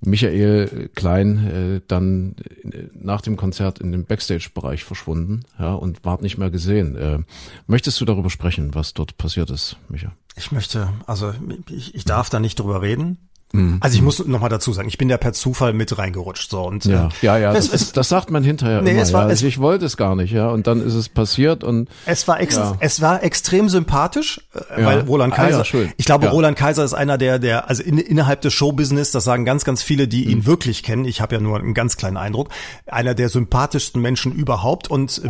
Michael 0.00 0.90
Klein 0.94 1.46
äh, 1.46 1.80
dann 1.86 2.36
äh, 2.64 2.88
nach 2.92 3.20
dem 3.20 3.36
Konzert 3.36 3.78
in 3.78 3.92
den 3.92 4.04
Backstage-Bereich 4.04 4.84
verschwunden 4.84 5.44
ja, 5.58 5.74
und 5.74 6.04
ward 6.04 6.22
nicht 6.22 6.38
mehr 6.38 6.50
gesehen. 6.50 6.96
Äh, 6.96 7.18
möchtest 7.66 8.00
du 8.00 8.04
darüber 8.04 8.30
sprechen, 8.30 8.74
was 8.74 8.94
dort 8.94 9.16
passiert 9.16 9.50
ist, 9.50 9.76
Micha? 9.88 10.12
Ich 10.36 10.52
möchte, 10.52 10.92
also 11.06 11.32
ich, 11.70 11.94
ich 11.94 12.04
darf 12.04 12.28
da 12.28 12.40
nicht 12.40 12.58
drüber 12.58 12.82
reden. 12.82 13.25
Mhm. 13.52 13.78
Also 13.80 13.96
ich 13.96 14.02
muss 14.02 14.24
noch 14.26 14.40
mal 14.40 14.48
dazu 14.48 14.72
sagen, 14.72 14.88
ich 14.88 14.98
bin 14.98 15.08
da 15.08 15.16
per 15.16 15.32
Zufall 15.32 15.72
mit 15.72 15.96
reingerutscht 15.96 16.50
so 16.50 16.62
und 16.62 16.84
Ja, 16.84 17.06
äh, 17.06 17.08
ja, 17.22 17.38
ja. 17.38 17.52
Es, 17.54 17.70
Das, 17.70 17.82
es, 17.82 17.92
das 17.92 18.08
sagt 18.08 18.30
man 18.30 18.42
hinterher 18.42 18.82
Nee, 18.82 18.90
immer. 18.90 19.02
es 19.02 19.12
war- 19.12 19.22
ja. 19.22 19.26
es- 19.28 19.30
Also 19.36 19.46
ich 19.46 19.60
wollte 19.60 19.84
es 19.86 19.96
gar 19.96 20.16
nicht, 20.16 20.32
ja. 20.32 20.48
Und 20.48 20.66
dann 20.66 20.84
ist 20.84 20.94
es 20.94 21.08
passiert 21.08 21.62
und 21.64 21.88
es 22.06 22.26
war 22.26 22.40
ex, 22.40 22.56
Ja. 22.56 22.76
es 22.80 23.00
war 23.00 23.22
extrem 23.22 23.68
sympathisch, 23.68 24.40
äh, 24.76 24.80
Ja. 24.80 24.86
weil 24.86 25.00
Roland 25.02 25.32
Ah, 25.32 25.36
Kaiser, 25.36 25.58
ja, 25.58 25.64
schön. 25.64 25.92
ich 25.96 26.04
glaube 26.06 26.26
Ja. 26.26 26.32
Roland 26.32 26.56
Kaiser 26.58 26.84
ist 26.84 26.94
einer 26.94 27.18
der 27.18 27.38
der 27.38 27.68
also 27.70 27.82
in, 27.82 27.98
innerhalb 27.98 28.40
des 28.40 28.52
Showbusiness, 28.52 29.12
das 29.12 29.24
sagen 29.24 29.44
ganz 29.44 29.64
ganz 29.64 29.82
viele, 29.82 30.08
die 30.08 30.24
Mhm. 30.24 30.30
ihn 30.32 30.46
wirklich 30.46 30.82
kennen. 30.82 31.04
Ich 31.04 31.20
habe 31.20 31.36
ja 31.36 31.40
nur 31.40 31.56
einen 31.58 31.72
ganz 31.74 31.96
kleinen 31.96 32.16
Eindruck, 32.16 32.48
einer 32.86 33.14
der 33.14 33.28
sympathischsten 33.28 34.02
Menschen 34.02 34.32
überhaupt 34.32 34.90
und 34.90 35.22
äh, 35.24 35.28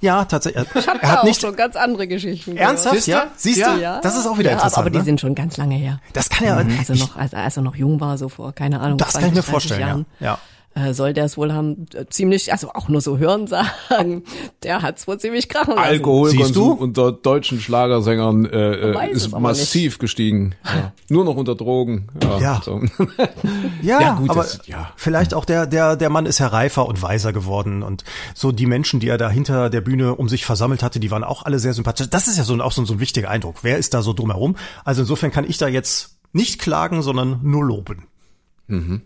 ja, 0.00 0.24
tatsächlich 0.26 0.66
er, 0.74 0.76
Ich 0.80 0.86
habe 0.88 0.98
er 1.02 1.10
hat 1.12 1.18
auch 1.20 1.24
nicht 1.24 1.40
schon 1.40 1.56
ganz 1.56 1.76
andere 1.76 2.06
Geschichten. 2.06 2.56
ernsthaft, 2.56 2.94
Siehst 2.96 3.06
du? 3.08 3.12
ja? 3.12 3.26
Siehst 3.36 3.60
du? 3.66 3.80
Ja. 3.80 4.00
Das 4.02 4.16
ist 4.18 4.26
auch 4.26 4.38
wieder 4.38 4.50
ja, 4.50 4.56
interessant. 4.56 4.78
Aber 4.78 4.90
die 4.90 4.98
ne? 4.98 5.04
sind 5.04 5.20
schon 5.20 5.34
ganz 5.34 5.56
lange 5.56 5.74
her. 5.76 6.00
das 6.12 6.28
kann 6.28 6.46
ja 6.46 6.56
Also 6.56 6.92
ich, 6.92 7.00
noch, 7.00 7.16
als, 7.16 7.32
als 7.42 7.56
er 7.56 7.62
noch 7.62 7.76
jung 7.76 8.00
war, 8.00 8.18
so 8.18 8.28
vor, 8.28 8.52
keine 8.52 8.80
Ahnung, 8.80 8.98
das 8.98 9.10
20, 9.12 9.20
kann 9.20 9.28
ich 9.30 9.34
mir 9.34 9.40
30 9.42 9.50
vorstellen, 9.50 9.80
Jahren, 9.80 10.06
ja. 10.20 10.38
Äh, 10.74 10.92
soll 10.94 11.12
der 11.14 11.24
es 11.24 11.36
wohl 11.36 11.52
haben, 11.52 11.86
äh, 11.94 12.04
ziemlich, 12.08 12.52
also 12.52 12.70
auch 12.72 12.88
nur 12.88 13.00
so 13.00 13.18
hören 13.18 13.46
sagen, 13.48 14.22
der 14.62 14.82
hat's 14.82 15.08
wohl 15.08 15.18
ziemlich 15.18 15.48
krachen 15.48 15.74
lassen. 15.74 15.88
Siehst 15.88 16.04
du? 16.04 16.10
Alkoholkonsum 16.10 16.78
unter 16.78 17.10
deutschen 17.10 17.58
Schlagersängern 17.58 18.44
äh, 18.44 18.92
äh, 18.92 19.10
es 19.10 19.26
ist 19.26 19.38
massiv 19.38 19.98
gestiegen. 19.98 20.54
Ja. 20.64 20.92
Nur 21.08 21.24
noch 21.24 21.34
unter 21.36 21.54
Drogen. 21.56 22.08
Ja. 22.22 22.38
Ja. 22.38 22.60
So. 22.62 22.80
Ja, 23.82 24.00
Ja, 24.00 24.14
gut, 24.16 24.30
aber 24.30 24.42
das- 24.42 24.60
ja. 24.66 24.92
vielleicht 24.94 25.34
auch 25.34 25.46
der, 25.46 25.66
der, 25.66 25.96
der 25.96 26.10
Mann 26.10 26.26
ist 26.26 26.38
ja 26.38 26.46
reifer 26.48 26.86
und 26.86 27.00
weiser 27.02 27.32
geworden 27.32 27.82
und 27.82 28.04
so 28.34 28.52
die 28.52 28.66
Menschen, 28.66 29.00
die 29.00 29.08
er 29.08 29.18
da 29.18 29.30
hinter 29.30 29.70
der 29.70 29.80
Bühne 29.80 30.14
um 30.16 30.28
sich 30.28 30.44
versammelt 30.44 30.82
hatte, 30.82 31.00
die 31.00 31.10
waren 31.10 31.24
auch 31.24 31.44
alle 31.44 31.58
sehr 31.58 31.72
sympathisch. 31.72 32.08
Das 32.10 32.28
ist 32.28 32.36
ja 32.36 32.44
so 32.44 32.52
ein, 32.52 32.60
auch 32.60 32.72
so 32.72 32.82
ein, 32.82 32.86
so 32.86 32.94
ein 32.94 33.00
wichtiger 33.00 33.30
Eindruck. 33.30 33.56
Wer 33.62 33.78
ist 33.78 33.94
da 33.94 34.02
so 34.02 34.12
drumherum? 34.12 34.56
Also 34.84 35.00
insofern 35.02 35.30
kann 35.32 35.44
ich 35.48 35.56
da 35.58 35.66
jetzt 35.66 36.17
nicht 36.32 36.60
klagen, 36.60 37.02
sondern 37.02 37.40
nur 37.42 37.64
loben. 37.64 38.08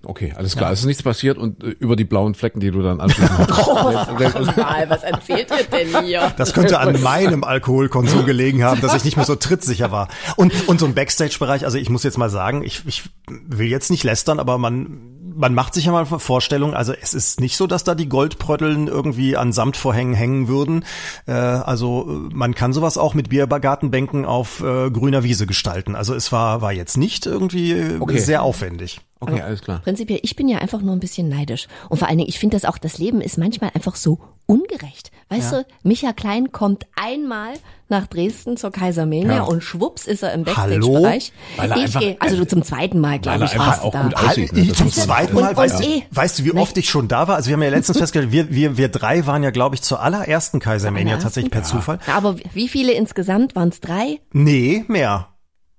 Okay, 0.03 0.33
alles 0.37 0.57
klar. 0.57 0.73
Es 0.73 0.81
ist 0.81 0.87
nichts 0.87 1.05
passiert 1.05 1.39
und 1.39 1.63
äh, 1.63 1.69
über 1.79 1.95
die 1.95 2.03
blauen 2.03 2.35
Flecken, 2.35 2.59
die 2.59 2.73
du 2.73 2.83
dann 2.83 3.01
anschließend 3.01 3.49
Mal, 4.57 4.91
was 4.91 5.05
erzählt 5.05 5.53
ihr 5.53 5.65
denn 5.65 6.05
hier? 6.05 6.33
Das 6.37 6.53
könnte 6.53 6.81
an 6.81 7.01
meinem 7.01 7.45
Alkoholkonsum 7.45 8.27
gelegen 8.27 8.65
haben, 8.65 8.81
dass 8.81 8.93
ich 8.97 9.05
nicht 9.05 9.17
mehr 9.17 9.25
so 9.25 9.37
trittsicher 9.37 9.93
war. 9.93 10.09
Und, 10.35 10.69
und 10.69 10.81
so 10.81 10.87
ein 10.87 10.95
Backstage-Bereich, 10.95 11.65
also 11.65 11.79
ich 11.79 11.91
muss 11.91 12.03
jetzt 12.03 12.19
mal 12.19 12.29
sagen, 12.29 12.65
ich, 12.65 12.83
ich 12.87 13.05
will 13.29 13.69
jetzt 13.69 13.93
nicht 13.93 14.03
lästern, 14.03 14.41
aber 14.41 14.59
man, 14.59 15.12
man 15.35 15.55
macht 15.55 15.75
sich 15.75 15.87
ja 15.87 15.93
mal 15.93 16.05
Vorstellungen, 16.07 16.75
also 16.75 16.93
es 16.93 17.15
ist 17.15 17.41
nicht 17.41 17.57
so, 17.57 17.67
dass 17.67 17.85
da 17.85 17.95
die 17.95 18.09
Goldprötteln 18.09 18.89
irgendwie 18.89 19.37
an 19.37 19.53
Samtvorhängen 19.53 20.15
hängen 20.15 20.49
würden. 20.49 20.85
Äh, 21.27 21.33
also 21.33 22.07
äh, 22.09 22.35
man 22.35 22.55
kann 22.55 22.73
sowas 22.73 22.99
auch 22.99 23.15
mit 23.15 23.29
Biergartenbänken 23.29 24.25
auf 24.25 24.61
äh, 24.61 24.91
grüner 24.91 25.23
Wiese 25.25 25.47
gestalten. 25.47 25.95
Also 25.95 26.15
es 26.15 26.33
war, 26.33 26.63
war 26.63 26.73
jetzt 26.73 26.97
nicht 26.97 27.27
irgendwie 27.27 27.73
äh, 27.73 27.99
Okay. 28.01 28.19
sehr 28.19 28.43
aufwendig. 28.43 29.01
Okay, 29.21 29.35
Aber 29.35 29.45
alles 29.45 29.63
klar. 29.63 29.81
Prinzipiell, 29.85 30.19
ich 30.23 30.35
bin 30.35 30.49
ja 30.49 30.59
einfach 30.59 30.81
nur 30.83 30.95
ein 30.95 31.01
bisschen 31.01 31.29
neidisch. 31.29 31.69
Und 31.89 31.99
vor 31.99 32.09
allen 32.09 32.19
Dingen, 32.19 32.29
ich 32.29 32.41
finde 32.41 32.57
das 32.57 32.65
auch, 32.65 32.77
das 32.77 32.99
Leben 32.99 33.21
ist 33.21 33.39
manchmal 33.39 33.71
einfach 33.73 33.95
so 33.95 34.19
ungerecht. 34.47 35.13
Weißt 35.33 35.53
du, 35.53 35.67
Micha 35.83 36.13
Klein 36.13 36.53
kommt 36.53 36.87
einmal 36.95 37.55
nach 37.89 38.07
Dresden 38.07 38.57
zur 38.57 38.71
Kaisermania 38.73 39.37
Ja. 39.37 39.43
und 39.43 39.63
schwupps 39.63 40.07
ist 40.07 40.23
er 40.23 40.33
im? 40.33 40.45
Backstage-Bereich. 40.45 41.33
Er 41.59 41.77
Ich 41.77 41.99
gehe, 41.99 42.17
also 42.21 42.37
du 42.37 42.47
zum 42.47 42.63
zweiten 42.63 43.01
Mal, 43.01 43.19
glaube 43.19 43.45
ich, 43.45 43.59
warst 43.59 43.83
du 43.83 43.87
auch 43.87 43.93
da. 43.93 44.03
gut 44.05 44.15
aussieht. 44.17 44.53
Ne? 44.53 44.73
Zum 44.73 44.91
zweiten 44.91 45.37
Und- 45.37 45.43
Mal, 45.43 45.57
weißt, 45.57 45.77
und 45.77 45.85
du, 45.85 45.89
eh. 45.91 46.03
weißt 46.11 46.39
du, 46.39 46.45
wie 46.45 46.53
oft 46.53 46.77
ich 46.79 46.89
schon 46.89 47.09
da 47.09 47.29
war? 47.29 47.37
Also 47.37 47.49
wir 47.49 47.55
haben 47.55 47.63
ja 47.63 47.69
letztens 47.71 47.99
festgestellt, 47.99 48.33
wir, 48.33 48.51
wir, 48.51 48.77
wir 48.79 48.89
drei 48.89 49.27
waren 49.27 49.43
ja, 49.43 49.51
glaube 49.51 49.75
ich, 49.75 49.83
zur 49.83 50.01
allerersten 50.01 50.59
Kaisermania 50.61 51.19
tatsächlich 51.19 51.51
per 51.53 51.63
Zufall. 51.65 51.99
Ja, 52.07 52.15
Aber 52.15 52.37
wie 52.55 52.69
viele 52.69 52.93
insgesamt? 52.93 53.55
Waren 53.57 53.69
es 53.69 53.81
drei? 53.81 54.21
Nee, 54.33 54.85
mehr. 54.89 55.29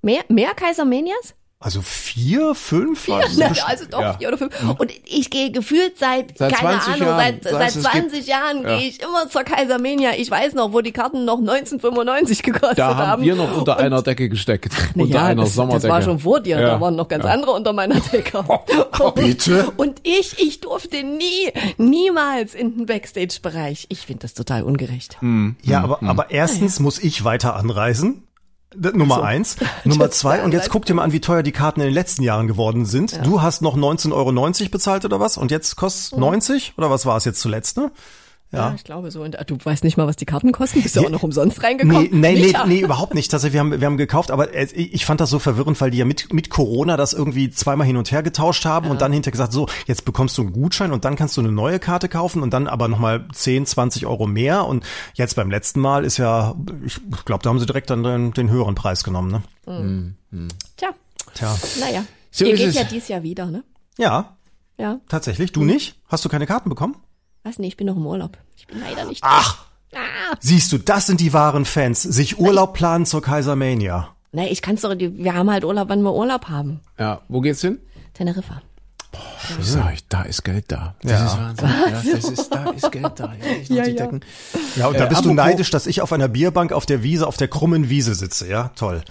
Mehr, 0.02 0.22
mehr 0.30 0.54
Kaisermanias? 0.56 1.34
Also 1.64 1.82
vier, 1.82 2.56
fünf? 2.56 3.08
es 3.08 3.08
Na, 3.38 3.48
bestimmt. 3.48 3.70
also 3.70 3.86
doch 3.90 4.02
Ja. 4.02 4.14
vier 4.18 4.28
oder 4.28 4.38
fünf. 4.38 4.54
Und 4.78 4.92
ich 5.06 5.30
gehe 5.30 5.50
gefühlt 5.52 5.98
seit, 5.98 6.38
Seit 6.38 6.54
keine 6.54 6.80
20 6.80 6.94
Ahnung, 6.96 7.08
Jahren. 7.08 7.40
seit, 7.42 7.54
seit 7.54 7.76
es 7.76 7.82
20 7.84 8.28
Jahren 8.28 8.64
Ja. 8.64 8.78
gehe 8.78 8.88
ich 8.90 9.02
immer 9.02 9.30
zur 9.30 9.44
Kaisermania. 9.44 10.12
Ich 10.18 10.30
weiß 10.30 10.54
noch, 10.56 10.74
wo 10.74 10.82
die 10.82 10.92
Karten 10.92 11.24
noch 11.26 11.40
1995 11.40 12.44
gekostet 12.44 12.80
Da 12.80 12.88
haben 12.96 13.08
haben. 13.08 13.24
wir 13.24 13.36
noch 13.36 13.56
unter 13.58 13.78
Und- 13.78 13.84
einer 13.84 14.02
Decke 14.02 14.28
gesteckt. 14.30 14.74
Na 14.96 15.04
unter 15.04 15.16
ja, 15.16 15.26
einer 15.26 15.44
das, 15.44 15.54
Sommerdecke. 15.56 15.82
das 15.84 15.92
war 15.92 16.02
schon 16.02 16.20
vor 16.20 16.42
dir, 16.42 16.60
Ja. 16.60 16.68
da 16.68 16.82
waren 16.82 16.96
noch 16.96 17.08
ganz 17.08 17.24
andere 17.26 17.52
unter 17.52 17.72
meiner 17.74 18.00
Decke. 18.00 18.44
Bitte? 19.16 19.72
Und 19.78 20.00
ich, 20.04 20.40
ich 20.40 20.60
durfte 20.60 21.04
nie, 21.04 21.52
niemals 21.78 22.54
in 22.56 22.76
den 22.78 22.86
Backstage-Bereich. 22.86 23.86
Ich 23.90 24.00
finde 24.06 24.24
das 24.24 24.34
total 24.34 24.64
ungerecht. 24.64 25.18
Ja, 25.64 25.82
aber, 25.84 26.02
Hm. 26.02 26.10
aber 26.10 26.32
erstens 26.32 26.80
muss 26.80 27.00
ich 27.00 27.24
weiter 27.24 27.56
anreisen. 27.56 28.24
Nummer 28.76 29.24
eins. 29.24 29.58
Nummer 29.84 30.12
zwei, 30.12 30.44
und 30.44 30.52
jetzt 30.54 30.70
guck 30.70 30.86
dir 30.86 30.94
mal 30.94 31.04
an, 31.04 31.12
wie 31.12 31.22
teuer 31.22 31.44
die 31.44 31.52
Karten 31.52 31.82
in 31.82 31.88
den 31.88 31.94
letzten 31.94 32.24
Jahren 32.24 32.48
geworden 32.48 32.86
sind. 32.86 33.20
Du 33.24 33.42
hast 33.42 33.62
noch 33.62 33.78
19,90 33.78 34.14
Euro 34.14 34.70
bezahlt 34.70 35.06
oder 35.06 35.20
was? 35.20 35.38
Und 35.38 35.52
jetzt 35.52 35.76
kostet 35.76 36.20
90? 36.20 36.74
Oder 36.78 36.90
was 36.90 37.06
war 37.06 37.18
es 37.18 37.26
jetzt 37.26 37.40
zuletzt, 37.42 37.78
ne? 37.78 37.92
Ja. 38.54 38.74
ich 38.76 38.84
glaube 38.84 39.10
so. 39.12 39.24
Und 39.24 39.36
äh, 39.36 39.46
du 39.46 39.58
weißt 39.62 39.84
nicht 39.84 39.98
mal, 39.98 40.06
was 40.08 40.16
die 40.16 40.26
Karten 40.26 40.52
kosten. 40.52 40.82
Bist 40.82 40.96
du 40.96 41.02
auch 41.02 41.10
noch 41.10 41.24
umsonst 41.24 41.62
reingekommen? 41.64 42.10
Nee, 42.12 42.34
nee, 42.36 42.52
nee, 42.52 42.58
nee, 42.68 42.80
überhaupt 42.82 43.14
nicht. 43.16 43.34
Also 43.34 43.52
wir 43.52 43.60
haben, 43.60 43.80
wir 43.82 43.86
haben 43.88 43.98
gekauft, 43.98 44.30
aber 44.32 44.54
äh, 44.54 44.66
ich 44.76 45.06
fand 45.06 45.20
das 45.22 45.30
so 45.32 45.40
verwirrend, 45.40 45.80
weil 45.82 45.92
die 45.92 45.98
ja 45.98 46.06
mit, 46.06 46.32
mit 46.32 46.50
Corona 46.50 46.96
das 46.96 47.14
irgendwie 47.14 47.50
zweimal 47.50 47.88
hin 47.88 47.98
und 47.98 48.12
her 48.12 48.24
getauscht 48.24 48.66
haben 48.66 48.90
und 48.90 49.02
dann 49.02 49.12
hinterher 49.12 49.32
gesagt, 49.32 49.54
so, 49.54 49.68
jetzt 49.88 50.06
bekommst 50.06 50.38
du 50.38 50.44
einen 50.44 50.54
Gutschein 50.54 50.92
und 50.92 51.04
dann 51.06 51.16
kannst 51.16 51.36
du 51.38 51.42
eine 51.42 51.52
neue 51.52 51.80
Karte 51.80 52.10
kaufen 52.10 52.42
und 52.44 52.54
dann 52.54 52.68
aber 52.68 52.88
nochmal 52.88 53.28
10, 53.34 53.66
20 53.66 54.06
Euro 54.06 54.28
mehr. 54.28 54.66
Und 54.66 54.86
jetzt 55.16 55.36
beim 55.36 55.50
letzten 55.50 55.80
Mal 55.80 56.06
ist 56.06 56.18
ja, 56.18 56.56
ich 56.86 57.00
glaube, 57.26 57.44
da 57.44 57.50
haben 57.50 57.60
sie 57.60 57.66
direkt 57.66 57.90
dann 57.90 58.04
den, 58.04 58.34
den 58.34 58.50
höheren 58.50 58.76
Preis 58.76 59.04
genommen, 59.04 59.32
ne? 59.66 60.14
Tja, 60.78 60.90
Tja. 61.34 61.56
naja. 61.80 62.04
So 62.32 62.46
Ihr 62.46 62.56
geht 62.56 62.70
es. 62.70 62.76
ja 62.76 62.84
dies 62.84 63.08
Jahr 63.08 63.24
wieder, 63.24 63.46
ne? 63.48 63.64
Ja, 63.98 64.36
Ja. 64.78 65.00
tatsächlich. 65.08 65.52
Du 65.52 65.64
nicht? 65.64 66.00
Hast 66.08 66.26
du 66.26 66.30
keine 66.30 66.46
Karten 66.48 66.70
bekommen? 66.70 66.96
Weiß 67.44 67.60
nicht, 67.60 67.70
ich 67.70 67.78
bin 67.78 67.88
noch 67.88 67.96
im 67.98 68.06
Urlaub. 68.06 68.38
Ich 68.58 68.68
bin 68.68 68.80
leider 68.80 69.06
nicht. 69.06 69.22
Ach, 69.24 69.66
Ah. 69.96 70.36
siehst 70.40 70.72
du, 70.72 70.80
das 70.80 71.06
sind 71.06 71.20
die 71.20 71.34
wahren 71.34 71.66
Fans. 71.66 72.02
Sich 72.02 72.40
Urlaub 72.40 72.74
planen 72.74 73.06
zur 73.06 73.22
Kaisermania. 73.22 74.10
Nee, 74.32 74.48
ich 74.48 74.62
kann's 74.64 74.82
doch, 74.82 74.96
die- 74.96 75.16
wir 75.24 75.36
haben 75.36 75.52
halt 75.52 75.64
Urlaub, 75.64 75.90
wann 75.90 76.02
wir 76.02 76.14
Urlaub 76.14 76.50
haben. 76.50 76.80
Ja, 76.98 77.22
wo 77.28 77.42
geht's 77.42 77.62
hin? 77.62 77.80
Teneriffa. 78.16 78.62
Ich 79.60 79.68
sag 79.68 79.86
euch, 79.92 80.08
da 80.10 80.24
ist 80.24 80.44
Geld 80.44 80.66
da. 80.72 80.96
Das 81.04 81.12
Ja. 81.12 81.26
ist 81.28 81.38
Wahnsinn. 81.38 81.70
Ja, 81.70 82.02
das 82.16 82.24
ist, 82.32 82.50
da 82.50 82.70
ist 82.72 82.92
Geld 82.92 83.12
da. 83.20 83.26
Ja, 83.40 83.58
nicht 83.58 83.70
nur 83.70 83.78
Ja, 83.78 83.84
die 83.86 83.92
ja. 83.92 83.96
Decken. 84.06 84.22
Ja, 84.76 84.88
und 84.88 85.00
da 85.00 85.06
Äh, 85.06 85.10
bist 85.10 85.26
du 85.26 85.34
neidisch, 85.34 85.70
dass 85.70 85.86
ich 85.86 86.02
auf 86.02 86.12
einer 86.12 86.28
Bierbank 86.28 86.72
auf 86.72 86.88
der 86.88 87.04
Wiese, 87.04 87.28
auf 87.28 87.38
der 87.38 87.48
krummen 87.48 87.90
Wiese 87.90 88.16
sitze, 88.16 88.48
ja? 88.50 88.72
Toll. 88.76 89.04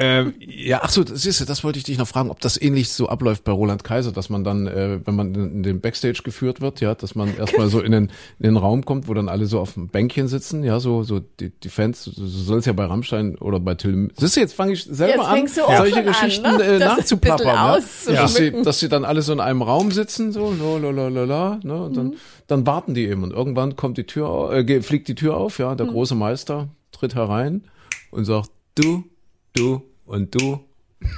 Ähm, 0.00 0.34
ja, 0.38 0.78
ach 0.84 0.90
so, 0.90 1.04
siehst 1.04 1.40
du, 1.40 1.44
das 1.44 1.64
wollte 1.64 1.80
ich 1.80 1.84
dich 1.84 1.98
noch 1.98 2.06
fragen, 2.06 2.30
ob 2.30 2.40
das 2.40 2.60
ähnlich 2.60 2.88
so 2.90 3.08
abläuft 3.08 3.42
bei 3.42 3.50
Roland 3.50 3.82
Kaiser, 3.82 4.12
dass 4.12 4.30
man 4.30 4.44
dann, 4.44 4.68
äh, 4.68 5.00
wenn 5.04 5.16
man 5.16 5.34
in 5.34 5.64
den 5.64 5.80
Backstage 5.80 6.20
geführt 6.22 6.60
wird, 6.60 6.80
ja, 6.80 6.94
dass 6.94 7.16
man 7.16 7.36
erstmal 7.36 7.68
so 7.68 7.80
in 7.80 7.90
den, 7.90 8.04
in 8.38 8.44
den 8.44 8.56
Raum 8.56 8.84
kommt, 8.84 9.08
wo 9.08 9.14
dann 9.14 9.28
alle 9.28 9.46
so 9.46 9.58
auf 9.58 9.74
dem 9.74 9.88
Bänkchen 9.88 10.28
sitzen, 10.28 10.62
ja, 10.62 10.78
so, 10.78 11.02
so 11.02 11.18
die, 11.18 11.50
die 11.50 11.68
Fans, 11.68 12.04
so 12.04 12.26
soll 12.26 12.60
es 12.60 12.66
ja 12.66 12.74
bei 12.74 12.84
Rammstein 12.84 13.38
oder 13.38 13.58
bei 13.58 13.74
Till. 13.74 14.12
Siehst 14.16 14.36
du, 14.36 14.40
jetzt 14.40 14.54
fange 14.54 14.74
ich 14.74 14.84
selber 14.84 15.34
Jetzt 15.36 15.58
an, 15.58 15.66
solche 15.76 15.90
schon 15.90 15.98
an, 15.98 16.06
Geschichten 16.06 16.56
ne? 16.56 16.62
äh, 16.62 16.78
nachzuplappern, 16.78 17.46
ja. 17.46 17.74
bisschen 17.74 18.14
Dass, 18.14 18.34
sie, 18.36 18.62
dass 18.62 18.78
sie 18.78 18.88
dann 18.88 19.04
alle 19.04 19.22
so 19.22 19.32
in 19.32 19.40
einem 19.40 19.62
Raum 19.62 19.90
sitzen, 19.90 20.30
so, 20.30 20.54
la, 20.54 20.78
la, 20.78 20.90
la, 20.90 21.08
la, 21.08 21.24
la, 21.24 21.60
ne, 21.64 21.82
und 21.82 21.96
dann, 21.96 22.16
dann 22.46 22.64
warten 22.68 22.94
die 22.94 23.06
eben 23.08 23.24
und 23.24 23.32
irgendwann 23.32 23.74
kommt 23.74 23.98
die 23.98 24.04
Tür, 24.04 24.52
äh, 24.52 24.80
fliegt 24.80 25.08
die 25.08 25.16
Tür 25.16 25.36
auf, 25.36 25.58
ja, 25.58 25.74
der 25.74 25.86
große 25.86 26.14
Meister 26.14 26.68
tritt 26.92 27.16
herein 27.16 27.64
und 28.12 28.24
sagt, 28.24 28.50
du, 28.76 29.02
du 29.54 29.82
und 30.06 30.34
du. 30.34 30.60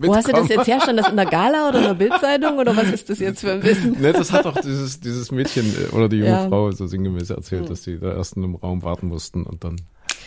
Wo 0.00 0.14
hast 0.14 0.28
du 0.28 0.32
das 0.32 0.48
jetzt 0.48 0.66
her? 0.66 0.80
Stand 0.80 0.98
das 0.98 1.08
in 1.08 1.16
der 1.16 1.26
Gala 1.26 1.68
oder 1.68 1.78
in 1.78 1.84
der 1.84 1.94
Bildzeitung 1.94 2.58
oder 2.58 2.76
was 2.76 2.88
ist 2.90 3.08
das 3.08 3.18
jetzt 3.18 3.40
für 3.40 3.52
ein 3.52 3.62
Wissen? 3.62 4.00
Ne, 4.00 4.12
das 4.12 4.30
hat 4.32 4.44
doch 4.44 4.60
dieses, 4.60 5.00
dieses 5.00 5.30
Mädchen 5.32 5.66
äh, 5.74 5.94
oder 5.94 6.08
die 6.08 6.16
junge 6.18 6.30
Ja. 6.30 6.48
Frau 6.48 6.70
so 6.70 6.86
sinngemäß 6.86 7.30
erzählt, 7.30 7.68
dass 7.70 7.82
die 7.82 7.98
da 7.98 8.12
erst 8.14 8.36
in 8.36 8.44
einem 8.44 8.54
Raum 8.56 8.82
warten 8.82 9.08
mussten 9.08 9.44
und 9.44 9.64
dann 9.64 9.76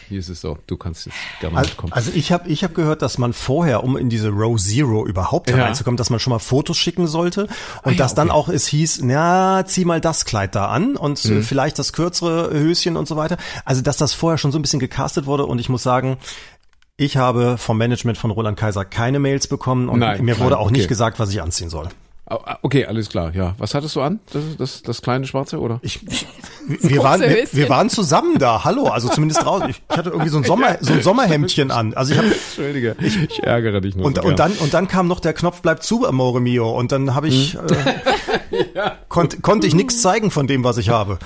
hieß 0.10 0.28
es 0.30 0.42
so, 0.42 0.58
du 0.68 0.76
kannst 0.76 1.06
jetzt 1.06 1.16
gerne 1.40 1.56
Also, 1.58 1.70
mitkommen. 1.70 1.94
also 1.94 2.12
ich 2.14 2.32
habe 2.34 2.50
ich 2.50 2.64
hab 2.66 2.74
gehört, 2.76 3.02
dass 3.02 3.18
man 3.18 3.32
vorher, 3.32 3.84
um 3.84 3.96
in 3.96 4.10
diese 4.10 4.30
Row 4.30 4.60
Zero 4.60 5.06
überhaupt 5.06 5.50
Ja. 5.50 5.56
hereinzukommen, 5.58 5.96
dass 5.96 6.10
man 6.10 6.20
schon 6.20 6.32
mal 6.32 6.40
Fotos 6.40 6.76
schicken 6.78 7.08
sollte 7.08 7.48
und 7.84 7.94
ja, 7.94 7.98
dass 8.00 8.14
dann 8.14 8.30
okay. 8.30 8.38
auch 8.38 8.50
es 8.50 8.68
hieß, 8.68 9.02
na, 9.04 9.64
zieh 9.66 9.86
mal 9.86 10.02
das 10.02 10.26
Kleid 10.26 10.56
da 10.56 10.66
an 10.68 10.98
und 10.98 11.24
Mhm. 11.24 11.38
äh, 11.38 11.42
vielleicht 11.44 11.80
das 11.80 11.94
kürzere 11.94 12.52
Höschen 12.52 12.98
und 12.98 13.08
so 13.08 13.16
weiter. 13.16 13.38
Also 13.64 13.82
dass 13.82 13.96
das 13.96 14.14
vorher 14.14 14.38
schon 14.38 14.52
so 14.52 14.60
ein 14.60 14.64
bisschen 14.64 14.80
gecastet 14.82 15.28
wurde 15.28 15.46
und 15.46 15.60
ich 15.60 15.70
muss 15.70 15.84
sagen, 15.84 16.18
ich 17.02 17.18
habe 17.18 17.58
vom 17.58 17.80
Management 17.80 18.18
von 18.20 18.30
Roland 18.30 18.60
Kaiser 18.60 18.86
keine 18.86 19.18
Mails 19.20 19.48
bekommen 19.48 19.90
und 19.90 20.00
Nein, 20.00 20.24
mir 20.24 20.36
nein, 20.36 20.44
wurde 20.44 20.60
auch 20.60 20.66
okay. 20.66 20.74
nicht 20.74 20.88
gesagt, 20.88 21.20
was 21.20 21.32
ich 21.32 21.42
anziehen 21.42 21.70
soll. 21.70 21.90
Ah, 22.28 22.38
ah, 22.46 22.58
Okay, 22.62 22.86
alles 22.86 23.10
klar, 23.10 23.34
ja. 23.34 23.56
Was 23.58 23.74
hattest 23.74 23.96
du 23.96 24.02
an? 24.02 24.20
Das, 24.32 24.44
das, 24.58 24.82
das 24.84 25.02
kleine 25.02 25.26
Schwarze, 25.26 25.60
oder? 25.60 25.80
Ich, 25.82 26.00
ich, 26.08 26.28
wir, 26.68 27.02
waren, 27.02 27.22
wir, 27.22 27.48
wir 27.52 27.70
waren 27.70 27.90
zusammen 27.90 28.38
da, 28.38 28.64
hallo, 28.64 28.86
also 28.86 29.10
zumindest 29.10 29.42
draußen. 29.44 29.70
Ich, 29.72 29.82
ich 29.90 29.98
hatte 29.98 30.12
irgendwie 30.12 30.30
so 30.30 30.38
ein, 30.38 30.44
Sommer, 30.46 30.78
so 30.80 30.94
ein 30.94 31.02
Sommerhemdchen 31.02 31.72
an. 31.72 31.96
Also 31.96 32.14
ich 32.14 32.20
habe 32.20 32.28
Entschuldige, 32.30 32.96
ich, 33.00 33.42
ärgere 33.42 33.82
dich 33.82 33.96
nur 33.96 34.06
Und, 34.06 34.18
so 34.18 34.22
und, 34.22 34.38
dann, 34.38 34.52
und 34.54 34.72
dann 34.74 34.88
kam 34.88 35.08
noch 35.08 35.20
der 35.22 35.34
Knopf 35.34 35.62
bleibt 35.64 35.82
zu, 35.82 36.08
Amore 36.08 36.40
mio. 36.40 36.70
Und 36.70 36.92
dann 36.92 37.16
habe 37.16 37.30
ich, 37.30 37.54
Hm. 37.56 37.62
äh, 37.68 38.92
konnte 39.10 39.42
konnte 39.42 39.66
ich 39.66 39.74
nichts 39.74 40.04
zeigen 40.04 40.30
von 40.30 40.46
dem, 40.46 40.64
was 40.64 40.78
ich 40.78 40.90
habe. 40.90 41.18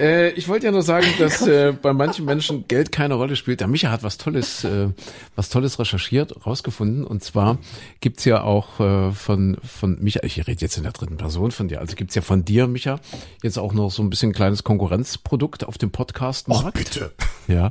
Äh, 0.00 0.30
ich 0.30 0.48
wollte 0.48 0.66
ja 0.66 0.72
nur 0.72 0.82
sagen, 0.82 1.06
dass 1.18 1.46
äh, 1.46 1.72
bei 1.80 1.92
manchen 1.92 2.24
Menschen 2.24 2.66
Geld 2.66 2.90
keine 2.90 3.14
Rolle 3.14 3.36
spielt. 3.36 3.60
Der 3.60 3.68
Micha 3.68 3.90
hat 3.90 4.02
was 4.02 4.18
Tolles, 4.18 4.64
äh, 4.64 4.88
was 5.36 5.50
Tolles 5.50 5.78
recherchiert, 5.78 6.46
rausgefunden. 6.46 7.04
Und 7.04 7.22
zwar 7.22 7.58
gibt's 8.00 8.24
ja 8.24 8.42
auch 8.42 8.80
äh, 8.80 9.12
von 9.12 9.58
von 9.62 9.98
Micha, 10.02 10.20
ich 10.22 10.38
rede 10.46 10.60
jetzt 10.62 10.76
in 10.76 10.82
der 10.84 10.92
dritten 10.92 11.16
Person 11.18 11.50
von 11.50 11.68
dir, 11.68 11.80
also 11.80 11.94
gibt's 11.96 12.14
ja 12.14 12.22
von 12.22 12.44
dir, 12.44 12.66
Micha, 12.66 12.98
jetzt 13.42 13.58
auch 13.58 13.74
noch 13.74 13.90
so 13.90 14.02
ein 14.02 14.10
bisschen 14.10 14.30
ein 14.30 14.34
kleines 14.34 14.64
Konkurrenzprodukt 14.64 15.64
auf 15.64 15.76
dem 15.78 15.90
Podcast. 15.90 16.48
Och, 16.48 16.70
bitte. 16.72 17.12
Ja. 17.46 17.70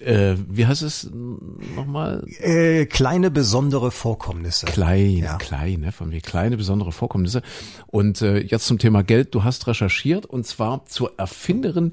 Äh, 0.00 0.36
wie 0.48 0.66
heißt 0.66 0.82
es 0.82 1.10
nochmal? 1.12 2.24
Äh, 2.38 2.86
kleine 2.86 3.30
besondere 3.30 3.90
Vorkommnisse. 3.90 4.66
Klein, 4.66 5.18
Ja. 5.18 5.36
klein, 5.36 5.80
ne, 5.80 5.92
von 5.92 6.08
mir 6.08 6.20
kleine 6.22 6.56
besondere 6.56 6.92
Vorkommnisse. 6.92 7.42
Und 7.86 8.22
äh, 8.22 8.38
jetzt 8.38 8.66
zum 8.66 8.78
Thema 8.78 9.02
Geld. 9.02 9.34
Du 9.34 9.44
hast 9.44 9.66
recherchiert 9.66 10.24
und 10.26 10.46
zwar 10.46 10.86
zur 10.86 11.12
Erfinderin 11.50 11.92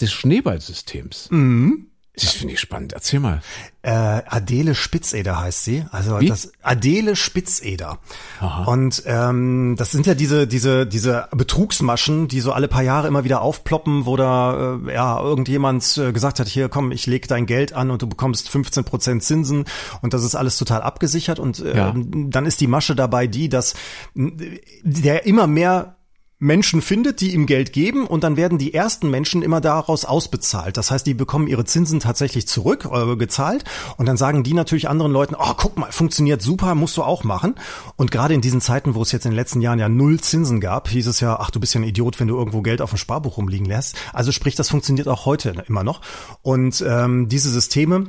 des 0.00 0.12
Schneeballsystems. 0.12 1.28
Mhm. 1.30 1.86
Das 2.20 2.32
finde 2.32 2.54
ich 2.54 2.58
spannend. 2.60 2.94
Erzähl 2.94 3.20
mal. 3.20 3.42
Äh, 3.82 3.90
Adele 3.92 4.74
Spitzeder 4.74 5.38
heißt 5.40 5.62
sie. 5.62 5.84
Also 5.92 6.18
Wie? 6.18 6.26
das 6.26 6.50
Adele 6.62 7.14
Spitzeder. 7.14 8.00
Und 8.66 9.04
ähm, 9.06 9.76
das 9.78 9.92
sind 9.92 10.04
ja 10.04 10.16
diese 10.16 10.48
diese 10.48 10.84
diese 10.84 11.28
Betrugsmaschen, 11.30 12.26
die 12.26 12.40
so 12.40 12.50
alle 12.50 12.66
paar 12.66 12.82
Jahre 12.82 13.06
immer 13.06 13.22
wieder 13.22 13.40
aufploppen, 13.40 14.04
wo 14.04 14.16
da 14.16 14.78
äh, 14.84 14.94
ja 14.94 15.20
irgendjemand 15.20 15.96
äh, 15.96 16.12
gesagt 16.12 16.40
hat, 16.40 16.48
hier 16.48 16.68
komm, 16.68 16.90
ich 16.90 17.06
leg 17.06 17.28
dein 17.28 17.46
Geld 17.46 17.72
an 17.72 17.88
und 17.92 18.02
du 18.02 18.08
bekommst 18.08 18.48
15 18.48 18.82
Prozent 18.82 19.22
Zinsen 19.22 19.64
und 20.02 20.12
das 20.12 20.24
ist 20.24 20.34
alles 20.34 20.58
total 20.58 20.82
abgesichert 20.82 21.38
und 21.38 21.60
äh, 21.60 21.76
Ja. 21.76 21.94
dann 21.94 22.46
ist 22.46 22.60
die 22.60 22.66
Masche 22.66 22.96
dabei 22.96 23.28
die, 23.28 23.48
dass 23.48 23.74
der 24.16 25.24
immer 25.24 25.46
mehr 25.46 25.97
Menschen 26.38 26.82
findet, 26.82 27.20
die 27.20 27.34
ihm 27.34 27.46
Geld 27.46 27.72
geben 27.72 28.06
und 28.06 28.22
dann 28.22 28.36
werden 28.36 28.58
die 28.58 28.72
ersten 28.72 29.10
Menschen 29.10 29.42
immer 29.42 29.60
daraus 29.60 30.04
ausbezahlt. 30.04 30.76
Das 30.76 30.90
heißt, 30.90 31.06
die 31.06 31.14
bekommen 31.14 31.48
ihre 31.48 31.64
Zinsen 31.64 31.98
tatsächlich 31.98 32.46
zurück, 32.46 32.88
äh, 32.92 33.16
gezahlt 33.16 33.64
und 33.96 34.06
dann 34.06 34.16
sagen 34.16 34.44
die 34.44 34.54
natürlich 34.54 34.88
anderen 34.88 35.10
Leuten, 35.10 35.34
oh, 35.36 35.54
guck 35.56 35.76
mal, 35.76 35.90
funktioniert 35.90 36.40
super, 36.40 36.76
musst 36.76 36.96
du 36.96 37.02
auch 37.02 37.24
machen. 37.24 37.56
Und 37.96 38.12
gerade 38.12 38.34
in 38.34 38.40
diesen 38.40 38.60
Zeiten, 38.60 38.94
wo 38.94 39.02
es 39.02 39.10
jetzt 39.10 39.24
in 39.24 39.32
den 39.32 39.36
letzten 39.36 39.60
Jahren 39.60 39.80
ja 39.80 39.88
null 39.88 40.20
Zinsen 40.20 40.60
gab, 40.60 40.88
hieß 40.88 41.08
es 41.08 41.18
ja, 41.20 41.38
ach, 41.40 41.50
du 41.50 41.58
bist 41.58 41.74
ja 41.74 41.80
ein 41.80 41.84
Idiot, 41.84 42.20
wenn 42.20 42.28
du 42.28 42.36
irgendwo 42.36 42.62
Geld 42.62 42.82
auf 42.82 42.90
dem 42.90 42.98
Sparbuch 42.98 43.36
rumliegen 43.36 43.66
lässt. 43.66 43.96
Also 44.12 44.30
sprich, 44.30 44.54
das 44.54 44.68
funktioniert 44.68 45.08
auch 45.08 45.26
heute 45.26 45.64
immer 45.66 45.82
noch. 45.82 46.00
Und 46.42 46.84
ähm, 46.86 47.28
diese 47.28 47.50
Systeme, 47.50 48.06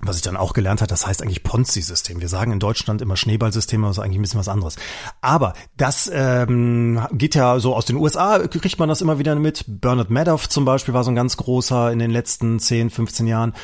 was 0.00 0.16
ich 0.16 0.22
dann 0.22 0.36
auch 0.36 0.52
gelernt 0.52 0.80
habe, 0.80 0.88
das 0.88 1.06
heißt 1.06 1.22
eigentlich 1.22 1.42
Ponzi-System. 1.42 2.20
Wir 2.20 2.28
sagen 2.28 2.52
in 2.52 2.58
Deutschland 2.58 3.00
immer 3.00 3.16
Schneeballsysteme, 3.16 3.86
das 3.86 3.98
ist 3.98 4.02
eigentlich 4.02 4.18
ein 4.18 4.22
bisschen 4.22 4.40
was 4.40 4.48
anderes. 4.48 4.76
Aber 5.20 5.54
das 5.76 6.10
ähm, 6.12 7.06
geht 7.12 7.34
ja 7.34 7.58
so 7.58 7.74
aus 7.74 7.86
den 7.86 7.96
USA, 7.96 8.38
kriegt 8.46 8.78
man 8.78 8.88
das 8.88 9.00
immer 9.00 9.18
wieder 9.18 9.34
mit. 9.36 9.64
Bernard 9.66 10.10
Madoff 10.10 10.48
zum 10.48 10.64
Beispiel 10.64 10.94
war 10.94 11.04
so 11.04 11.10
ein 11.10 11.14
ganz 11.14 11.36
großer 11.36 11.92
in 11.92 11.98
den 11.98 12.10
letzten 12.10 12.58
10, 12.58 12.90
15 12.90 13.26
Jahren. 13.26 13.54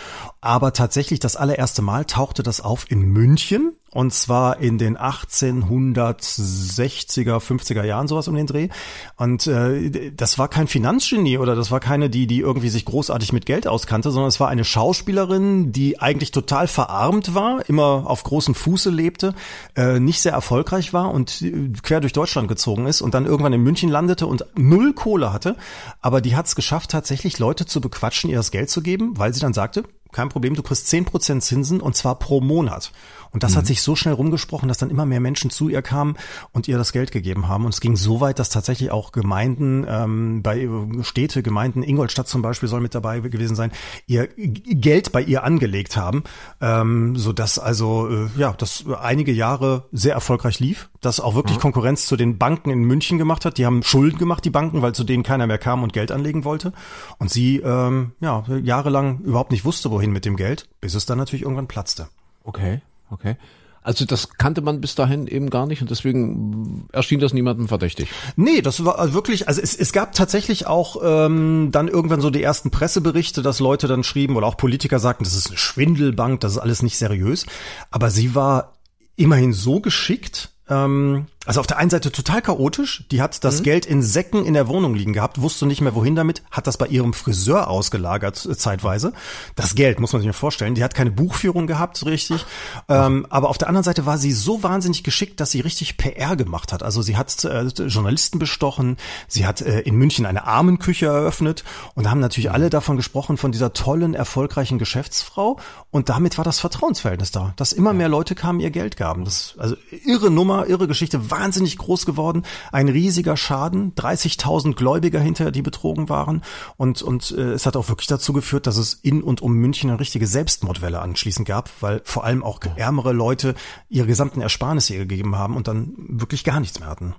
Aber 0.41 0.73
tatsächlich 0.73 1.21
das 1.21 1.37
allererste 1.37 1.83
Mal 1.83 2.05
tauchte 2.05 2.43
das 2.43 2.61
auf 2.61 2.91
in 2.91 3.01
München 3.01 3.77
Und 3.93 4.15
zwar 4.15 4.61
in 4.61 4.79
den 4.79 4.97
1860er, 4.97 7.41
50er 7.41 7.85
Jahren, 7.85 8.07
sowas 8.07 8.29
um 8.29 8.37
den 8.37 8.47
Dreh. 8.47 8.69
Und 9.17 9.49
äh, 9.49 10.13
das 10.13 10.39
war 10.39 10.47
kein 10.47 10.69
Finanzgenie 10.69 11.39
oder 11.39 11.57
das 11.57 11.73
war 11.73 11.81
keine, 11.81 12.09
die, 12.09 12.29
die 12.29 12.39
irgendwie 12.39 12.69
sich 12.69 12.85
großartig 12.85 13.33
mit 13.33 13.47
Geld 13.47 13.67
auskannte, 13.67 14.13
sondern 14.13 14.29
es 14.29 14.39
war 14.39 14.49
eine 14.49 14.65
Schauspielerin, 14.65 15.73
die 15.73 16.01
eigentlich 16.01 16.31
total 16.31 16.69
verarmt 16.69 17.35
war, 17.35 17.69
immer 17.69 18.05
auf 18.07 18.23
großem 18.23 18.55
Fuße 18.55 18.91
lebte, 18.91 19.35
äh, 19.75 19.99
nicht 19.99 20.21
sehr 20.21 20.33
erfolgreich 20.33 20.93
war 20.93 21.13
und 21.13 21.43
äh, 21.43 21.73
quer 21.83 22.01
durch 22.01 22.13
Deutschland 22.13 22.47
gezogen 22.47 22.87
ist 22.87 23.01
und 23.01 23.15
dann 23.15 23.27
irgendwann 23.27 23.53
in 23.53 23.63
München 23.63 23.91
landete 23.91 24.29
und 24.29 24.45
null 24.57 24.93
Kohle 24.93 25.33
hatte. 25.33 25.57
Aber 26.01 26.21
die 26.21 26.37
hat 26.37 26.47
es 26.47 26.55
geschafft, 26.55 26.93
tatsächlich 26.93 27.41
Leute 27.41 27.67
zu 27.67 27.81
bequatschen, 27.81 28.31
ihr 28.31 28.37
das 28.37 28.53
Geld 28.53 28.71
zu 28.71 28.83
geben, 28.83 29.19
weil 29.19 29.35
sie 29.35 29.41
dann 29.41 29.53
sagte, 29.53 29.83
kein 30.13 30.29
Problem, 30.29 30.55
du 30.55 30.63
kriegst 30.63 30.89
zehn 30.89 31.05
Prozent 31.05 31.43
Zinsen 31.43 31.81
und 31.81 31.97
zwar 31.97 32.19
pro 32.19 32.41
Monat. 32.41 32.93
Und 33.33 33.43
das 33.43 33.53
mhm. 33.53 33.57
hat 33.59 33.67
sich 33.67 33.83
so 33.83 33.97
schnell 33.97 34.15
rumgesprochen, 34.15 34.69
dass 34.69 34.79
dann 34.79 34.91
immer 34.91 35.07
mehr 35.07 35.21
Menschen 35.21 35.51
zu 35.51 35.69
ihr 35.69 35.83
kamen 35.83 36.17
und 36.53 36.69
ihr 36.69 36.79
das 36.79 36.93
Geld 36.93 37.13
gegeben 37.13 37.49
haben. 37.49 37.65
Und 37.65 37.75
es 37.75 37.81
ging 37.81 37.97
so 37.97 38.21
weit, 38.21 38.39
dass 38.39 38.49
tatsächlich 38.51 38.91
auch 38.91 39.13
Gemeinden, 39.13 39.87
ähm, 39.89 40.43
bei 40.43 40.69
Städte, 41.03 41.43
Gemeinden, 41.43 41.83
Ingolstadt 41.83 42.29
zum 42.29 42.43
Beispiel 42.43 42.69
soll 42.69 42.81
mit 42.81 42.95
dabei 42.95 43.21
gewesen 43.21 43.55
sein, 43.55 43.73
ihr 44.07 44.29
Geld 44.37 45.13
bei 45.13 45.23
ihr 45.23 45.45
angelegt 45.45 45.97
haben, 45.97 46.25
ähm, 46.61 47.17
so 47.17 47.33
dass 47.33 47.59
also 47.59 48.09
äh, 48.09 48.29
ja, 48.37 48.53
das 48.53 48.85
einige 49.01 49.33
Jahre 49.33 49.85
sehr 49.93 50.15
erfolgreich 50.15 50.61
lief, 50.61 50.91
das 51.01 51.21
auch 51.21 51.35
wirklich 51.35 51.59
mhm. 51.59 51.63
Konkurrenz 51.63 52.07
zu 52.07 52.17
den 52.17 52.39
Banken 52.39 52.71
in 52.71 52.81
München 52.81 53.19
gemacht 53.19 53.45
hat. 53.45 53.59
Die 53.59 53.67
haben 53.67 53.83
Schulden 53.83 54.19
gemacht, 54.19 54.45
die 54.45 54.51
Banken, 54.51 54.83
weil 54.83 54.95
zu 54.95 55.05
denen 55.05 55.23
keiner 55.23 55.47
mehr 55.47 55.59
kam 55.59 55.83
und 55.83 55.93
Geld 55.93 56.11
anlegen 56.11 56.45
wollte. 56.45 56.73
Und 57.19 57.31
sie 57.31 57.59
ähm, 57.59 58.13
ja 58.21 58.45
jahrelang 58.63 59.21
überhaupt 59.21 59.53
nicht 59.53 59.65
wusste, 59.65 59.91
wohin 59.91 60.13
mit 60.13 60.25
dem 60.25 60.37
Geld, 60.37 60.69
bis 60.81 60.95
es 60.95 61.07
dann 61.07 61.19
natürlich 61.19 61.43
irgendwann 61.43 61.69
platzte. 61.69 62.09
Okay 62.45 62.81
okay. 63.11 63.37
Also 63.83 64.05
das 64.05 64.35
kannte 64.35 64.61
man 64.61 64.83
bis 64.83 64.95
dahin 64.95 65.27
eben 65.27 65.49
gar 65.49 65.67
nicht 65.67 65.81
und 65.81 65.91
deswegen 65.91 66.87
erschien 66.93 67.19
das 67.19 67.33
niemandem 67.33 67.67
verdächtig. 67.67 68.11
Nee, 68.37 68.61
das 68.61 68.85
war 68.85 69.15
wirklich, 69.15 69.49
also 69.49 69.61
es, 69.63 69.75
es 69.75 69.93
gab 69.93 70.13
tatsächlich 70.13 70.67
auch 70.67 70.99
ähm, 71.03 71.71
dann 71.73 71.89
irgendwann 71.89 72.21
so 72.21 72.29
die 72.29 72.43
ersten 72.43 72.71
Presseberichte, 72.71 73.41
dass 73.41 73.59
Leute 73.59 73.89
dann 73.89 74.05
schrieben 74.05 74.37
oder 74.37 74.47
auch 74.47 74.59
Politiker 74.59 74.99
sagten, 74.99 75.25
das 75.25 75.35
ist 75.35 75.49
eine 75.49 75.57
Schwindelbank, 75.57 76.41
das 76.41 76.53
ist 76.53 76.59
alles 76.59 76.83
nicht 76.83 76.99
seriös. 76.99 77.47
Aber 77.91 78.11
sie 78.11 78.35
war 78.35 78.75
immerhin 79.17 79.55
so 79.55 79.81
geschickt, 79.81 80.51
ähm, 80.69 81.27
also 81.51 81.59
auf 81.59 81.67
der 81.67 81.79
einen 81.79 81.91
Seite 81.91 82.13
total 82.13 82.43
chaotisch. 82.43 83.03
Die 83.11 83.21
hat 83.21 83.43
das 83.43 83.59
mhm. 83.59 83.65
Geld 83.65 83.85
in 83.85 84.03
Säcken 84.03 84.45
in 84.45 84.55
der 84.55 84.69
Wohnung 84.69 84.95
liegen 84.95 85.13
gehabt, 85.13 85.41
wusste 85.41 85.67
nicht 85.67 85.81
mehr 85.81 85.97
wohin 85.97 86.15
damit, 86.15 86.45
hat 86.53 86.69
das 86.69 86.77
bei 86.77 86.87
ihrem 86.87 87.13
Friseur 87.13 87.67
ausgelagert 87.67 88.47
äh, 88.47 88.57
zeitweise. 88.57 89.13
Das 89.57 89.75
Geld 89.75 89.99
muss 89.99 90.13
man 90.13 90.23
sich 90.23 90.29
mal 90.29 90.33
vorstellen. 90.33 90.77
Die 90.77 90.85
hat 90.85 90.95
keine 90.95 91.11
Buchführung 91.11 91.67
gehabt, 91.67 92.07
richtig. 92.07 92.47
Ähm, 92.89 93.27
aber 93.31 93.49
auf 93.49 93.59
der 93.59 93.67
anderen 93.67 93.83
Seite 93.83 94.07
war 94.07 94.17
sie 94.17 94.31
so 94.31 94.63
wahnsinnig 94.63 95.03
geschickt, 95.03 95.41
dass 95.41 95.51
sie 95.51 95.59
richtig 95.59 95.97
PR 95.97 96.37
gemacht 96.37 96.73
hat. 96.73 96.85
Also 96.85 97.03
sie 97.03 97.17
hat 97.17 97.45
äh, 97.45 97.63
Journalisten 97.65 98.39
bestochen, 98.39 98.97
sie 99.27 99.45
hat 99.45 99.61
äh, 99.61 99.81
in 99.81 99.97
München 99.97 100.27
eine 100.27 100.47
Armenküche 100.47 101.07
eröffnet 101.07 101.65
und 101.97 102.05
da 102.05 102.11
haben 102.11 102.21
natürlich 102.21 102.53
alle 102.53 102.71
davon 102.71 102.97
gesprochen 102.97 103.39
von 103.39 103.51
dieser 103.51 103.73
tollen, 103.73 104.15
erfolgreichen 104.15 104.79
Geschäftsfrau. 104.79 105.59
Und 105.91 106.11
damit 106.11 106.39
war 106.39 106.45
das 106.45 106.61
Vertrauensverhältnis 106.61 107.33
da, 107.33 107.55
dass 107.57 107.73
immer 107.73 107.93
mehr 107.93 108.09
Leute 108.09 108.37
kamen, 108.37 108.61
ihr 108.61 108.71
Geld 108.71 108.97
gaben. 108.97 109.25
Das 109.25 109.57
also 109.59 109.75
irre 110.07 110.31
Nummer, 110.31 110.69
irre 110.69 110.87
Geschichte 110.87 111.31
wahnsinnig 111.41 111.79
groß 111.79 112.07
geworden, 112.07 112.45
ein 112.73 112.89
riesiger 112.89 113.37
Schaden, 113.37 113.95
30.000 113.95 114.75
Gläubiger 114.75 115.21
hinter, 115.21 115.51
die 115.51 115.63
betrogen 115.63 116.09
waren 116.09 116.43
und 116.77 117.03
und 117.03 117.31
äh, 117.33 117.53
es 117.53 117.67
hat 117.67 117.77
auch 117.77 117.89
wirklich 117.89 118.07
dazu 118.07 118.33
geführt, 118.33 118.67
dass 118.67 118.77
es 118.77 118.95
in 118.95 119.23
und 119.23 119.41
um 119.41 119.55
München 119.55 119.91
eine 119.91 120.01
richtige 120.01 120.27
Selbstmordwelle 120.27 121.01
anschließend 121.01 121.47
gab, 121.49 121.71
weil 121.81 122.03
vor 122.05 122.25
allem 122.25 122.43
auch 122.43 122.61
ärmere 122.77 123.13
Leute 123.13 123.55
ihre 123.89 124.07
gesamten 124.07 124.41
Ersparnisse 124.41 124.97
gegeben 124.97 125.37
haben 125.37 125.57
und 125.57 125.67
dann 125.69 125.95
wirklich 125.97 126.45
gar 126.45 126.61
nichts 126.61 126.79
mehr 126.79 126.89
hatten. 126.89 127.15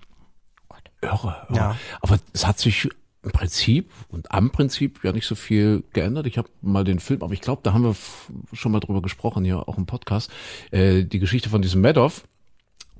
Irre, 1.02 1.48
irre. 1.50 1.58
Ja. 1.58 1.76
Aber 2.02 2.20
es 2.34 2.46
hat 2.46 2.60
sich 2.60 2.90
im 3.24 3.32
Prinzip 3.32 3.92
und 4.10 4.32
am 4.32 4.52
Prinzip 4.52 5.04
ja 5.04 5.12
nicht 5.12 5.28
so 5.28 5.36
viel 5.36 5.84
geändert. 5.94 6.26
Ich 6.26 6.38
habe 6.38 6.50
mal 6.62 6.84
den 6.84 7.00
Film, 7.00 7.22
aber 7.22 7.34
ich 7.34 7.42
glaube, 7.42 7.62
da 7.64 7.74
haben 7.74 7.84
wir 7.84 7.96
schon 8.54 8.72
mal 8.72 8.80
drüber 8.80 9.02
gesprochen, 9.02 9.46
hier 9.46 9.68
auch 9.68 9.78
im 9.78 9.86
Podcast, 9.86 10.32
äh, 10.72 11.04
die 11.04 11.20
Geschichte 11.20 11.50
von 11.50 11.62
diesem 11.62 11.82
Madoff, 11.82 12.24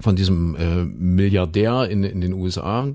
von 0.02 0.16
diesem 0.16 0.56
äh, 0.56 0.84
Milliardär 0.86 1.90
in, 1.90 2.04
in 2.04 2.22
den 2.22 2.34
USA, 2.34 2.88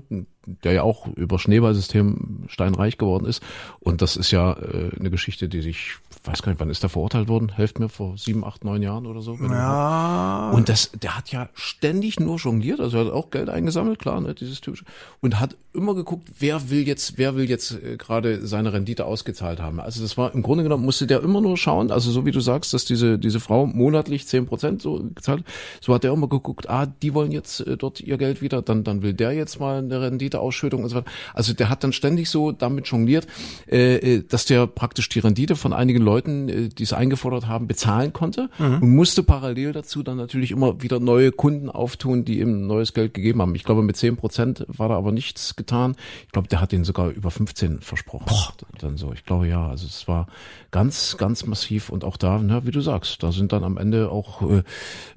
der 0.63 0.73
ja 0.73 0.83
auch 0.83 1.07
über 1.07 1.39
Schneeballsystem 1.39 2.45
steinreich 2.47 2.97
geworden 2.97 3.25
ist. 3.25 3.43
Und 3.79 4.01
das 4.01 4.15
ist 4.15 4.31
ja 4.31 4.53
äh, 4.53 4.91
eine 4.97 5.09
Geschichte, 5.09 5.49
die 5.49 5.61
sich 5.61 5.99
weiß 6.27 6.41
gar 6.41 6.51
nicht, 6.51 6.59
wann 6.59 6.69
ist 6.69 6.83
der 6.83 6.89
verurteilt 6.89 7.27
worden? 7.27 7.49
Helft 7.49 7.79
mir, 7.79 7.89
vor 7.89 8.17
sieben, 8.17 8.43
acht, 8.43 8.63
neun 8.63 8.81
Jahren 8.81 9.05
oder 9.05 9.21
so? 9.21 9.35
Ja. 9.35 10.51
Und 10.51 10.69
das, 10.69 10.91
der 10.91 11.17
hat 11.17 11.31
ja 11.31 11.49
ständig 11.53 12.19
nur 12.19 12.37
jongliert, 12.37 12.79
also 12.79 12.97
er 12.97 13.05
hat 13.05 13.13
auch 13.13 13.31
Geld 13.31 13.49
eingesammelt, 13.49 13.99
klar, 13.99 14.19
ne, 14.21 14.33
dieses 14.35 14.61
typische. 14.61 14.85
Und 15.21 15.39
hat 15.39 15.55
immer 15.73 15.95
geguckt, 15.95 16.29
wer 16.39 16.69
will 16.69 16.87
jetzt, 16.87 17.17
wer 17.17 17.35
will 17.35 17.49
jetzt 17.49 17.71
äh, 17.71 17.97
gerade 17.97 18.45
seine 18.45 18.73
Rendite 18.73 19.05
ausgezahlt 19.05 19.61
haben. 19.61 19.79
Also 19.79 20.01
das 20.01 20.17
war, 20.17 20.33
im 20.33 20.41
Grunde 20.41 20.63
genommen 20.63 20.85
musste 20.85 21.07
der 21.07 21.23
immer 21.23 21.41
nur 21.41 21.57
schauen, 21.57 21.91
also 21.91 22.11
so 22.11 22.25
wie 22.25 22.31
du 22.31 22.39
sagst, 22.39 22.73
dass 22.73 22.85
diese, 22.85 23.17
diese 23.17 23.39
Frau 23.39 23.65
monatlich 23.65 24.27
zehn 24.27 24.45
Prozent 24.45 24.81
so 24.81 25.03
gezahlt, 25.15 25.43
so 25.81 25.93
hat 25.93 26.03
er 26.03 26.13
immer 26.13 26.27
geguckt, 26.27 26.69
ah, 26.69 26.85
die 26.85 27.13
wollen 27.13 27.31
jetzt 27.31 27.61
äh, 27.61 27.77
dort 27.77 28.01
ihr 28.01 28.17
Geld 28.17 28.41
wieder, 28.41 28.61
dann, 28.61 28.83
dann 28.83 29.01
will 29.01 29.13
der 29.13 29.31
jetzt 29.31 29.59
mal 29.59 29.79
eine 29.79 30.01
Renditeausschüttung 30.37 30.83
und 30.83 30.89
so 30.89 30.97
weiter. 30.97 31.09
Also 31.33 31.53
der 31.53 31.69
hat 31.69 31.83
dann 31.83 31.93
ständig 31.93 32.29
so 32.29 32.51
damit 32.51 32.87
jongliert, 32.87 33.27
äh, 33.69 33.95
äh 33.95 34.23
dass 34.27 34.45
der 34.45 34.67
praktisch 34.67 35.09
die 35.09 35.19
Rendite 35.19 35.55
von 35.55 35.73
einigen 35.73 36.01
Leuten 36.01 36.49
äh, 36.49 36.69
die 36.69 36.83
es 36.83 36.93
eingefordert 36.93 37.47
haben, 37.47 37.67
bezahlen 37.67 38.13
konnte 38.13 38.49
mhm. 38.57 38.81
und 38.81 38.95
musste 38.95 39.23
parallel 39.23 39.73
dazu 39.73 40.03
dann 40.03 40.17
natürlich 40.17 40.51
immer 40.51 40.81
wieder 40.81 40.99
neue 40.99 41.31
Kunden 41.31 41.69
auftun, 41.69 42.25
die 42.25 42.39
ihm 42.39 42.67
neues 42.67 42.93
Geld 42.93 43.13
gegeben 43.13 43.41
haben. 43.41 43.55
Ich 43.55 43.63
glaube, 43.63 43.83
mit 43.83 43.97
zehn 43.97 44.17
Prozent 44.17 44.65
war 44.67 44.89
da 44.89 44.95
aber 44.95 45.11
nichts 45.11 45.55
getan. 45.55 45.95
Ich 46.25 46.31
glaube, 46.31 46.47
der 46.47 46.61
hat 46.61 46.71
den 46.71 46.83
sogar 46.83 47.09
über 47.09 47.31
15 47.31 47.81
versprochen. 47.81 48.25
Boah. 48.27 48.53
Dann 48.79 48.97
so. 48.97 49.11
Ich 49.13 49.25
glaube, 49.25 49.47
ja, 49.47 49.67
also 49.67 49.87
es 49.87 50.07
war 50.07 50.27
ganz, 50.71 51.17
ganz 51.17 51.45
massiv 51.45 51.89
und 51.89 52.03
auch 52.03 52.17
da, 52.17 52.39
na, 52.41 52.65
wie 52.65 52.71
du 52.71 52.81
sagst, 52.81 53.23
da 53.23 53.31
sind 53.31 53.51
dann 53.51 53.63
am 53.63 53.77
Ende 53.77 54.11
auch 54.11 54.41
äh, 54.41 54.63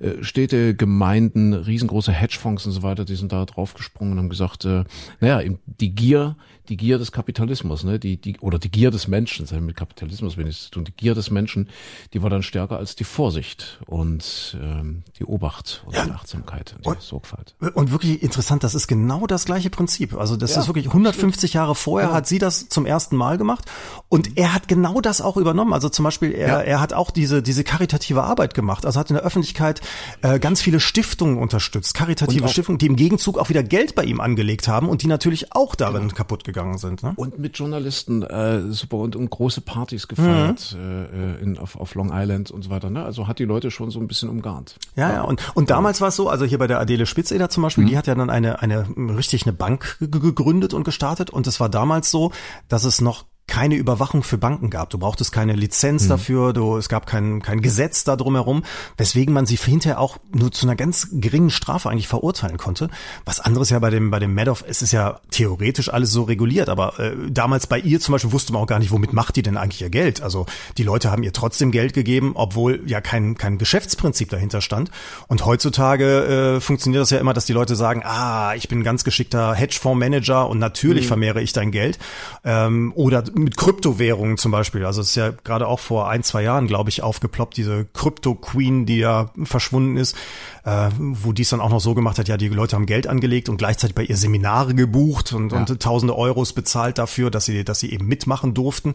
äh 0.05 0.23
Städte, 0.23 0.75
Gemeinden, 0.75 1.53
riesengroße 1.53 2.12
Hedgefonds 2.12 2.66
und 2.66 2.73
so 2.73 2.83
weiter, 2.83 3.05
die 3.05 3.16
sind 3.16 3.33
da 3.33 3.45
draufgesprungen 3.45 4.14
und 4.14 4.18
haben 4.18 4.29
gesagt, 4.29 4.64
äh, 4.64 4.85
naja, 5.21 5.43
die 5.65 5.95
Gier, 5.95 6.37
die 6.69 6.77
Gier 6.77 6.99
des 6.99 7.13
Kapitalismus, 7.13 7.85
ne, 7.85 7.99
die, 7.99 8.17
die, 8.17 8.39
oder 8.41 8.59
die 8.59 8.71
Gier 8.71 8.91
des 8.91 9.09
Menschen, 9.09 9.45
das 9.45 9.53
hat 9.53 9.61
mit 9.61 9.77
Kapitalismus 9.77 10.37
wenig 10.37 10.61
zu 10.61 10.71
tun, 10.71 10.85
die 10.85 10.93
Gier 10.93 11.15
des 11.15 11.31
Menschen, 11.31 11.69
die 12.13 12.23
war 12.23 12.31
dann 12.31 12.43
stärker 12.43 12.77
als 12.77 12.97
die 12.97 13.05
Vorsicht 13.05 13.81
und 13.87 14.57
ähm, 14.61 15.03
die 15.19 15.25
Obacht 15.25 15.83
und 15.87 15.95
ja. 15.95 16.05
die 16.05 16.11
Achtsamkeit 16.13 16.75
und 16.77 16.87
die 16.87 16.91
und, 16.91 17.03
Sorgfalt. 17.03 17.55
Und 17.75 17.91
wirklich 17.91 18.23
interessant, 18.23 18.63
das 18.65 18.75
ist 18.75 18.87
genau 18.87 19.27
das 19.27 19.45
gleiche 19.45 19.71
Prinzip. 19.71 20.15
Also 20.15 20.37
das 20.37 20.55
ja, 20.55 20.61
ist 20.61 20.69
wirklich 20.69 20.87
150 20.87 21.55
Jahre 21.55 21.75
vorher 21.75 22.11
ja. 22.11 22.15
hat 22.15 22.27
sie 22.27 22.39
das 22.39 22.69
zum 22.69 22.87
ersten 22.87 23.17
Mal 23.17 23.39
gemacht 23.39 23.65
und 24.09 24.37
er 24.37 24.55
hat 24.55 24.69
genau 24.69 25.01
das 25.01 25.21
auch 25.21 25.37
übernommen. 25.37 25.73
Also 25.73 25.89
zum 25.89 26.05
Beispiel, 26.05 26.33
er, 26.33 26.65
er 26.65 26.81
hat 26.81 26.93
auch 26.93 27.11
diese, 27.11 27.43
diese 27.43 27.65
karitative 27.65 28.23
Arbeit 28.23 28.55
gemacht. 28.55 28.87
Also 28.87 29.01
hat 29.01 29.11
in 29.11 29.17
der 29.17 29.25
Öffentlichkeit 29.25 29.81
äh, 30.23 30.39
ganz 30.39 30.61
viele 30.61 30.81
Stiftungen 30.81 31.39
unterstützt, 31.39 31.95
karitative 31.95 32.49
Stiftungen, 32.49 32.79
die 32.79 32.87
im 32.87 32.97
Gegenzug 32.97 33.39
auch 33.39 33.49
wieder 33.49 33.63
Geld 33.63 33.95
bei 33.95 34.05
ihm 34.05 34.21
angelegt 34.21 34.69
haben 34.69 34.89
und 34.89 35.03
die 35.03 35.07
natürlich 35.07 35.53
auch 35.53 35.75
darin 35.75 36.03
genau. 36.03 36.15
kaputt 36.15 36.45
gegangen 36.53 36.79
sind. 36.79 37.03
Ne? 37.03 37.13
Und 37.17 37.39
mit 37.39 37.57
Journalisten 37.59 38.23
äh, 38.23 38.61
super 38.73 38.99
und, 38.99 39.17
und 39.17 39.31
große 39.31 39.61
Partys 39.61 40.09
gefeiert 40.09 40.77
mhm. 40.79 41.07
äh, 41.13 41.43
in, 41.43 41.59
auf, 41.59 41.77
auf 41.77 41.95
Long 41.95 42.11
Island 42.13 42.51
und 42.51 42.63
so 42.63 42.71
weiter. 42.71 42.91
Ne? 42.91 43.05
Also 43.05 43.29
hat 43.29 43.39
die 43.39 43.45
Leute 43.45 43.71
schon 43.71 43.91
so 43.91 44.01
ein 44.01 44.09
bisschen 44.09 44.29
umgarnt. 44.29 44.77
Ja, 44.97 45.13
ja. 45.13 45.23
Und, 45.23 45.41
und 45.55 45.71
damals 45.71 46.01
war 46.01 46.09
es 46.09 46.17
so, 46.17 46.29
also 46.29 46.45
hier 46.45 46.59
bei 46.59 46.67
der 46.67 46.81
Adele 46.81 47.07
Spitzeder 47.07 47.49
zum 47.49 47.63
Beispiel, 47.63 47.85
mhm. 47.85 47.89
die 47.89 47.99
hat 47.99 48.07
ja 48.07 48.15
dann 48.15 48.31
eine, 48.31 48.61
eine 48.61 48.87
richtig 49.17 49.45
eine 49.45 49.53
Bank 49.53 49.97
gegründet 50.01 50.75
und 50.75 50.85
gestartet. 50.85 51.31
Und 51.31 51.47
es 51.47 51.61
war 51.61 51.69
damals 51.69 52.11
so, 52.11 52.33
dass 52.69 52.85
es 52.85 53.01
noch 53.01 53.25
keine 53.51 53.75
Überwachung 53.75 54.23
für 54.23 54.39
Banken 54.39 54.71
gab. 54.71 54.91
Du 54.91 54.99
brauchtest 54.99 55.33
keine 55.33 55.55
Lizenz 55.55 56.05
mhm. 56.05 56.09
dafür, 56.09 56.53
du, 56.53 56.77
es 56.77 56.89
gab 56.89 57.07
kein, 57.07 57.43
kein 57.43 57.61
Gesetz 57.61 58.05
da 58.05 58.15
drumherum, 58.15 58.63
weswegen 58.97 59.35
man 59.35 59.45
sie 59.45 59.57
hinterher 59.57 59.99
auch 59.99 60.19
nur 60.33 60.53
zu 60.53 60.67
einer 60.67 60.77
ganz 60.77 61.09
geringen 61.13 61.51
Strafe 61.51 61.91
eigentlich 61.91 62.07
verurteilen 62.07 62.59
konnte. 62.59 62.91
Was 63.25 63.41
anderes 63.41 63.71
ja 63.71 63.81
bei 63.81 63.91
dem, 63.91 64.13
bei 64.13 64.21
dem 64.21 64.35
Madoff, 64.35 64.65
es 64.67 64.83
ist 64.83 64.93
ja 64.93 65.21
theoretisch 65.33 65.93
alles 65.93 66.13
so 66.13 66.23
reguliert, 66.23 66.69
aber 66.69 67.01
äh, 67.01 67.17
damals 67.29 67.67
bei 67.67 67.81
ihr 67.81 67.99
zum 67.99 68.13
Beispiel 68.13 68.31
wusste 68.31 68.53
man 68.53 68.63
auch 68.63 68.67
gar 68.67 68.79
nicht, 68.79 68.93
womit 68.93 69.13
macht 69.13 69.35
die 69.35 69.43
denn 69.43 69.57
eigentlich 69.57 69.83
ihr 69.83 69.91
Geld. 69.91 70.23
Also 70.23 70.47
die 70.79 70.85
Leute 70.85 71.11
haben 71.11 71.25
ihr 71.25 71.33
trotzdem 71.33 71.73
Geld 71.73 71.93
gegeben, 71.93 72.33
obwohl 72.37 72.83
ja 72.87 73.01
kein, 73.01 73.37
kein 73.37 73.59
Geschäftsprinzip 73.59 74.29
dahinter 74.29 74.61
stand. 74.61 74.93
Und 75.27 75.45
heutzutage 75.45 76.57
äh, 76.57 76.61
funktioniert 76.61 77.03
das 77.03 77.11
ja 77.11 77.19
immer, 77.19 77.35
dass 77.35 77.47
die 77.47 77.53
Leute 77.53 77.75
sagen, 77.75 78.03
ah, 78.05 78.55
ich 78.55 78.69
bin 78.69 78.81
ein 78.81 78.85
ganz 78.85 79.03
geschickter 79.03 79.55
Hedgefondsmanager 79.55 80.49
und 80.49 80.61
natürlich 80.61 81.07
mhm. 81.07 81.09
vermehre 81.09 81.43
ich 81.43 81.53
dein 81.53 81.73
Geld. 81.73 81.99
Ähm, 82.45 82.93
oder 82.95 83.25
mit 83.45 83.57
Kryptowährungen 83.57 84.36
zum 84.36 84.53
Beispiel. 84.53 84.84
Also 84.84 85.01
es 85.01 85.11
ist 85.11 85.14
ja 85.16 85.30
gerade 85.30 85.66
auch 85.66 85.80
vor 85.80 86.09
ein, 86.09 86.22
zwei 86.22 86.43
Jahren, 86.43 86.66
glaube 86.66 86.91
ich, 86.91 87.03
aufgeploppt, 87.03 87.57
diese 87.57 87.84
Krypto-Queen, 87.84 88.86
die 88.86 88.99
ja 88.99 89.30
verschwunden 89.45 89.97
ist, 89.97 90.16
äh, 90.64 90.91
wo 90.99 91.32
dies 91.32 91.51
dann 91.51 91.61
auch 91.61 91.70
noch 91.70 91.80
so 91.80 91.95
gemacht 91.95 92.18
hat, 92.18 92.28
ja, 92.28 92.36
die 92.36 92.49
Leute 92.49 92.76
haben 92.76 92.86
Geld 92.86 93.07
angelegt 93.07 93.49
und 93.49 93.57
gleichzeitig 93.57 93.95
bei 93.95 94.05
ihr 94.05 94.16
Seminare 94.16 94.74
gebucht 94.74 95.32
und, 95.32 95.53
ja. 95.53 95.59
und 95.59 95.80
tausende 95.80 96.16
Euros 96.16 96.53
bezahlt 96.53 96.99
dafür, 96.99 97.30
dass 97.30 97.45
sie, 97.45 97.64
dass 97.64 97.80
sie 97.80 97.93
eben 97.93 98.07
mitmachen 98.07 98.55
durften. 98.55 98.95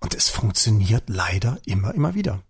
Und 0.00 0.14
es 0.14 0.28
funktioniert 0.28 1.04
leider 1.08 1.58
immer, 1.66 1.94
immer 1.94 2.14
wieder. 2.14 2.40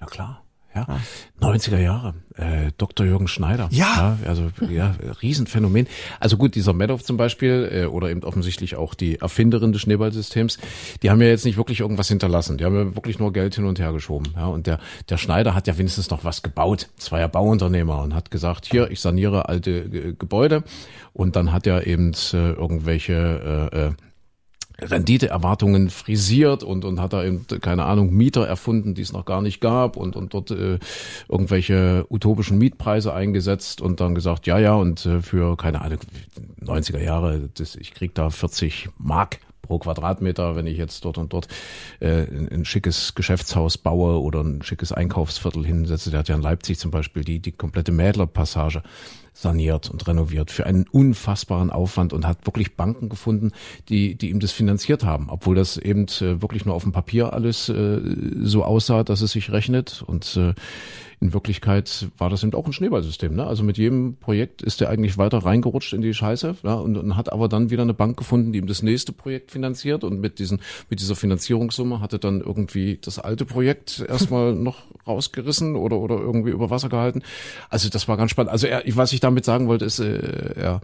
Na 0.00 0.06
klar. 0.06 0.47
Ja, 0.74 1.00
90er 1.40 1.78
Jahre. 1.78 2.14
Äh, 2.36 2.72
Dr. 2.76 3.06
Jürgen 3.06 3.26
Schneider. 3.26 3.68
Ja. 3.72 4.18
Also 4.26 4.50
ja, 4.68 4.94
Riesenphänomen. 5.22 5.88
Also 6.20 6.36
gut, 6.36 6.54
dieser 6.54 6.72
Madoff 6.72 7.02
zum 7.02 7.16
Beispiel 7.16 7.68
äh, 7.72 7.84
oder 7.86 8.10
eben 8.10 8.22
offensichtlich 8.22 8.76
auch 8.76 8.94
die 8.94 9.16
Erfinderin 9.16 9.72
des 9.72 9.80
Schneeballsystems, 9.82 10.58
die 11.02 11.10
haben 11.10 11.22
ja 11.22 11.28
jetzt 11.28 11.44
nicht 11.44 11.56
wirklich 11.56 11.80
irgendwas 11.80 12.08
hinterlassen. 12.08 12.58
Die 12.58 12.64
haben 12.64 12.76
ja 12.76 12.94
wirklich 12.94 13.18
nur 13.18 13.32
Geld 13.32 13.54
hin 13.54 13.64
und 13.64 13.78
her 13.78 13.92
geschoben. 13.92 14.34
Ja, 14.36 14.46
und 14.46 14.66
der 14.66 14.78
der 15.08 15.16
Schneider 15.16 15.54
hat 15.54 15.66
ja 15.66 15.78
wenigstens 15.78 16.10
noch 16.10 16.24
was 16.24 16.42
gebaut. 16.42 16.88
Das 16.96 17.10
war 17.12 17.20
ja 17.20 17.26
Bauunternehmer 17.26 18.02
und 18.02 18.14
hat 18.14 18.30
gesagt, 18.30 18.66
hier, 18.70 18.90
ich 18.90 19.00
saniere 19.00 19.48
alte 19.48 19.88
Ge 19.88 20.14
Gebäude. 20.18 20.64
Und 21.12 21.34
dann 21.34 21.52
hat 21.52 21.66
er 21.66 21.86
eben 21.86 22.12
äh, 22.32 22.52
irgendwelche 22.52 23.70
äh, 23.72 23.86
äh, 23.86 23.92
Renditeerwartungen 24.80 25.90
frisiert 25.90 26.62
und, 26.62 26.84
und 26.84 27.00
hat 27.00 27.12
da 27.12 27.24
eben, 27.24 27.46
keine 27.60 27.84
Ahnung, 27.84 28.12
Mieter 28.12 28.46
erfunden, 28.46 28.94
die 28.94 29.02
es 29.02 29.12
noch 29.12 29.24
gar 29.24 29.42
nicht 29.42 29.60
gab 29.60 29.96
und, 29.96 30.14
und 30.14 30.34
dort 30.34 30.52
äh, 30.52 30.78
irgendwelche 31.28 32.06
utopischen 32.08 32.58
Mietpreise 32.58 33.12
eingesetzt 33.12 33.80
und 33.80 34.00
dann 34.00 34.14
gesagt, 34.14 34.46
ja, 34.46 34.58
ja, 34.58 34.74
und 34.74 35.04
äh, 35.04 35.20
für, 35.20 35.56
keine 35.56 35.82
Ahnung, 35.82 35.98
90er 36.64 37.02
Jahre, 37.02 37.48
das, 37.54 37.74
ich 37.74 37.92
krieg 37.92 38.14
da 38.14 38.30
40 38.30 38.88
Mark 38.98 39.40
pro 39.62 39.78
Quadratmeter, 39.78 40.56
wenn 40.56 40.66
ich 40.66 40.78
jetzt 40.78 41.04
dort 41.04 41.18
und 41.18 41.32
dort 41.32 41.48
äh, 42.00 42.22
ein, 42.22 42.48
ein 42.50 42.64
schickes 42.64 43.14
Geschäftshaus 43.14 43.78
baue 43.78 44.20
oder 44.20 44.42
ein 44.42 44.62
schickes 44.62 44.92
Einkaufsviertel 44.92 45.64
hinsetze. 45.66 46.10
Der 46.10 46.20
hat 46.20 46.28
ja 46.28 46.36
in 46.36 46.42
Leipzig 46.42 46.78
zum 46.78 46.90
Beispiel 46.90 47.22
die, 47.22 47.40
die 47.40 47.52
komplette 47.52 47.92
Mädlerpassage 47.92 48.82
saniert 49.40 49.88
und 49.88 50.06
renoviert 50.08 50.50
für 50.50 50.66
einen 50.66 50.86
unfassbaren 50.90 51.70
Aufwand 51.70 52.12
und 52.12 52.26
hat 52.26 52.44
wirklich 52.46 52.74
Banken 52.74 53.08
gefunden, 53.08 53.52
die, 53.88 54.16
die 54.16 54.30
ihm 54.30 54.40
das 54.40 54.50
finanziert 54.50 55.04
haben, 55.04 55.28
obwohl 55.30 55.54
das 55.54 55.76
eben 55.76 56.06
äh, 56.20 56.42
wirklich 56.42 56.64
nur 56.64 56.74
auf 56.74 56.82
dem 56.82 56.90
Papier 56.90 57.32
alles 57.32 57.68
äh, 57.68 58.00
so 58.40 58.64
aussah, 58.64 59.04
dass 59.04 59.20
es 59.20 59.32
sich 59.32 59.52
rechnet. 59.52 60.02
Und 60.04 60.36
äh, 60.36 60.54
in 61.20 61.32
Wirklichkeit 61.32 62.08
war 62.16 62.30
das 62.30 62.44
eben 62.44 62.54
auch 62.54 62.66
ein 62.66 62.72
Schneeballsystem. 62.72 63.34
Ne? 63.34 63.46
Also 63.46 63.64
mit 63.64 63.76
jedem 63.76 64.16
Projekt 64.16 64.62
ist 64.62 64.80
er 64.80 64.88
eigentlich 64.88 65.18
weiter 65.18 65.38
reingerutscht 65.38 65.92
in 65.92 66.00
die 66.00 66.14
Scheiße 66.14 66.56
ja, 66.62 66.74
und, 66.74 66.96
und 66.96 67.16
hat 67.16 67.32
aber 67.32 67.48
dann 67.48 67.70
wieder 67.70 67.82
eine 67.82 67.94
Bank 67.94 68.16
gefunden, 68.16 68.52
die 68.52 68.60
ihm 68.60 68.66
das 68.66 68.82
nächste 68.82 69.12
Projekt 69.12 69.50
finanziert 69.50 70.04
und 70.04 70.20
mit 70.20 70.38
diesen 70.38 70.60
mit 70.88 71.00
dieser 71.00 71.16
Finanzierungssumme 71.16 72.00
hatte 72.00 72.18
dann 72.18 72.40
irgendwie 72.40 72.98
das 73.02 73.18
alte 73.18 73.44
Projekt 73.44 74.04
erstmal 74.08 74.54
noch 74.54 74.84
rausgerissen 75.06 75.74
oder 75.74 75.98
oder 75.98 76.18
irgendwie 76.18 76.50
über 76.50 76.70
Wasser 76.70 76.88
gehalten. 76.88 77.22
Also 77.68 77.88
das 77.88 78.06
war 78.06 78.16
ganz 78.16 78.30
spannend. 78.30 78.52
Also 78.52 78.68
er, 78.68 78.82
was 78.94 79.12
ich 79.12 79.20
damit 79.20 79.44
sagen 79.44 79.66
wollte, 79.66 79.84
ist 79.84 79.98
äh, 79.98 80.54
er 80.54 80.80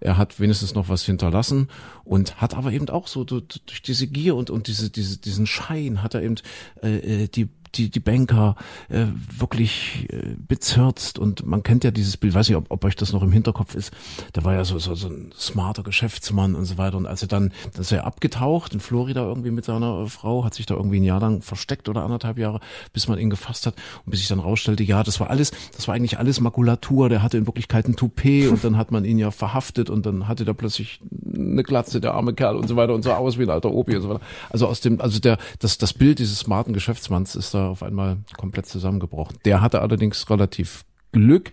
er 0.00 0.16
hat 0.16 0.40
wenigstens 0.40 0.74
noch 0.74 0.88
was 0.88 1.04
hinterlassen 1.04 1.68
und 2.04 2.40
hat 2.40 2.54
aber 2.54 2.72
eben 2.72 2.88
auch 2.88 3.06
so 3.06 3.22
durch 3.24 3.82
diese 3.84 4.06
Gier 4.06 4.34
und 4.34 4.50
und 4.50 4.66
diese 4.66 4.90
diese 4.90 5.18
diesen 5.18 5.46
Schein 5.46 6.02
hat 6.02 6.14
er 6.14 6.22
eben 6.22 6.36
äh, 6.80 7.28
die 7.28 7.48
die, 7.74 7.90
die 7.90 8.00
Banker 8.00 8.56
äh, 8.88 9.06
wirklich 9.36 10.08
äh, 10.10 10.34
bezirzt 10.36 11.18
und 11.18 11.46
man 11.46 11.62
kennt 11.62 11.84
ja 11.84 11.90
dieses 11.90 12.16
Bild, 12.16 12.34
weiß 12.34 12.48
nicht, 12.48 12.56
ob, 12.56 12.66
ob 12.68 12.84
euch 12.84 12.96
das 12.96 13.12
noch 13.12 13.22
im 13.22 13.32
Hinterkopf 13.32 13.74
ist, 13.74 13.92
da 14.32 14.44
war 14.44 14.54
ja 14.54 14.64
so, 14.64 14.78
so, 14.78 14.94
so 14.94 15.08
ein 15.08 15.32
smarter 15.38 15.82
Geschäftsmann 15.82 16.54
und 16.54 16.64
so 16.64 16.78
weiter 16.78 16.96
und 16.96 17.06
als 17.06 17.22
er 17.22 17.28
dann, 17.28 17.52
dann 17.72 17.82
ist 17.82 17.92
er 17.92 18.06
abgetaucht 18.06 18.74
in 18.74 18.80
Florida 18.80 19.22
irgendwie 19.22 19.50
mit 19.50 19.64
seiner 19.64 20.06
Frau, 20.08 20.44
hat 20.44 20.54
sich 20.54 20.66
da 20.66 20.74
irgendwie 20.74 20.98
ein 21.00 21.04
Jahr 21.04 21.20
lang 21.20 21.42
versteckt 21.42 21.88
oder 21.88 22.02
anderthalb 22.02 22.38
Jahre, 22.38 22.60
bis 22.92 23.08
man 23.08 23.18
ihn 23.18 23.30
gefasst 23.30 23.66
hat 23.66 23.74
und 24.04 24.10
bis 24.10 24.20
sich 24.20 24.28
dann 24.28 24.40
rausstellte, 24.40 24.82
ja, 24.82 25.02
das 25.02 25.20
war 25.20 25.30
alles, 25.30 25.52
das 25.76 25.86
war 25.86 25.94
eigentlich 25.94 26.18
alles 26.18 26.40
Makulatur, 26.40 27.08
der 27.08 27.22
hatte 27.22 27.38
in 27.38 27.46
Wirklichkeit 27.46 27.86
ein 27.86 27.96
Toupet 27.96 28.48
und 28.48 28.64
dann 28.64 28.76
hat 28.76 28.90
man 28.90 29.04
ihn 29.04 29.18
ja 29.18 29.30
verhaftet 29.30 29.90
und 29.90 30.06
dann 30.06 30.26
hatte 30.26 30.44
der 30.44 30.54
plötzlich 30.54 31.00
eine 31.32 31.62
Glatze, 31.62 32.00
der 32.00 32.14
arme 32.14 32.34
Kerl 32.34 32.56
und 32.56 32.66
so 32.66 32.76
weiter 32.76 32.94
und 32.94 33.02
so 33.02 33.12
aus 33.12 33.38
wie 33.38 33.42
ein 33.42 33.50
alter 33.50 33.72
Opi 33.72 33.96
und 33.96 34.02
so 34.02 34.08
weiter. 34.10 34.20
Also 34.50 34.66
aus 34.66 34.80
dem, 34.80 35.00
also 35.00 35.20
der, 35.20 35.38
das, 35.58 35.78
das 35.78 35.92
Bild 35.92 36.18
dieses 36.18 36.40
smarten 36.40 36.72
Geschäftsmanns 36.72 37.34
ist 37.36 37.54
da 37.54 37.59
auf 37.68 37.82
einmal 37.82 38.18
komplett 38.36 38.66
zusammengebrochen. 38.66 39.38
Der 39.44 39.60
hatte 39.60 39.80
allerdings 39.80 40.28
relativ 40.30 40.84
Glück. 41.12 41.52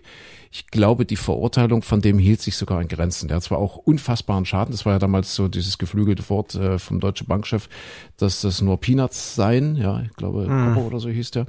Ich 0.50 0.68
glaube, 0.68 1.04
die 1.04 1.16
Verurteilung 1.16 1.82
von 1.82 2.00
dem 2.00 2.18
hielt 2.18 2.40
sich 2.40 2.56
sogar 2.56 2.80
in 2.80 2.88
Grenzen. 2.88 3.28
Der 3.28 3.36
hat 3.36 3.42
zwar 3.42 3.58
auch 3.58 3.76
unfassbaren 3.76 4.46
Schaden, 4.46 4.72
das 4.72 4.86
war 4.86 4.94
ja 4.94 4.98
damals 4.98 5.34
so 5.34 5.46
dieses 5.46 5.76
geflügelte 5.76 6.28
Wort 6.30 6.54
äh, 6.54 6.78
vom 6.78 7.00
deutschen 7.00 7.26
Bankchef, 7.26 7.68
dass 8.16 8.40
das 8.40 8.62
nur 8.62 8.80
Peanuts 8.80 9.34
seien, 9.34 9.76
ja, 9.76 10.00
ich 10.00 10.12
glaube, 10.16 10.48
mhm. 10.48 10.78
oder 10.78 11.00
so 11.00 11.10
hieß 11.10 11.32
der, 11.32 11.46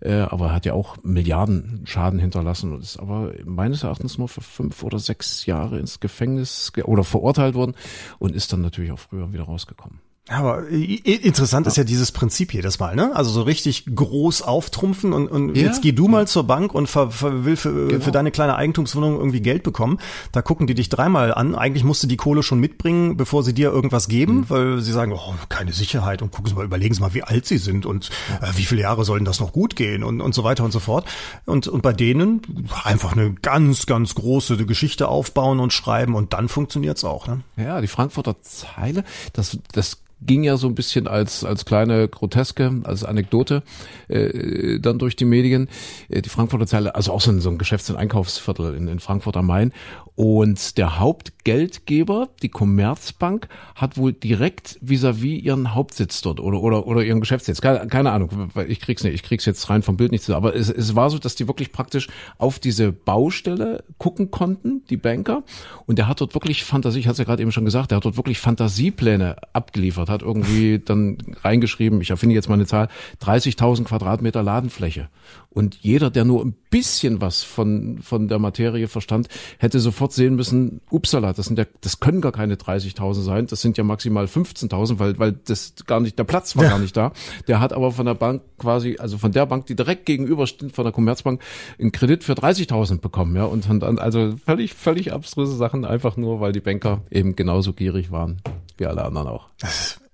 äh, 0.00 0.14
aber 0.14 0.46
er 0.46 0.54
hat 0.54 0.64
ja 0.64 0.72
auch 0.72 0.96
Milliarden 1.02 1.82
Schaden 1.84 2.18
hinterlassen 2.18 2.72
und 2.72 2.80
ist 2.80 2.98
aber 2.98 3.34
meines 3.44 3.82
Erachtens 3.82 4.16
nur 4.16 4.28
für 4.28 4.40
fünf 4.40 4.82
oder 4.82 4.98
sechs 4.98 5.44
Jahre 5.44 5.78
ins 5.78 6.00
Gefängnis 6.00 6.72
oder 6.84 7.04
verurteilt 7.04 7.54
worden 7.54 7.74
und 8.18 8.34
ist 8.34 8.50
dann 8.52 8.62
natürlich 8.62 8.92
auch 8.92 8.98
früher 8.98 9.30
wieder 9.30 9.44
rausgekommen. 9.44 10.00
Aber 10.28 10.68
interessant 10.68 11.66
ja. 11.66 11.70
ist 11.70 11.76
ja 11.76 11.84
dieses 11.84 12.12
Prinzip 12.12 12.52
jedes 12.52 12.78
Mal, 12.78 12.94
ne? 12.94 13.14
Also 13.14 13.30
so 13.30 13.42
richtig 13.42 13.84
groß 13.94 14.42
auftrumpfen 14.42 15.14
und, 15.14 15.28
und 15.28 15.56
ja. 15.56 15.62
jetzt 15.62 15.80
geh 15.80 15.92
du 15.92 16.06
mal 16.06 16.28
zur 16.28 16.44
Bank 16.44 16.74
und 16.74 16.86
ver, 16.86 17.10
ver, 17.10 17.46
will 17.46 17.56
für, 17.56 17.88
genau. 17.88 18.04
für 18.04 18.12
deine 18.12 18.30
kleine 18.30 18.56
Eigentumswohnung 18.56 19.16
irgendwie 19.16 19.40
Geld 19.40 19.62
bekommen. 19.62 19.98
Da 20.32 20.42
gucken 20.42 20.66
die 20.66 20.74
dich 20.74 20.90
dreimal 20.90 21.32
an. 21.32 21.54
Eigentlich 21.54 21.82
musst 21.82 22.02
du 22.02 22.06
die 22.06 22.18
Kohle 22.18 22.42
schon 22.42 22.60
mitbringen, 22.60 23.16
bevor 23.16 23.42
sie 23.42 23.54
dir 23.54 23.70
irgendwas 23.70 24.08
geben, 24.08 24.34
mhm. 24.34 24.50
weil 24.50 24.80
sie 24.80 24.92
sagen, 24.92 25.12
oh, 25.12 25.34
keine 25.48 25.72
Sicherheit 25.72 26.20
und 26.20 26.30
gucken 26.30 26.50
Sie 26.50 26.54
mal, 26.54 26.64
überlegen 26.64 26.94
Sie 26.94 27.00
mal, 27.00 27.14
wie 27.14 27.22
alt 27.22 27.46
Sie 27.46 27.58
sind 27.58 27.86
und 27.86 28.10
äh, 28.42 28.48
wie 28.54 28.64
viele 28.64 28.82
Jahre 28.82 29.06
sollen 29.06 29.24
das 29.24 29.40
noch 29.40 29.52
gut 29.52 29.76
gehen 29.76 30.04
und, 30.04 30.20
und 30.20 30.34
so 30.34 30.44
weiter 30.44 30.62
und 30.62 30.72
so 30.72 30.80
fort. 30.80 31.08
Und, 31.46 31.68
und 31.68 31.82
bei 31.82 31.94
denen 31.94 32.42
einfach 32.84 33.12
eine 33.12 33.32
ganz, 33.32 33.86
ganz 33.86 34.14
große 34.14 34.58
Geschichte 34.66 35.08
aufbauen 35.08 35.58
und 35.58 35.72
schreiben 35.72 36.14
und 36.14 36.34
dann 36.34 36.48
funktioniert's 36.48 37.04
auch, 37.04 37.26
ne? 37.26 37.40
Ja, 37.56 37.80
die 37.80 37.86
Frankfurter 37.86 38.42
Zeile, 38.42 39.04
das, 39.32 39.58
das 39.72 39.98
ging 40.20 40.42
ja 40.42 40.56
so 40.56 40.66
ein 40.66 40.74
bisschen 40.74 41.06
als 41.06 41.44
als 41.44 41.64
kleine 41.64 42.08
Groteske, 42.08 42.80
als 42.84 43.04
Anekdote 43.04 43.62
äh, 44.08 44.78
dann 44.80 44.98
durch 44.98 45.16
die 45.16 45.24
Medien. 45.24 45.68
Äh, 46.08 46.22
die 46.22 46.28
Frankfurter 46.28 46.66
Zeile, 46.66 46.94
also 46.94 47.12
auch 47.12 47.20
so 47.20 47.30
ein, 47.30 47.40
so 47.40 47.50
ein 47.50 47.58
Geschäfts- 47.58 47.90
und 47.90 47.96
Einkaufsviertel 47.96 48.74
in, 48.74 48.88
in 48.88 49.00
Frankfurt 49.00 49.36
am 49.36 49.46
Main. 49.46 49.72
Und 50.14 50.78
der 50.78 50.98
Hauptgeldgeber, 50.98 52.28
die 52.42 52.48
Commerzbank, 52.48 53.48
hat 53.76 53.96
wohl 53.96 54.12
direkt 54.12 54.78
vis-à-vis 54.82 55.22
-vis 55.22 55.40
ihren 55.42 55.74
Hauptsitz 55.74 56.22
dort 56.22 56.40
oder 56.40 56.60
oder 56.60 56.86
oder 56.86 57.04
ihren 57.04 57.20
Geschäftssitz. 57.20 57.60
Keine, 57.60 57.86
keine 57.86 58.10
Ahnung, 58.10 58.50
ich 58.66 58.80
krieg's 58.80 59.04
nicht, 59.04 59.14
ich 59.14 59.22
krieg's 59.22 59.44
jetzt 59.44 59.70
rein 59.70 59.82
vom 59.82 59.96
Bild 59.96 60.10
nicht 60.10 60.24
zu. 60.24 60.34
Aber 60.34 60.56
es, 60.56 60.68
es 60.68 60.96
war 60.96 61.10
so, 61.10 61.18
dass 61.18 61.36
die 61.36 61.46
wirklich 61.46 61.70
praktisch 61.70 62.08
auf 62.38 62.58
diese 62.58 62.90
Baustelle 62.90 63.84
gucken 63.98 64.30
konnten, 64.30 64.82
die 64.90 64.96
Banker. 64.96 65.44
Und 65.86 65.98
der 65.98 66.08
hat 66.08 66.20
dort 66.20 66.34
wirklich 66.34 66.64
Fantasie, 66.64 66.98
ich 66.98 67.06
hatte 67.08 67.18
ja 67.18 67.24
gerade 67.24 67.42
eben 67.42 67.52
schon 67.52 67.64
gesagt, 67.64 67.92
der 67.92 67.96
hat 67.96 68.04
dort 68.04 68.16
wirklich 68.16 68.40
Fantasiepläne 68.40 69.36
abgeliefert, 69.52 70.07
hat 70.08 70.22
irgendwie 70.22 70.78
dann 70.78 71.18
reingeschrieben, 71.42 72.00
ich 72.00 72.10
erfinde 72.10 72.34
jetzt 72.34 72.48
mal 72.48 72.54
eine 72.54 72.66
Zahl, 72.66 72.88
30.000 73.22 73.84
Quadratmeter 73.84 74.42
Ladenfläche. 74.42 75.08
Und 75.50 75.76
jeder, 75.76 76.10
der 76.10 76.24
nur 76.24 76.44
ein 76.44 76.54
bisschen 76.70 77.20
was 77.20 77.42
von, 77.42 77.98
von 78.02 78.28
der 78.28 78.38
Materie 78.38 78.86
verstand, 78.86 79.28
hätte 79.58 79.80
sofort 79.80 80.12
sehen 80.12 80.36
müssen, 80.36 80.80
upsala, 80.90 81.32
das 81.32 81.46
sind 81.46 81.58
ja, 81.58 81.64
das 81.80 82.00
können 82.00 82.20
gar 82.20 82.32
keine 82.32 82.56
30.000 82.56 83.22
sein, 83.22 83.46
das 83.46 83.60
sind 83.60 83.78
ja 83.78 83.84
maximal 83.84 84.26
15.000, 84.26 84.98
weil, 84.98 85.18
weil 85.18 85.32
das 85.32 85.74
gar 85.86 86.00
nicht, 86.00 86.18
der 86.18 86.24
Platz 86.24 86.56
war 86.56 86.64
ja. 86.64 86.70
gar 86.70 86.78
nicht 86.78 86.96
da. 86.96 87.12
Der 87.48 87.60
hat 87.60 87.72
aber 87.72 87.92
von 87.92 88.06
der 88.06 88.14
Bank 88.14 88.42
quasi, 88.58 88.98
also 88.98 89.18
von 89.18 89.32
der 89.32 89.46
Bank, 89.46 89.66
die 89.66 89.74
direkt 89.74 90.06
gegenüber 90.06 90.46
steht, 90.46 90.72
von 90.72 90.84
der 90.84 90.92
Commerzbank, 90.92 91.42
einen 91.78 91.92
Kredit 91.92 92.24
für 92.24 92.34
30.000 92.34 93.00
bekommen, 93.00 93.34
ja, 93.34 93.44
und 93.44 93.68
dann, 93.68 93.98
also 93.98 94.34
völlig, 94.44 94.74
völlig 94.74 95.12
abstruse 95.12 95.56
Sachen, 95.56 95.84
einfach 95.84 96.16
nur, 96.16 96.40
weil 96.40 96.52
die 96.52 96.60
Banker 96.60 97.00
eben 97.10 97.36
genauso 97.36 97.72
gierig 97.72 98.10
waren, 98.10 98.42
wie 98.78 98.86
alle 98.86 99.04
anderen 99.04 99.28
auch. 99.28 99.48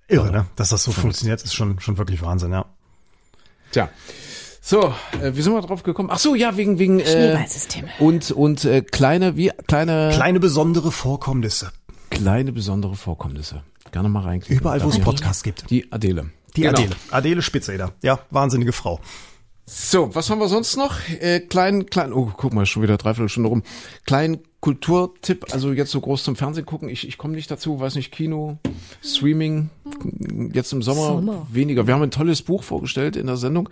Irre, 0.07 0.31
ne? 0.31 0.45
Dass 0.55 0.69
das 0.69 0.83
so 0.83 0.91
funktioniert, 0.91 1.41
ist 1.41 1.53
schon, 1.53 1.79
schon 1.79 1.97
wirklich 1.97 2.21
Wahnsinn, 2.21 2.51
ja. 2.51 2.65
Tja. 3.71 3.89
So, 4.61 4.93
äh, 5.21 5.35
wie 5.35 5.41
sind 5.41 5.53
wir 5.53 5.61
drauf 5.61 5.83
gekommen? 5.83 6.09
Ach 6.11 6.17
so, 6.17 6.33
ja, 6.33 6.57
wegen 6.57 6.79
wegen 6.79 6.99
äh, 6.99 7.05
Schneeballsysteme. 7.05 7.87
und 7.99 8.31
und 8.31 8.65
äh, 8.65 8.81
kleine 8.81 9.35
wie 9.37 9.51
kleine 9.67 10.09
kleine 10.13 10.39
besondere 10.39 10.91
Vorkommnisse. 10.91 11.71
Kleine 12.09 12.51
besondere 12.51 12.95
Vorkommnisse. 12.95 13.61
Gerne 13.91 14.09
mal 14.09 14.21
reinklicken. 14.21 14.59
Überall, 14.59 14.83
wo 14.83 14.89
es 14.89 14.99
Podcasts 14.99 15.43
gibt. 15.43 15.69
Die 15.69 15.91
Adele. 15.91 16.31
Die 16.55 16.61
genau. 16.61 16.79
Adele. 16.79 16.95
Adele 17.11 17.41
Spitzeder. 17.41 17.93
Ja, 18.01 18.19
wahnsinnige 18.31 18.71
Frau. 18.71 18.99
So, 19.67 20.13
was 20.13 20.29
haben 20.29 20.39
wir 20.39 20.47
sonst 20.47 20.77
noch? 20.77 20.95
Äh, 21.19 21.39
klein, 21.39 21.87
klein, 21.87 22.13
oh, 22.13 22.31
guck 22.37 22.53
mal, 22.53 22.67
schon 22.67 22.83
wieder 22.83 22.97
dreiviertel 22.97 23.29
Stunde 23.29 23.49
rum. 23.49 23.63
Klein 24.05 24.39
Kulturtipp, 24.65 25.53
also 25.53 25.73
jetzt 25.73 25.91
so 25.91 26.01
groß 26.01 26.23
zum 26.23 26.35
Fernsehen 26.35 26.65
gucken, 26.65 26.89
ich, 26.89 27.07
ich 27.07 27.19
komme 27.19 27.35
nicht 27.35 27.51
dazu, 27.51 27.79
weiß 27.79 27.93
nicht, 27.95 28.11
Kino, 28.11 28.57
Streaming, 29.03 29.69
jetzt 30.53 30.73
im 30.73 30.81
Sommer, 30.81 31.05
Sommer, 31.05 31.45
weniger. 31.51 31.85
Wir 31.85 31.93
haben 31.93 32.01
ein 32.01 32.09
tolles 32.09 32.41
Buch 32.41 32.63
vorgestellt 32.63 33.15
in 33.15 33.27
der 33.27 33.37
Sendung, 33.37 33.69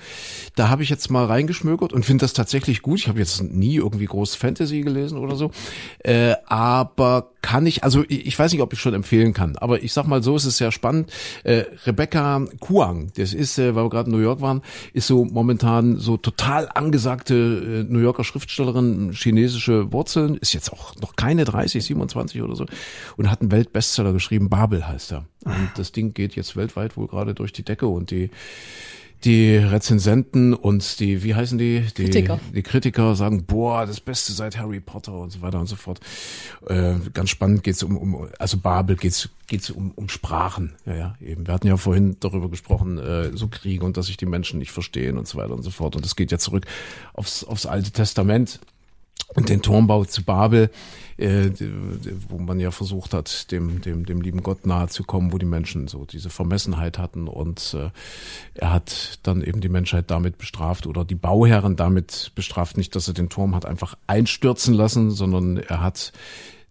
da 0.56 0.70
habe 0.70 0.84
ich 0.84 0.92
jetzt 0.92 1.10
mal 1.10 1.26
reingeschmökert 1.26 1.94
und 1.94 2.06
finde 2.06 2.24
das 2.24 2.34
tatsächlich 2.34 2.84
gut. 2.84 3.00
Ich 3.00 3.08
habe 3.08 3.18
jetzt 3.18 3.42
nie 3.42 3.78
irgendwie 3.78 4.06
groß 4.06 4.36
Fantasy 4.36 4.82
gelesen 4.82 5.18
oder 5.18 5.36
so, 5.36 5.50
äh, 6.04 6.36
aber 6.46 7.33
kann 7.44 7.66
ich, 7.66 7.84
also 7.84 8.04
ich, 8.08 8.40
weiß 8.40 8.54
nicht, 8.54 8.62
ob 8.62 8.74
ich 8.74 8.80
schon 8.80 8.94
empfehlen 8.94 9.34
kann, 9.34 9.58
aber 9.58 9.84
ich 9.84 9.94
sag 9.94 10.08
mal 10.08 10.24
so, 10.24 10.36
es 10.36 10.46
ist 10.46 10.58
sehr 10.58 10.72
spannend. 10.72 11.12
Äh, 11.44 11.66
Rebecca 11.86 12.46
Kuang, 12.60 13.12
das 13.16 13.34
ist, 13.34 13.60
äh, 13.60 13.76
weil 13.76 13.84
wir 13.84 13.90
gerade 13.90 14.10
in 14.10 14.16
New 14.16 14.24
York 14.24 14.42
waren, 14.42 14.62
ist 14.94 15.08
so 15.08 15.26
momentan 15.26 15.98
so 15.98 16.18
total 16.18 16.70
angesagte 16.74 17.86
äh, 17.88 17.92
New 17.92 18.00
Yorker 18.00 18.24
Schriftstellerin, 18.24 19.12
chinesische 19.14 19.92
Wurzeln, 19.92 20.36
ist 20.36 20.54
jetzt 20.54 20.72
auch 20.72 20.84
noch, 20.84 21.02
noch 21.02 21.16
keine 21.16 21.46
30, 21.46 21.84
27 21.84 22.42
oder 22.42 22.56
so 22.56 22.66
und 23.18 23.30
hat 23.30 23.42
einen 23.42 23.52
Weltbestseller 23.52 24.14
geschrieben, 24.14 24.50
Babel 24.50 24.88
heißt 24.88 25.14
er. 25.14 25.26
Und 25.46 25.72
das 25.76 25.92
Ding 25.92 26.14
geht 26.14 26.36
jetzt 26.36 26.56
weltweit 26.56 26.98
wohl 26.98 27.08
gerade 27.08 27.34
durch 27.34 27.54
die 27.54 27.64
Decke 27.64 27.88
und 27.88 28.12
die 28.12 28.30
die 29.26 29.56
Rezensenten 29.56 30.54
und 30.54 31.00
die, 31.00 31.24
wie 31.24 31.36
heißen 31.36 31.58
die? 31.58 31.82
Die 31.98 32.04
Kritiker. 32.06 32.40
Die 32.54 32.62
Kritiker 32.62 33.16
sagen, 33.16 33.46
boah, 33.46 33.86
das 33.86 34.02
Beste 34.02 34.34
seit 34.34 34.58
Harry 34.58 34.80
Potter 34.80 35.14
und 35.14 35.32
so 35.32 35.42
weiter 35.42 35.60
und 35.60 35.68
so 35.68 35.76
fort. 35.76 36.00
Äh, 36.68 36.96
ganz 37.14 37.30
spannend 37.30 37.64
geht's 37.64 37.84
um, 37.84 37.98
um, 37.98 38.28
also 38.40 38.58
Babel 38.58 38.96
geht's 38.96 39.30
geht's 39.48 39.70
um, 39.70 39.92
um 39.92 40.10
Sprachen. 40.10 40.74
Ja, 40.86 40.96
ja, 40.96 41.16
eben. 41.22 41.46
Wir 41.48 41.54
hatten 41.54 41.68
ja 41.68 41.78
vorhin 41.78 42.18
darüber 42.20 42.50
gesprochen, 42.50 42.98
äh, 42.98 43.36
so 43.36 43.48
Kriege 43.48 43.86
und 43.86 43.98
dass 43.98 44.08
sich 44.08 44.18
die 44.18 44.26
Menschen 44.26 44.60
nicht 44.60 44.72
verstehen 44.72 45.18
und 45.18 45.28
so 45.28 45.38
weiter 45.38 45.54
und 45.54 45.64
so 45.64 45.70
fort. 45.70 45.96
Und 45.96 46.06
das 46.06 46.16
geht 46.16 46.32
ja 46.32 46.38
zurück 46.38 46.66
aufs, 47.14 47.44
aufs 47.44 47.66
Alte 47.66 47.92
Testament 47.92 48.60
und 49.36 49.50
den 49.50 49.62
Turmbau 49.62 50.06
zu 50.06 50.24
Babel, 50.24 50.70
äh, 51.18 51.50
wo 52.28 52.38
man 52.38 52.60
ja 52.60 52.72
versucht 52.72 53.14
hat, 53.14 53.52
dem, 53.52 53.82
dem, 53.82 54.06
dem 54.06 54.22
lieben 54.22 54.44
Gott 54.44 54.66
nahe 54.66 54.88
zu 54.88 55.04
kommen, 55.04 55.32
wo 55.32 55.38
die 55.38 55.46
Menschen 55.46 55.88
so 55.88 56.06
diese 56.06 56.30
Vermessenheit 56.30 56.98
hatten. 56.98 57.28
Und 57.28 57.76
äh, 57.78 57.90
er 58.56 58.72
hat 58.72 59.20
dann 59.24 59.42
eben 59.42 59.62
die 59.62 59.70
Menschheit 59.70 60.12
damit 60.12 60.38
bestraft 60.38 60.88
oder 60.88 61.06
die 61.06 61.16
Bauherren 61.16 61.76
damit 61.76 62.32
bestraft, 62.36 62.78
nicht, 62.78 62.96
dass 62.96 63.08
er 63.08 63.14
den 63.14 63.30
Turm 63.30 63.56
hat 63.56 63.66
einfach 63.66 63.96
einstürzen 64.08 64.74
lassen, 64.74 65.12
sondern 65.12 65.58
er 65.58 65.82
hat 65.82 66.14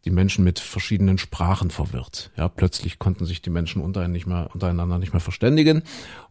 die 0.05 0.11
Menschen 0.11 0.43
mit 0.43 0.59
verschiedenen 0.59 1.19
Sprachen 1.19 1.71
verwirrt. 1.71 2.33
Ja, 2.37 2.49
plötzlich 2.49 2.99
konnten 2.99 3.25
sich 3.25 3.41
die 3.41 3.51
Menschen 3.51 3.81
untereinander 3.81 4.99
nicht 4.99 5.13
mehr, 5.13 5.21
verständigen. 5.21 5.83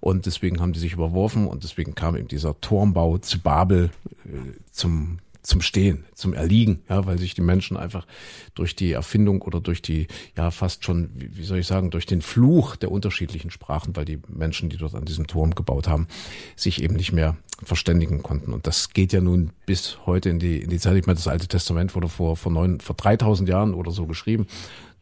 Und 0.02 0.26
deswegen 0.26 0.60
haben 0.60 0.74
die 0.74 0.80
sich 0.80 0.94
überworfen. 0.94 1.48
Und 1.48 1.64
deswegen 1.64 1.96
kam 1.96 2.18
eben 2.18 2.28
dieser 2.28 2.60
Turmbau 2.60 3.18
zu 3.20 3.40
Babel 3.40 3.90
äh, 4.26 4.52
zum 4.72 5.20
zum 5.44 5.62
Stehen, 5.62 6.06
zum 6.14 6.34
Erliegen, 6.34 6.84
ja, 6.90 7.06
weil 7.06 7.18
sich 7.18 7.34
die 7.34 7.42
Menschen 7.42 7.78
einfach 7.78 8.06
durch 8.54 8.76
die 8.76 8.92
Erfindung 8.92 9.42
oder 9.42 9.60
durch 9.60 9.82
die, 9.82 10.08
ja, 10.38 10.52
fast 10.52 10.86
schon, 10.86 11.10
wie, 11.16 11.44
soll 11.44 11.60
ich 11.60 11.68
sagen, 11.68 11.90
durch 11.90 12.06
den 12.06 12.22
Fluch 12.22 12.76
der 12.76 12.92
unterschiedlichen 12.92 13.52
Sprachen, 13.52 13.96
weil 13.96 14.06
die 14.06 14.20
Menschen, 14.28 14.70
die 14.70 14.78
dort 14.78 14.96
an 14.96 15.06
diesem 15.06 15.28
Turm 15.28 15.56
gebaut 15.56 15.88
haben, 15.88 16.08
sich 16.56 16.84
eben 16.84 16.96
nicht 16.96 17.12
mehr 17.12 17.38
verständigen 17.64 18.24
konnten. 18.24 18.54
Und 18.54 18.68
das 18.68 18.90
geht 18.90 19.14
ja 19.14 19.22
nun 19.22 19.52
bis 19.66 19.98
heute 20.06 20.30
in 20.30 20.40
die, 20.40 20.62
in 20.62 20.70
die 20.70 20.80
Zeit. 20.80 20.98
Ich 20.98 21.06
meine, 21.06 21.18
das 21.18 21.28
Alte 21.28 21.48
Testament 21.48 21.96
wurde 21.96 22.10
vor, 22.10 22.36
vor 22.38 22.52
neun, 22.52 22.80
vor 22.80 22.96
3000 22.96 23.48
Jahren 23.50 23.74
oder 23.74 23.92
so 23.92 24.08
geschrieben. 24.08 24.48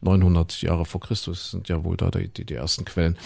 900 0.02 0.62
Jahre 0.62 0.86
vor 0.86 1.00
Christus 1.00 1.50
sind 1.50 1.68
ja 1.68 1.84
wohl 1.84 1.96
da 1.96 2.10
die, 2.10 2.28
die 2.28 2.54
ersten 2.54 2.84
Quellen. 2.84 3.18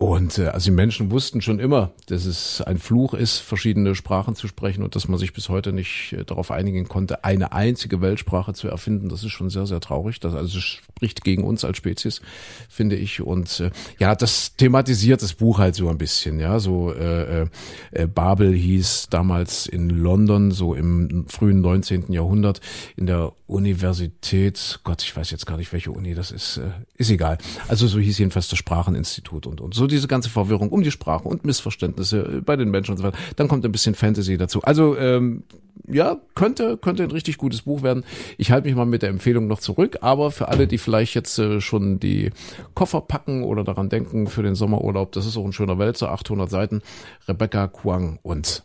Und 0.00 0.38
äh, 0.38 0.46
also 0.46 0.70
die 0.70 0.74
Menschen 0.74 1.10
wussten 1.10 1.42
schon 1.42 1.58
immer, 1.58 1.92
dass 2.06 2.24
es 2.24 2.62
ein 2.62 2.78
Fluch 2.78 3.12
ist, 3.12 3.36
verschiedene 3.36 3.94
Sprachen 3.94 4.34
zu 4.34 4.48
sprechen 4.48 4.82
und 4.82 4.96
dass 4.96 5.08
man 5.08 5.18
sich 5.18 5.34
bis 5.34 5.50
heute 5.50 5.74
nicht 5.74 6.14
äh, 6.14 6.24
darauf 6.24 6.50
einigen 6.50 6.88
konnte, 6.88 7.22
eine 7.22 7.52
einzige 7.52 8.00
Weltsprache 8.00 8.54
zu 8.54 8.66
erfinden. 8.66 9.10
Das 9.10 9.24
ist 9.24 9.32
schon 9.32 9.50
sehr, 9.50 9.66
sehr 9.66 9.78
traurig. 9.80 10.18
Das 10.18 10.34
also 10.34 10.58
spricht 10.58 11.22
gegen 11.22 11.44
uns 11.44 11.66
als 11.66 11.76
Spezies, 11.76 12.22
finde 12.70 12.96
ich. 12.96 13.20
Und 13.20 13.60
äh, 13.60 13.72
ja, 13.98 14.14
das 14.14 14.56
thematisiert 14.56 15.20
das 15.20 15.34
Buch 15.34 15.58
halt 15.58 15.74
so 15.74 15.90
ein 15.90 15.98
bisschen. 15.98 16.40
Ja, 16.40 16.60
so 16.60 16.94
äh, 16.94 17.42
äh, 17.90 18.06
Babel 18.06 18.54
hieß 18.54 19.08
damals 19.10 19.66
in 19.66 19.90
London, 19.90 20.50
so 20.50 20.74
im 20.74 21.26
frühen 21.28 21.60
19. 21.60 22.10
Jahrhundert 22.10 22.62
in 22.96 23.04
der 23.04 23.34
Universität. 23.46 24.80
Gott, 24.82 25.02
ich 25.02 25.14
weiß 25.14 25.30
jetzt 25.30 25.44
gar 25.44 25.58
nicht, 25.58 25.74
welche 25.74 25.90
Uni 25.90 26.14
das 26.14 26.30
ist. 26.30 26.56
Äh, 26.56 26.70
ist 26.94 27.10
egal. 27.10 27.36
Also 27.68 27.86
so 27.86 27.98
hieß 27.98 28.16
jedenfalls 28.16 28.48
das 28.48 28.58
Spracheninstitut 28.58 29.46
und 29.46 29.60
und 29.60 29.74
so 29.74 29.89
diese 29.90 30.08
ganze 30.08 30.30
Verwirrung 30.30 30.70
um 30.70 30.82
die 30.82 30.90
Sprache 30.90 31.28
und 31.28 31.44
Missverständnisse 31.44 32.42
bei 32.44 32.56
den 32.56 32.70
Menschen 32.70 32.92
und 32.92 32.98
so 32.98 33.04
weiter. 33.04 33.18
Dann 33.36 33.48
kommt 33.48 33.64
ein 33.64 33.72
bisschen 33.72 33.94
Fantasy 33.94 34.36
dazu. 34.38 34.62
Also 34.62 34.96
ähm, 34.96 35.42
ja, 35.86 36.16
könnte 36.34 36.76
könnte 36.76 37.02
ein 37.02 37.10
richtig 37.10 37.36
gutes 37.38 37.62
Buch 37.62 37.82
werden. 37.82 38.04
Ich 38.38 38.50
halte 38.50 38.66
mich 38.66 38.76
mal 38.76 38.86
mit 38.86 39.02
der 39.02 39.08
Empfehlung 39.08 39.46
noch 39.46 39.60
zurück, 39.60 39.98
aber 40.00 40.30
für 40.30 40.48
alle, 40.48 40.66
die 40.66 40.78
vielleicht 40.78 41.14
jetzt 41.14 41.38
äh, 41.38 41.60
schon 41.60 42.00
die 42.00 42.30
Koffer 42.74 43.00
packen 43.00 43.42
oder 43.42 43.64
daran 43.64 43.88
denken 43.88 44.26
für 44.26 44.42
den 44.42 44.54
Sommerurlaub, 44.54 45.12
das 45.12 45.26
ist 45.26 45.36
auch 45.36 45.44
ein 45.44 45.52
schöner 45.52 45.78
Wälzer, 45.78 46.10
800 46.12 46.48
Seiten. 46.48 46.82
Rebecca 47.28 47.68
Kwang 47.68 48.18
und 48.22 48.64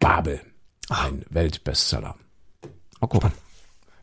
Babel, 0.00 0.40
ein 0.88 1.24
Weltbestseller. 1.30 2.16
Mal 3.00 3.06
gucken. 3.08 3.43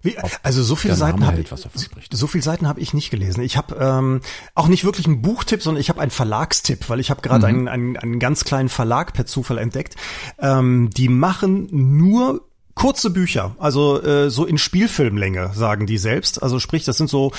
Wie, 0.01 0.17
also 0.43 0.63
so 0.63 0.75
viele 0.75 0.95
Seiten 0.95 1.25
habe 1.25 1.43
verspricht. 1.43 2.15
so 2.15 2.27
viele 2.27 2.43
Seiten 2.43 2.67
habe 2.67 2.79
ich 2.79 2.93
nicht 2.93 3.11
gelesen. 3.11 3.43
Ich 3.43 3.57
habe 3.57 3.75
ähm, 3.75 4.21
auch 4.55 4.67
nicht 4.67 4.83
wirklich 4.83 5.05
einen 5.05 5.21
Buchtipp, 5.21 5.61
sondern 5.61 5.81
ich 5.81 5.89
habe 5.89 6.01
einen 6.01 6.11
Verlagstipp, 6.11 6.89
weil 6.89 6.99
ich 6.99 7.09
habe 7.09 7.21
gerade 7.21 7.45
einen, 7.47 7.67
einen, 7.67 7.97
einen 7.97 8.19
ganz 8.19 8.43
kleinen 8.43 8.69
Verlag 8.69 9.13
per 9.13 9.25
Zufall 9.25 9.57
entdeckt. 9.57 9.95
Ähm, 10.39 10.89
die 10.89 11.07
machen 11.07 11.67
nur 11.71 12.50
kurze 12.75 13.09
Bücher, 13.09 13.55
also 13.59 14.01
äh, 14.01 14.29
so 14.29 14.45
in 14.45 14.57
Spielfilmlänge, 14.57 15.51
sagen 15.53 15.85
die 15.85 15.97
selbst. 15.97 16.41
Also 16.41 16.59
sprich, 16.59 16.85
das 16.85 16.97
sind 16.97 17.09
so 17.09 17.31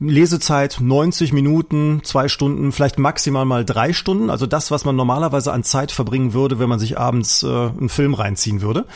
Lesezeit 0.00 0.78
90 0.80 1.32
Minuten, 1.32 2.00
zwei 2.04 2.28
Stunden, 2.28 2.72
vielleicht 2.72 2.98
maximal 2.98 3.44
mal 3.44 3.64
drei 3.64 3.92
Stunden. 3.92 4.30
Also 4.30 4.46
das, 4.46 4.70
was 4.70 4.84
man 4.84 4.96
normalerweise 4.96 5.52
an 5.52 5.64
Zeit 5.64 5.92
verbringen 5.92 6.32
würde, 6.32 6.58
wenn 6.58 6.68
man 6.68 6.78
sich 6.78 6.98
abends 6.98 7.42
äh, 7.42 7.46
einen 7.46 7.88
Film 7.88 8.14
reinziehen 8.14 8.60
würde. 8.60 8.86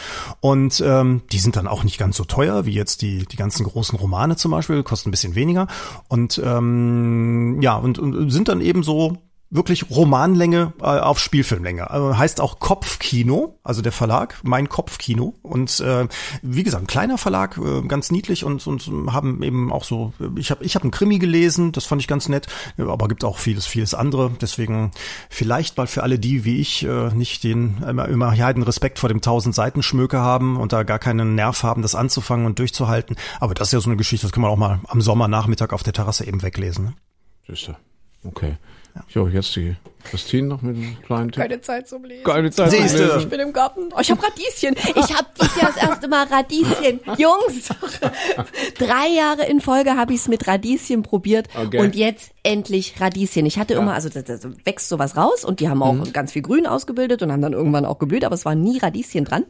Und 0.41 0.83
ähm, 0.85 1.23
die 1.31 1.39
sind 1.39 1.57
dann 1.57 1.69
auch 1.69 1.85
nicht 1.85 1.99
ganz 1.99 2.17
so 2.17 2.25
teuer 2.25 2.67
wie 2.67 2.73
jetzt 2.73 3.03
die 3.03 3.27
die 3.27 3.37
ganzen 3.37 3.65
großen 3.65 3.99
Romane 3.99 4.37
zum 4.37 4.51
Beispiel, 4.51 4.83
kosten 4.83 5.09
ein 5.09 5.13
bisschen 5.13 5.35
weniger. 5.35 5.67
Und 6.09 6.41
ähm, 6.45 7.61
ja 7.61 7.77
und, 7.77 7.99
und 7.99 8.31
sind 8.31 8.49
dann 8.49 8.61
eben 8.61 8.83
so 8.83 9.19
wirklich 9.53 9.91
Romanlänge 9.91 10.73
äh, 10.81 10.85
auf 10.85 11.21
Spielfilmlänge. 11.21 11.91
Also 11.91 12.17
heißt 12.17 12.41
auch 12.41 12.59
Kopfkino, 12.59 13.59
also 13.63 13.83
der 13.83 13.93
Verlag, 13.93 14.41
mein 14.43 14.69
Kopfkino. 14.69 15.35
Und 15.43 15.79
äh, 15.81 16.09
wie 16.41 16.63
gesagt, 16.63 16.85
ein 16.85 16.87
kleiner 16.87 17.19
Verlag, 17.19 17.59
äh, 17.59 17.83
ganz 17.83 18.11
niedlich 18.11 18.45
und, 18.45 18.67
und 18.67 19.13
haben 19.13 19.43
eben 19.43 19.71
auch 19.71 19.85
so, 19.85 20.15
ich 20.37 20.51
habe 20.51 20.65
ich 20.65 20.75
hab 20.75 20.83
einen 20.83 20.91
Krimi 20.91 21.19
gelesen, 21.19 21.73
das 21.73 21.85
fand 21.85 22.01
ich 22.01 22.09
ganz 22.09 22.29
nett, 22.31 22.47
aber 22.79 23.09
gibt 23.09 23.25
auch 23.25 23.39
vieles, 23.39 23.67
vieles 23.67 23.93
andere. 23.93 24.33
Deswegen 24.41 24.91
vielleicht 25.29 25.77
mal 25.77 25.87
für 25.87 26.03
alle 26.03 26.19
die, 26.19 26.47
wie 26.47 26.59
ich, 26.59 26.85
äh, 26.85 27.11
nicht 27.11 27.45
den 27.45 27.83
immer, 27.87 28.09
immer 28.09 28.31
heiden 28.31 28.63
Respekt 28.63 28.99
vor 28.99 29.11
dem 29.11 29.21
tausend 29.21 29.55
Seiten 29.55 29.83
Schmöke 29.83 30.19
haben 30.19 30.57
und 30.57 30.73
da 30.73 30.83
gar 30.83 30.99
keinen 30.99 31.35
Nerv 31.35 31.63
haben, 31.63 31.83
das 31.83 31.95
anzufangen 31.95 32.47
und 32.47 32.59
durchzuhalten. 32.59 33.17
Aber 33.39 33.53
das 33.53 33.69
ist 33.69 33.73
ja 33.73 33.81
so 33.81 33.91
eine 33.91 33.99
Geschichte, 33.99 34.27
das 34.27 34.33
kann 34.33 34.43
man 34.43 34.51
auch 34.51 34.57
mal 34.57 34.81
am 34.89 35.03
Sommernachmittag 35.03 35.73
auf 35.73 35.83
der 35.83 35.93
Terrasse 35.93 36.27
eben 36.27 36.43
weglesen. 36.43 36.85
Ne? 36.87 36.95
Siehste. 37.47 37.77
Okay. 38.95 39.05
Jo, 39.09 39.29
jetzt 39.29 39.55
die 39.57 39.77
Christine 40.05 40.49
noch 40.49 40.63
mit 40.63 40.77
einem 40.77 40.97
kleinen 41.03 41.33
Tipp. 41.33 41.43
Keine 41.43 41.61
Zeit 41.61 41.89
zum 41.89 42.05
Lesen. 42.05 42.25
Keine 42.25 42.51
Zeit 42.51 42.71
zum. 42.71 42.81
Lesen. 42.81 43.11
Ich 43.19 43.29
bin 43.29 43.41
im 43.41 43.53
Garten. 43.53 43.89
Oh, 43.97 44.01
ich 44.01 44.11
habe 44.11 44.23
Radieschen. 44.23 44.75
Ich 44.95 45.15
habe 45.17 45.27
dieses 45.41 45.57
Jahr 45.61 45.73
das 45.75 45.83
erste 45.83 46.09
Mal 46.09 46.27
Radieschen. 46.27 47.01
Jungs, 47.19 47.69
drei 48.79 49.09
Jahre 49.09 49.47
in 49.47 49.61
Folge 49.61 49.97
habe 49.97 50.13
ich 50.15 50.21
es 50.21 50.29
mit 50.29 50.47
Radieschen 50.47 51.03
probiert 51.03 51.49
Okay. 51.55 51.79
und 51.81 51.95
jetzt 51.95 52.33
endlich 52.43 53.01
Radieschen. 53.01 53.47
Ich 53.47 53.59
hatte 53.59 53.75
immer, 53.75 53.95
also 53.95 54.09
da, 54.09 54.23
da 54.23 54.37
wächst 54.65 54.89
sowas 54.89 55.17
raus 55.17 55.45
und 55.45 55.61
die 55.61 55.69
haben 55.69 55.83
auch 55.83 55.93
Mhm. 55.93 56.13
ganz 56.13 56.33
viel 56.33 56.43
Grün 56.43 56.67
ausgebildet 56.67 57.23
und 57.23 57.31
haben 57.31 57.43
dann 57.43 57.53
irgendwann 57.53 57.85
auch 57.85 57.99
geblüht, 57.99 58.25
aber 58.25 58.35
es 58.35 58.45
war 58.45 58.55
nie 58.55 58.79
Radieschen 58.79 59.25
dran. 59.25 59.45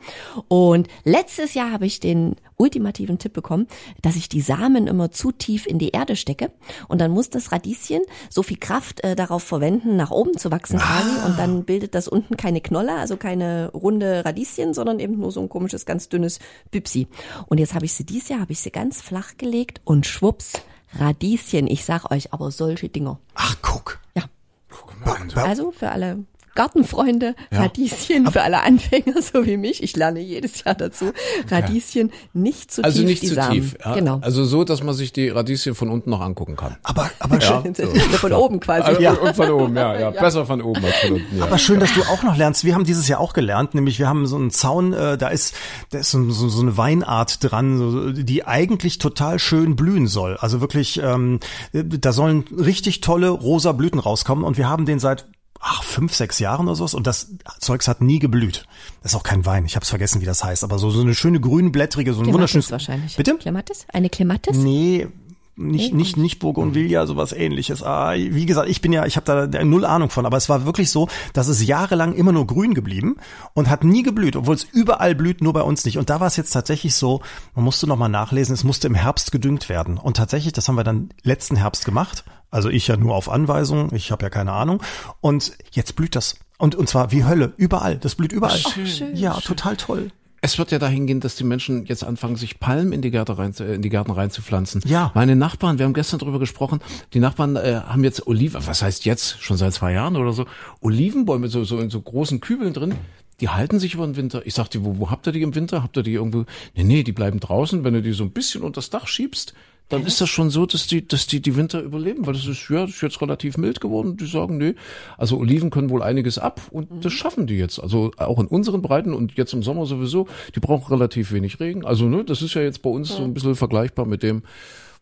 Und 0.49 0.89
letztes 1.05 1.55
Jahr 1.55 1.71
habe 1.71 1.87
ich 1.87 2.01
den 2.01 2.37
ultimativen 2.57 3.19
Tipp 3.19 3.33
bekommen, 3.33 3.67
dass 4.03 4.17
ich 4.17 4.29
die 4.29 4.41
Samen 4.41 4.87
immer 4.87 5.11
zu 5.11 5.33
tief 5.33 5.67
in 5.67 5.79
die 5.79 5.91
Erde 5.91 6.17
stecke 6.17 6.51
und 6.89 7.01
dann 7.01 7.11
muss 7.11 7.31
das 7.31 7.51
Radieschen 7.53 8.03
so 8.31 8.43
viel 8.43 8.59
Kraft 8.59 9.03
äh, 9.05 9.17
darauf 9.17 9.43
verwenden, 9.43 9.97
nach 9.97 10.11
oben 10.11 10.37
zu 10.43 10.51
wachsen 10.51 10.79
quasi 10.79 11.27
und 11.27 11.39
dann 11.39 11.65
bildet 11.65 11.95
das 11.95 12.09
unten 12.09 12.37
keine 12.37 12.61
Knolle, 12.61 12.95
also 12.97 13.17
keine 13.17 13.71
runde 13.73 14.25
Radieschen, 14.25 14.75
sondern 14.75 15.01
eben 15.01 15.19
nur 15.19 15.33
so 15.33 15.41
ein 15.41 15.49
komisches, 15.49 15.87
ganz 15.87 16.09
dünnes 16.09 16.39
Büpsi. 16.71 17.07
Und 17.47 17.59
jetzt 17.59 17.75
habe 17.75 17.87
ich 17.87 17.95
sie 17.95 18.05
dieses 18.05 18.29
Jahr, 18.29 18.41
habe 18.41 18.53
ich 18.53 18.61
sie 18.61 18.71
ganz 18.71 19.01
flach 19.01 19.37
gelegt 19.39 19.81
und 19.85 20.07
schwupps, 20.07 20.55
Radieschen. 20.99 21.67
Ich 21.69 21.85
sag 21.85 22.11
euch, 22.11 22.33
aber 22.35 22.51
solche 22.51 22.89
Dinger. 22.89 23.19
Ach, 23.35 23.57
guck. 23.63 24.01
Ja, 24.15 24.25
Guck 24.69 25.05
mal 25.05 25.47
also 25.47 25.71
für 25.71 25.91
alle 25.91 26.25
Gartenfreunde, 26.55 27.35
Radieschen 27.51 28.31
für 28.31 28.43
alle 28.43 28.63
Anfänger, 28.63 29.21
so 29.23 29.47
wie 29.47 29.57
mich. 29.57 29.83
Ich 29.83 29.97
lerne 29.97 30.21
jedes 30.21 30.65
Jahr 30.65 30.75
dazu. 30.75 31.13
Radieschen 31.51 32.11
nicht 32.33 32.73
zu 32.73 32.85
Also 32.85 32.99
tief, 33.01 33.09
nicht 33.09 33.23
die 33.23 33.29
zu 33.29 33.35
Samen. 33.35 33.53
tief. 33.53 33.77
Ja? 33.85 33.95
Genau. 33.95 34.19
Also 34.21 34.45
so, 34.45 34.65
dass 34.65 34.83
man 34.83 34.95
sich 34.95 35.13
die 35.13 35.29
Radieschen 35.29 35.75
von 35.75 35.89
unten 35.91 36.11
noch 36.11 36.21
angucken 36.21 36.57
kann. 36.57 36.77
Aber, 36.83 37.11
aber 37.19 37.41
schön, 37.41 37.75
Von 38.13 38.33
oben 38.33 38.61
quasi. 38.61 38.83
Also, 38.83 39.21
Und 39.21 39.37
von 39.37 39.51
oben, 39.51 39.77
ja, 39.77 39.99
ja, 39.99 40.11
Besser 40.11 40.47
von 40.47 40.61
oben 40.63 40.85
als 40.85 40.97
von 40.99 41.13
unten. 41.15 41.39
Ja. 41.39 41.45
Aber 41.45 41.59
schön, 41.59 41.81
dass 41.81 41.93
du 41.95 42.03
auch 42.03 42.23
noch 42.23 42.37
lernst. 42.37 42.65
Wir 42.65 42.75
haben 42.75 42.85
dieses 42.85 43.09
Jahr 43.09 43.21
auch 43.21 43.33
gelernt, 43.33 43.75
nämlich 43.75 43.99
wir 43.99 44.09
haben 44.09 44.27
so 44.27 44.37
einen 44.37 44.51
Zaun, 44.51 44.93
äh, 44.93 45.17
da 45.19 45.29
ist, 45.29 45.55
da 45.91 45.99
ist 45.99 46.11
so, 46.11 46.31
so, 46.31 46.49
so 46.49 46.61
eine 46.63 46.77
Weinart 46.77 47.39
dran, 47.43 47.79
so, 47.79 48.11
die 48.13 48.45
eigentlich 48.47 48.99
total 48.99 49.39
schön 49.39 49.77
blühen 49.77 50.07
soll. 50.07 50.37
Also 50.39 50.61
wirklich, 50.61 51.01
ähm, 51.03 51.41
da 51.73 52.13
sollen 52.13 52.45
richtig 52.57 53.01
tolle 53.01 53.29
rosa 53.31 53.73
Blüten 53.73 53.99
rauskommen 53.99 54.45
und 54.45 54.59
wir 54.59 54.69
haben 54.69 54.87
den 54.87 54.99
seit 54.99 55.27
ach, 55.63 55.83
fünf, 55.85 56.15
sechs 56.15 56.39
Jahren 56.41 56.67
oder 56.67 56.77
sowas 56.77 56.95
und 56.95 57.07
das 57.07 57.35
Zeugs 57.61 57.89
hat 57.89 58.01
nie 58.01 58.19
geblüht. 58.19 58.67
Das 59.03 59.13
ist 59.13 59.17
auch 59.17 59.23
kein 59.23 59.47
Wein, 59.47 59.65
ich 59.65 59.77
habe 59.77 59.87
vergessen, 59.87 60.21
wie 60.21 60.27
das 60.27 60.45
heißt, 60.45 60.65
aber 60.65 60.79
so, 60.79 60.91
so 60.91 61.01
eine 61.01 61.15
schöne 61.15 61.41
grünblättrige, 61.41 62.13
so 62.13 62.21
ein 62.21 62.25
Clematis 62.25 62.35
wunderschönes... 62.35 62.71
wahrscheinlich. 62.73 63.17
Bitte? 63.17 63.37
Clematis? 63.37 63.87
Eine 63.93 64.11
Clematis? 64.11 64.57
Nee, 64.57 65.07
nicht 65.55 65.93
nicht 65.93 66.17
nicht 66.17 66.39
Burgundilia, 66.39 67.07
sowas 67.07 67.33
ähnliches. 67.33 67.83
Ah, 67.83 68.15
wie 68.15 68.47
gesagt, 68.47 68.71
ich 68.71 68.81
bin 68.81 68.91
ja, 68.91 69.05
ich 69.05 69.17
habe 69.17 69.47
da 69.49 69.65
null 69.65 69.85
Ahnung 69.85 70.09
von, 70.09 70.25
aber 70.25 70.39
es 70.39 70.49
war 70.49 70.65
wirklich 70.65 70.91
so, 70.91 71.09
dass 71.35 71.47
es 71.49 71.65
jahrelang 71.65 72.15
immer 72.15 72.33
nur 72.33 72.47
grün 72.47 72.73
geblieben 72.73 73.17
und 73.53 73.69
hat 73.69 73.85
nie 73.85 74.03
geblüht, 74.03 74.35
obwohl 74.35 74.55
es 74.55 74.65
überall 74.65 75.15
blüht, 75.15 75.43
nur 75.43 75.53
bei 75.53 75.63
uns 75.63 75.85
nicht. 75.85 75.99
Und 75.99 76.09
da 76.09 76.21
war 76.21 76.27
es 76.27 76.37
jetzt 76.37 76.53
tatsächlich 76.53 76.95
so, 76.95 77.21
man 77.55 77.67
musste 77.67 77.87
noch 77.87 77.99
mal 77.99 78.09
nachlesen, 78.09 78.55
es 78.55 78.65
musste 78.65 78.87
im 78.87 78.95
Herbst 78.95 79.31
gedüngt 79.31 79.69
werden. 79.69 79.99
Und 79.99 80.17
tatsächlich, 80.17 80.55
das 80.55 80.69
haben 80.69 80.77
wir 80.77 80.85
dann 80.85 81.11
letzten 81.23 81.57
Herbst 81.57 81.85
gemacht. 81.85 82.25
Also 82.53 82.69
ich 82.69 82.87
ja 82.87 82.97
nur 82.97 83.17
auf 83.17 83.29
Anweisung, 83.29 83.93
ich 83.93 84.13
habe 84.13 84.23
ja 84.25 84.31
keine 84.31 84.53
Ahnung. 84.53 84.83
Und 85.21 85.53
jetzt 85.73 85.97
blüht 85.97 86.15
das. 86.15 86.37
Und, 86.59 86.77
und 86.77 86.89
zwar 86.89 87.11
wie 87.11 87.25
Hölle, 87.25 87.55
überall. 87.57 87.97
Das 87.97 88.15
blüht 88.15 88.31
überall. 88.31 88.59
Schön, 88.59 89.17
ja, 89.17 89.41
total 89.41 89.77
toll. 89.77 90.13
Es 90.45 90.59
wird 90.59 90.71
ja 90.71 90.79
dahin 90.79 91.07
gehen, 91.07 91.21
dass 91.21 91.37
die 91.37 91.45
Menschen 91.45 91.87
jetzt 91.87 92.05
anfangen, 92.05 92.37
sich 92.37 92.59
Palmen 92.61 92.93
in 92.93 93.01
die, 93.01 93.11
Gärte 93.11 93.39
rein, 93.39 93.55
äh, 93.61 93.75
in 93.75 93.83
die 93.83 93.89
Gärten 93.89 94.11
reinzupflanzen. 94.11 94.83
Ja. 94.85 95.13
Meine 95.15 95.35
Nachbarn, 95.35 95.79
wir 95.79 95.87
haben 95.87 95.95
gestern 95.95 96.19
drüber 96.19 96.41
gesprochen, 96.41 96.81
die 97.15 97.21
Nachbarn 97.21 97.57
äh, 97.57 97.81
haben 97.87 98.05
jetzt 98.05 98.27
Oliven, 98.27 98.61
was 98.67 98.83
heißt 98.83 99.05
jetzt, 99.05 99.41
schon 99.41 99.57
seit 99.57 99.73
zwei 99.73 99.93
Jahren 99.93 100.17
oder 100.17 100.33
so, 100.33 100.47
Olivenbäume 100.81 101.49
so, 101.49 101.65
so 101.65 101.79
in 101.79 101.91
so 101.91 102.01
großen 102.01 102.41
Kübeln 102.41 102.75
drin. 102.75 102.97
Die 103.41 103.49
halten 103.49 103.79
sich 103.79 103.95
über 103.95 104.05
den 104.05 104.17
Winter. 104.17 104.45
Ich 104.45 104.55
sagte, 104.55 104.85
wo, 104.85 104.99
wo 104.99 105.11
habt 105.11 105.27
ihr 105.27 105.33
die 105.33 105.43
im 105.43 105.55
Winter? 105.55 105.83
Habt 105.83 105.97
ihr 105.97 106.03
die 106.03 106.13
irgendwo? 106.13 106.45
Nee, 106.75 106.85
nee, 106.85 107.03
die 107.03 107.13
bleiben 107.13 107.41
draußen. 107.41 107.83
Wenn 107.83 107.95
du 107.95 108.03
die 108.03 108.13
so 108.13 108.25
ein 108.25 108.31
bisschen 108.31 108.63
unter 108.63 108.81
das 108.81 108.91
Dach 108.91 109.07
schiebst, 109.07 109.55
dann 109.89 110.07
ist 110.07 110.21
das 110.21 110.29
schon 110.29 110.49
so, 110.49 110.65
dass 110.65 110.87
die, 110.87 111.07
dass 111.07 111.27
die 111.27 111.43
die 111.43 111.57
Winter 111.57 111.83
überleben, 111.83 112.27
weil 112.27 112.33
das 112.33 112.47
ist 112.47 112.69
ja, 112.71 112.83
das 112.87 112.91
ist 112.91 113.03
jetzt 113.03 113.21
relativ 113.21 113.59
mild 113.59 113.81
geworden. 113.81 114.17
Die 114.17 114.27
sagen, 114.27 114.57
nee, 114.57 114.75
also 115.19 115.37
Oliven 115.39 115.71
können 115.71 115.91
wohl 115.91 116.03
einiges 116.03 116.39
ab 116.39 116.63
und 116.71 117.05
das 117.05 117.13
schaffen 117.13 117.47
die 117.47 117.57
jetzt. 117.57 117.79
Also 117.79 118.11
auch 118.17 118.39
in 118.39 118.47
unseren 118.47 118.81
Breiten 118.81 119.13
und 119.13 119.37
jetzt 119.37 119.53
im 119.53 119.63
Sommer 119.63 119.85
sowieso. 119.87 120.29
Die 120.55 120.61
brauchen 120.61 120.91
relativ 120.93 121.33
wenig 121.33 121.61
Regen. 121.61 121.85
Also 121.85 122.07
ne, 122.07 122.25
das 122.25 122.41
ist 122.43 122.55
ja 122.55 122.63
jetzt 122.63 122.83
bei 122.83 122.91
uns 122.91 123.11
so 123.11 123.23
ein 123.23 123.35
bisschen 123.35 123.55
vergleichbar 123.55 124.07
mit 124.07 124.23
dem, 124.23 124.43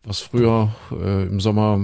was 0.03 0.19
früher 0.19 0.75
äh, 0.91 1.23
im 1.23 1.39
Sommer 1.39 1.75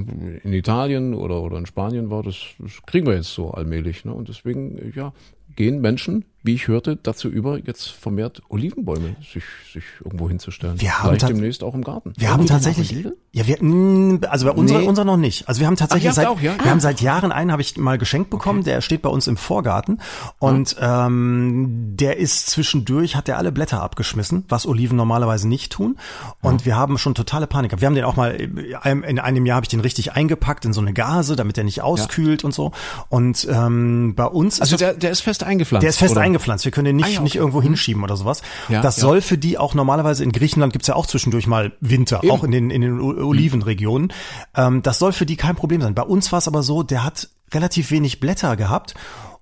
in 0.44 0.52
Italien 0.52 1.14
oder 1.14 1.42
oder 1.42 1.58
in 1.58 1.66
Spanien 1.66 2.10
war. 2.10 2.24
Das, 2.24 2.36
das 2.60 2.82
kriegen 2.86 3.06
wir 3.06 3.16
jetzt 3.16 3.34
so 3.34 3.52
allmählich. 3.52 4.06
Ne? 4.06 4.14
Und 4.14 4.28
deswegen 4.28 4.92
ja 4.96 5.14
gehen 5.56 5.82
Menschen, 5.82 6.26
wie 6.48 6.56
ich 6.56 6.68
hörte, 6.68 6.96
dazu 6.96 7.30
über, 7.30 7.60
jetzt 7.60 7.88
vermehrt 7.90 8.42
Olivenbäume 8.50 9.16
sich, 9.22 9.44
sich 9.72 9.84
irgendwo 10.04 10.28
hinzustellen. 10.28 10.82
Wir 10.82 10.98
haben 10.98 11.10
Vielleicht 11.10 11.30
demnächst 11.30 11.64
auch 11.64 11.76
im 11.76 11.84
Garten. 11.84 12.14
Wir 12.18 12.32
haben 12.32 12.48
tatsächlich, 12.48 13.06
ja, 13.34 13.46
wir, 13.46 13.58
mh, 13.62 14.26
also 14.28 14.48
bei 14.48 14.52
unserer, 14.54 14.80
Nee. 14.80 14.88
unserer 14.88 15.06
noch 15.06 15.18
nicht. 15.18 15.48
Also 15.48 15.60
wir 15.60 15.68
haben 15.68 15.76
tatsächlich 15.76 16.10
Ach, 16.10 16.16
seit, 16.16 16.28
auch, 16.28 16.42
ja? 16.42 16.56
wir 16.64 16.72
haben 16.72 16.80
seit 16.80 17.02
Jahren 17.02 17.32
einen, 17.32 17.52
habe 17.52 17.62
ich 17.62 17.78
mal 17.78 17.98
geschenkt 18.00 18.30
bekommen, 18.32 18.64
der 18.64 18.82
steht 18.82 19.04
bei 19.04 19.10
uns 19.10 19.28
im 19.28 19.38
Vorgarten 19.38 20.00
und 20.40 20.76
ähm, 20.82 21.94
der 21.96 22.18
ist 22.18 22.48
zwischendurch, 22.50 23.16
hat 23.16 23.28
der 23.28 23.38
alle 23.38 23.52
Blätter 23.52 23.82
abgeschmissen, 23.84 24.46
was 24.50 24.66
Oliven 24.66 24.96
normalerweise 24.98 25.48
nicht 25.48 25.72
tun. 25.72 25.98
Und 26.42 26.66
wir 26.66 26.76
haben 26.76 26.98
schon 26.98 27.14
totale 27.14 27.46
Panik. 27.48 27.72
gehabt. 27.72 27.82
Wir 27.82 27.88
haben 27.88 27.96
den 27.96 28.06
auch 28.06 28.16
mal, 28.16 28.32
in 28.32 29.20
einem 29.20 29.46
Jahr 29.46 29.58
habe 29.58 29.66
ich 29.66 29.70
den 29.70 29.82
richtig 29.82 30.14
eingepackt 30.14 30.64
in 30.66 30.74
so 30.74 30.82
eine 30.82 30.94
Gase, 30.94 31.36
damit 31.36 31.58
der 31.58 31.66
nicht 31.66 31.82
auskühlt 31.82 32.44
und 32.44 32.54
so. 32.54 32.72
Und 33.10 33.46
ähm, 33.52 34.14
bei 34.16 34.26
uns 34.26 34.62
Also 34.62 34.78
der, 34.78 34.94
der 34.94 35.12
ist 35.12 35.22
fest 35.22 35.44
eingepflanzt. 35.44 35.84
der 35.84 35.90
ist 35.90 35.98
fest 35.98 36.14
oder? 36.14 36.22
eingepflanzt. 36.22 36.37
Wir 36.66 36.72
können 36.72 36.86
den 36.86 36.96
nicht, 36.96 37.06
Ah 37.06 37.10
ja, 37.10 37.22
nicht 37.22 37.34
okay. 37.34 37.40
irgendwo 37.40 37.62
hinschieben 37.62 38.04
oder 38.04 38.18
sowas. 38.18 38.42
Ja, 38.70 38.82
das 38.82 38.98
ja. 38.98 39.02
soll 39.02 39.22
für 39.22 39.38
die 39.38 39.58
auch 39.58 39.74
normalerweise 39.74 40.24
in 40.24 40.32
Griechenland 40.32 40.74
gibt's 40.74 40.88
ja 40.88 40.96
auch 40.96 41.06
zwischendurch 41.06 41.48
mal 41.48 41.74
Winter, 41.80 42.22
auch 42.30 42.44
in 42.44 42.52
den, 42.52 42.70
in 42.70 42.82
den 42.82 43.00
Olivenregionen. 43.00 44.14
Ähm, 44.56 44.82
das 44.84 45.00
soll 45.00 45.14
für 45.14 45.26
die 45.26 45.36
kein 45.36 45.56
Problem 45.56 45.82
sein. 45.82 45.96
Bei 45.96 46.04
uns 46.04 46.32
war 46.32 46.40
es 46.40 46.48
aber 46.48 46.64
so, 46.64 46.84
der 46.84 47.04
hat 47.04 47.30
relativ 47.54 47.92
wenig 47.92 48.20
Blätter 48.20 48.56
gehabt. 48.56 48.94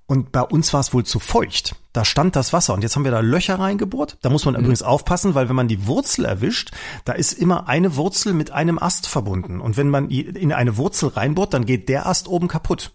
Und 0.08 0.32
bei 0.32 0.42
uns 0.42 0.72
war 0.72 0.82
es 0.82 0.94
wohl 0.94 1.04
zu 1.04 1.20
feucht. 1.20 1.76
Da 1.92 2.06
stand 2.06 2.36
das 2.36 2.54
Wasser 2.54 2.76
und 2.76 2.84
jetzt 2.84 2.96
haben 2.96 3.06
wir 3.06 3.12
da 3.12 3.22
Löcher 3.22 3.58
reingebohrt. 3.58 4.18
Da 4.22 4.30
muss 4.30 4.46
man 4.46 4.54
übrigens 4.54 4.84
aufpassen, 4.84 5.34
weil 5.34 5.50
wenn 5.50 5.56
man 5.56 5.68
die 5.68 5.88
Wurzel 5.88 6.26
erwischt, 6.26 6.72
da 7.06 7.14
ist 7.14 7.34
immer 7.34 7.68
eine 7.68 7.96
Wurzel 7.96 8.34
mit 8.34 8.52
einem 8.52 8.78
Ast 8.78 9.08
verbunden. 9.08 9.60
Und 9.60 9.78
wenn 9.78 9.90
man 9.90 10.10
in 10.10 10.54
eine 10.54 10.78
Wurzel 10.78 11.10
reinbohrt, 11.10 11.56
dann 11.56 11.66
geht 11.66 11.90
der 11.90 12.06
Ast 12.06 12.28
oben 12.28 12.48
kaputt. 12.48 12.92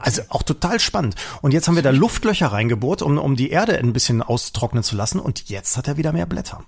Also 0.00 0.22
auch 0.30 0.42
total 0.42 0.80
spannend. 0.80 1.14
Und 1.42 1.52
jetzt 1.52 1.68
haben 1.68 1.74
wir 1.76 1.82
da 1.82 1.90
Luftlöcher 1.90 2.48
reingebohrt, 2.48 3.02
um, 3.02 3.18
um 3.18 3.36
die 3.36 3.50
Erde 3.50 3.78
ein 3.78 3.92
bisschen 3.92 4.22
austrocknen 4.22 4.82
zu 4.82 4.96
lassen. 4.96 5.20
Und 5.20 5.48
jetzt 5.48 5.76
hat 5.76 5.86
er 5.88 5.96
wieder 5.96 6.12
mehr 6.12 6.26
Blätter. 6.26 6.64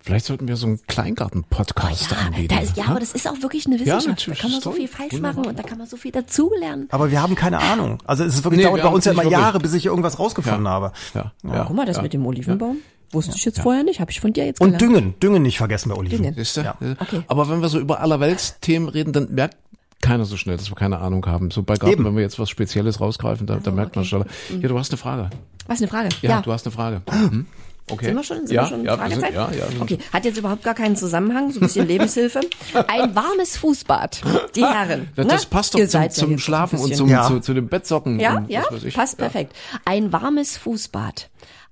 Vielleicht 0.00 0.26
sollten 0.26 0.48
wir 0.48 0.56
so 0.56 0.66
einen 0.66 0.80
Kleingarten-Podcast 0.88 2.10
Ja, 2.10 2.16
anbieten. 2.18 2.48
da 2.54 2.60
ist, 2.60 2.76
ja, 2.76 2.86
aber 2.86 2.98
das 2.98 3.12
ist 3.12 3.28
auch 3.28 3.40
wirklich 3.40 3.66
eine 3.66 3.76
Wissenschaft. 3.78 4.08
natürlich, 4.08 4.38
da 4.40 4.42
kann 4.42 4.50
man 4.52 4.60
so 4.60 4.72
viel 4.72 4.88
falsch 4.88 5.12
Wunderbar. 5.12 5.34
machen 5.44 5.46
und 5.50 5.58
da 5.58 5.62
kann 5.62 5.78
man 5.78 5.86
so 5.86 5.96
viel 5.96 6.10
dazulernen. 6.10 6.88
Aber 6.90 7.10
wir 7.12 7.22
haben 7.22 7.36
keine 7.36 7.58
Ahnung. 7.60 7.98
Also 8.04 8.24
es 8.24 8.34
ist 8.34 8.44
wirklich 8.44 8.58
Nee, 8.58 8.64
dauert 8.64 8.78
wir 8.78 8.82
bei 8.90 8.94
uns 8.94 9.04
ja 9.04 9.12
immer 9.12 9.22
wirklich. 9.22 9.38
Jahre, 9.38 9.60
bis 9.60 9.74
ich 9.74 9.86
irgendwas 9.86 10.18
rausgefunden 10.18 10.66
habe. 10.66 10.92
ja, 11.14 11.32
ja. 11.44 11.64
Guck 11.64 11.76
mal, 11.76 11.86
das 11.86 11.96
ja. 11.98 12.02
mit 12.02 12.12
dem 12.14 12.26
Olivenbaum 12.26 12.78
wusste 13.12 13.36
ich 13.36 13.44
jetzt 13.44 13.60
vorher 13.60 13.84
nicht, 13.84 14.00
habe 14.00 14.10
ich 14.10 14.20
von 14.20 14.32
dir 14.32 14.44
jetzt 14.46 14.60
Und 14.60 14.78
gelernt. 14.78 14.82
Düngen, 14.82 15.20
Düngen 15.20 15.42
nicht 15.42 15.58
vergessen 15.58 15.90
bei 15.90 15.94
Oliven. 15.94 16.22
Düngen. 16.34 16.44
Ja. 16.56 16.76
Okay. 16.98 17.22
Aber 17.28 17.48
wenn 17.48 17.60
wir 17.60 17.68
so 17.68 17.78
über 17.78 18.00
allerwelts-Themen 18.00 18.88
reden, 18.88 19.12
dann 19.12 19.32
merkt 19.34 19.56
keiner 20.02 20.26
so 20.26 20.36
schnell, 20.36 20.56
dass 20.58 20.70
wir 20.70 20.74
keine 20.74 20.98
Ahnung 20.98 21.24
haben. 21.26 21.50
So 21.50 21.62
bei 21.62 21.76
Garten, 21.76 21.92
Eben. 21.94 22.04
wenn 22.04 22.16
wir 22.16 22.22
jetzt 22.22 22.38
was 22.38 22.50
Spezielles 22.50 23.00
rausgreifen, 23.00 23.46
da, 23.46 23.56
da 23.56 23.70
merkt 23.70 23.96
man 23.96 24.04
schneller. 24.04 24.26
Ja, 24.60 24.68
du 24.68 24.78
hast 24.78 24.90
eine 24.90 24.98
Frage. 24.98 25.30
Was 25.66 25.78
eine 25.78 25.88
Frage? 25.88 26.10
Ja, 26.20 26.42
du 26.42 26.52
hast 26.52 26.66
eine 26.66 26.72
Frage. 26.72 27.02
Mhm. 27.10 27.46
Okay. 27.90 28.06
Sind 28.06 28.16
wir 28.16 28.22
schon, 28.22 28.46
sind 28.46 28.52
ja, 28.52 28.62
wir 28.62 28.68
schon 28.68 28.84
ja, 28.84 28.96
Fragezeit? 28.96 29.20
sind, 29.24 29.34
ja, 29.34 29.50
ja, 29.50 29.66
okay, 29.80 29.98
hat 30.12 30.24
jetzt 30.24 30.38
überhaupt 30.38 30.62
gar 30.62 30.74
keinen 30.74 30.94
Zusammenhang, 30.96 31.50
so 31.50 31.58
ein 31.58 31.62
bisschen 31.62 31.86
Lebenshilfe. 31.86 32.40
Ein 32.88 33.14
warmes 33.14 33.56
Fußbad, 33.56 34.22
die 34.54 34.64
Herren. 34.64 35.08
Ja, 35.16 35.24
das 35.24 35.42
ne? 35.42 35.48
passt 35.50 35.74
doch 35.74 35.86
zum, 35.86 36.02
ja 36.02 36.08
zum 36.08 36.38
Schlafen 36.38 36.78
und 36.78 36.94
zum, 36.94 37.08
Ja. 37.08 37.26
zu, 37.26 37.40
zu 37.40 37.54
den 37.54 37.68
Bettsocken. 37.68 38.20
Ja, 38.20 38.36
und 38.38 38.50
ja, 38.50 38.62
ich. 38.84 38.94
passt 38.94 39.18
Ja. 39.18 39.24
perfekt. 39.28 39.54
Ein 39.84 40.12
warmes 40.12 40.56
Fußbad. 40.58 41.28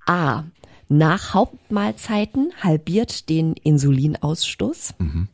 A. 0.06 0.44
Nach 0.88 1.34
Hauptmahlzeiten 1.34 2.52
halbiert 2.60 3.28
den 3.28 3.54
Insulinausstoß. 3.54 4.94
Mhm. 4.98 5.28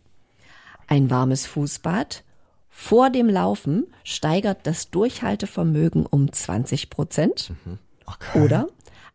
Ein 0.86 1.10
warmes 1.10 1.46
Fußbad 1.46 2.22
vor 2.78 3.08
dem 3.08 3.30
Laufen 3.30 3.86
steigert 4.04 4.66
das 4.66 4.90
Durchhaltevermögen 4.90 6.04
um 6.04 6.30
20 6.30 6.90
Prozent. 6.90 7.50
Mhm. 7.64 7.78
Oder 8.34 8.68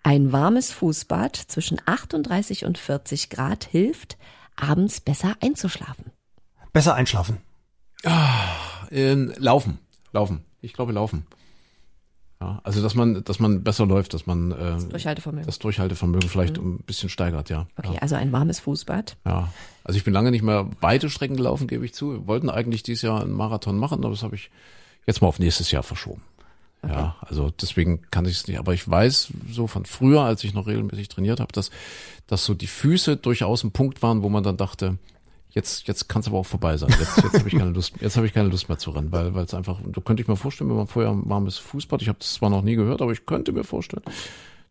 ein 0.03 0.32
warmes 0.32 0.74
Fußbad 0.74 1.36
zwischen 1.36 1.80
38 1.86 2.66
und 2.66 2.80
40 2.80 3.30
Grad 3.30 3.64
hilft, 3.64 4.18
abends 4.57 4.99
besser 4.99 5.36
einzuschlafen. 5.41 6.12
Besser 6.74 6.95
einschlafen. 6.95 7.38
Ähm, 8.89 9.32
laufen, 9.38 9.78
laufen. 10.12 10.43
Ich 10.59 10.74
glaube 10.74 10.91
laufen. 10.91 11.28
Ja, 12.42 12.60
also 12.64 12.82
dass 12.82 12.96
man, 12.96 13.24
dass 13.24 13.39
man 13.39 13.64
besser 13.64 13.86
läuft, 13.86 14.16
dass 14.16 14.26
man 14.26 14.52
äh, 14.52 14.78
Durchhaltevermögen. 14.89 15.46
das 15.46 15.60
Durchhaltevermögen 15.60 16.28
vielleicht 16.28 16.58
ein 16.58 16.80
bisschen 16.80 17.10
steigert, 17.10 17.52
ja. 17.52 17.68
Okay, 17.78 18.00
also 18.02 18.16
ein 18.16 18.32
warmes 18.32 18.60
Fußbad. 18.60 19.16
Ja. 19.26 19.50
Also 19.84 19.98
ich 19.98 20.04
bin 20.04 20.14
lange 20.14 20.32
nicht 20.32 20.42
mehr 20.42 20.68
weite 20.82 21.12
Strecken 21.12 21.38
gelaufen, 21.38 21.68
gebe 21.68 21.86
ich 21.86 21.94
zu. 21.94 22.14
Wir 22.14 22.28
wollten 22.28 22.50
eigentlich 22.50 22.82
dieses 22.82 23.04
Jahr 23.04 23.22
einen 23.22 23.34
Marathon 23.34 23.78
machen, 23.78 24.04
aber 24.04 24.10
das 24.10 24.24
habe 24.24 24.36
ich 24.36 24.50
jetzt 25.06 25.22
mal 25.22 25.28
auf 25.28 25.38
nächstes 25.38 25.70
Jahr 25.70 25.84
verschoben. 25.84 26.24
Ja, 26.84 27.16
also 27.22 27.52
deswegen 27.52 28.02
kann 28.10 28.26
ich 28.26 28.38
es 28.38 28.48
nicht. 28.48 28.58
Aber 28.58 28.74
ich 28.74 28.89
weiß 28.89 29.34
so 29.52 29.68
von 29.68 29.86
früher, 29.86 30.22
als 30.22 30.44
ich 30.44 30.56
noch 30.56 30.66
regelmäßig 30.66 31.10
trainiert 31.10 31.39
habe, 31.39 31.52
dass, 31.54 31.70
dass 32.26 32.44
so 32.44 32.56
die 32.56 32.66
Füße 32.66 33.18
durchaus 33.18 33.64
ein 33.64 33.72
Punkt 33.72 34.02
waren, 34.02 34.24
wo 34.24 34.30
man 34.30 34.44
dann 34.44 34.58
dachte, 34.58 34.98
jetzt, 35.52 35.88
jetzt 35.88 36.08
kann 36.08 36.22
es 36.22 36.28
aber 36.28 36.38
auch 36.38 36.45
vorbei 36.45 36.78
sein. 36.78 36.89
Jetzt, 36.99 37.18
jetzt 37.24 37.39
habe 37.39 37.47
ich 37.47 37.58
keine 37.58 37.72
Lust, 37.72 37.93
jetzt 37.99 38.18
habe 38.18 38.26
ich 38.26 38.34
keine 38.34 38.49
Lust 38.49 38.70
mehr 38.70 38.78
zu 38.78 38.91
rennen, 38.91 39.12
weil 39.12 39.34
weil 39.34 39.45
es 39.45 39.54
einfach, 39.54 39.80
da 39.86 40.02
könnte 40.02 40.22
ich 40.22 40.28
mir 40.28 40.36
vorstellen, 40.36 40.70
wenn 40.70 40.78
man 40.78 40.88
vorher 40.88 41.12
ein 41.12 41.30
warmes 41.30 41.58
Fußbad, 41.58 42.02
ich 42.02 42.08
habe 42.08 42.20
das 42.20 42.34
zwar 42.34 42.49
noch 42.49 42.62
nie 42.62 42.76
gehört, 42.76 43.02
aber 43.02 43.12
ich 43.12 43.26
könnte 43.26 43.52
mir 43.52 43.64
vorstellen, 43.64 44.04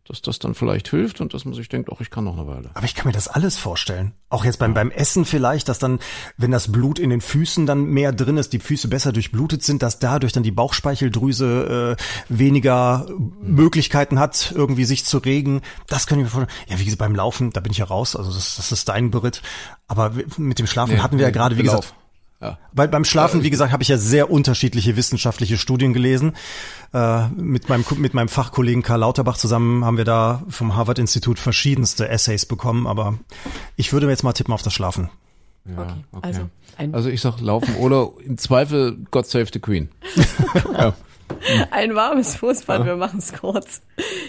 dass 0.07 0.21
das 0.21 0.39
dann 0.39 0.55
vielleicht 0.55 0.87
hilft 0.89 1.21
und 1.21 1.33
dass 1.33 1.45
man 1.45 1.53
sich 1.53 1.69
denkt, 1.69 1.89
ach, 1.93 2.01
ich 2.01 2.09
kann 2.09 2.23
noch 2.23 2.37
eine 2.37 2.47
Weile. 2.47 2.71
Aber 2.73 2.85
ich 2.85 2.95
kann 2.95 3.07
mir 3.07 3.13
das 3.13 3.27
alles 3.27 3.57
vorstellen. 3.57 4.13
Auch 4.29 4.45
jetzt 4.45 4.57
beim, 4.57 4.73
beim 4.73 4.89
Essen 4.89 5.25
vielleicht, 5.25 5.69
dass 5.69 5.77
dann, 5.77 5.99
wenn 6.37 6.51
das 6.51 6.71
Blut 6.71 6.97
in 6.97 7.09
den 7.09 7.21
Füßen 7.21 7.65
dann 7.65 7.85
mehr 7.85 8.11
drin 8.11 8.37
ist, 8.37 8.53
die 8.53 8.59
Füße 8.59 8.87
besser 8.87 9.11
durchblutet 9.11 9.63
sind, 9.63 9.83
dass 9.83 9.99
dadurch 9.99 10.33
dann 10.33 10.43
die 10.43 10.51
Bauchspeicheldrüse 10.51 11.97
äh, 11.97 12.03
weniger 12.29 13.05
Möglichkeiten 13.41 14.19
hat, 14.19 14.53
irgendwie 14.55 14.85
sich 14.85 15.05
zu 15.05 15.19
regen. 15.19 15.61
Das 15.87 16.07
kann 16.07 16.17
ich 16.17 16.25
mir 16.25 16.29
vorstellen. 16.29 16.57
Ja, 16.67 16.79
wie 16.79 16.85
gesagt, 16.85 16.99
beim 16.99 17.15
Laufen, 17.15 17.51
da 17.51 17.59
bin 17.59 17.71
ich 17.71 17.77
ja 17.77 17.85
raus. 17.85 18.15
Also 18.15 18.31
das, 18.31 18.55
das 18.55 18.71
ist 18.71 18.89
dein 18.89 19.11
Beritt. 19.11 19.41
Aber 19.87 20.13
mit 20.37 20.57
dem 20.57 20.67
Schlafen 20.67 21.03
hatten 21.03 21.19
wir 21.19 21.25
ja 21.25 21.31
gerade, 21.31 21.57
wie 21.57 21.63
gesagt, 21.63 21.93
Ja. 22.41 22.57
Weil 22.73 22.87
beim 22.87 23.05
Schlafen, 23.05 23.43
wie 23.43 23.49
gesagt, 23.51 23.71
habe 23.71 23.83
ich 23.83 23.89
ja 23.89 23.97
sehr 23.97 24.31
unterschiedliche 24.31 24.95
wissenschaftliche 24.95 25.57
Studien 25.57 25.93
gelesen. 25.93 26.33
Äh, 26.93 27.27
mit, 27.29 27.69
meinem, 27.69 27.85
mit 27.97 28.13
meinem 28.15 28.29
Fachkollegen 28.29 28.81
Karl 28.81 28.99
Lauterbach 29.01 29.37
zusammen 29.37 29.85
haben 29.85 29.97
wir 29.97 30.05
da 30.05 30.41
vom 30.49 30.75
Harvard-Institut 30.75 31.37
verschiedenste 31.37 32.09
Essays 32.09 32.45
bekommen. 32.47 32.87
Aber 32.87 33.19
ich 33.75 33.93
würde 33.93 34.07
mir 34.07 34.11
jetzt 34.13 34.23
mal 34.23 34.33
tippen 34.33 34.53
auf 34.53 34.63
das 34.63 34.73
Schlafen. 34.73 35.09
Ja, 35.69 35.95
Okay, 36.11 36.27
also 36.27 36.41
ein- 36.77 36.95
also 36.95 37.09
ich 37.09 37.21
sag 37.21 37.39
laufen 37.39 37.75
oder 37.75 38.09
im 38.25 38.37
Zweifel 38.39 38.97
God 39.11 39.27
Save 39.27 39.45
the 39.53 39.59
Queen. 39.59 39.89
ja. 40.73 40.93
Ein 41.71 41.95
warmes 41.95 42.35
Fußbad, 42.35 42.85
wir 42.85 42.95
machen 42.95 43.19
es 43.19 43.33
kurz. 43.33 43.81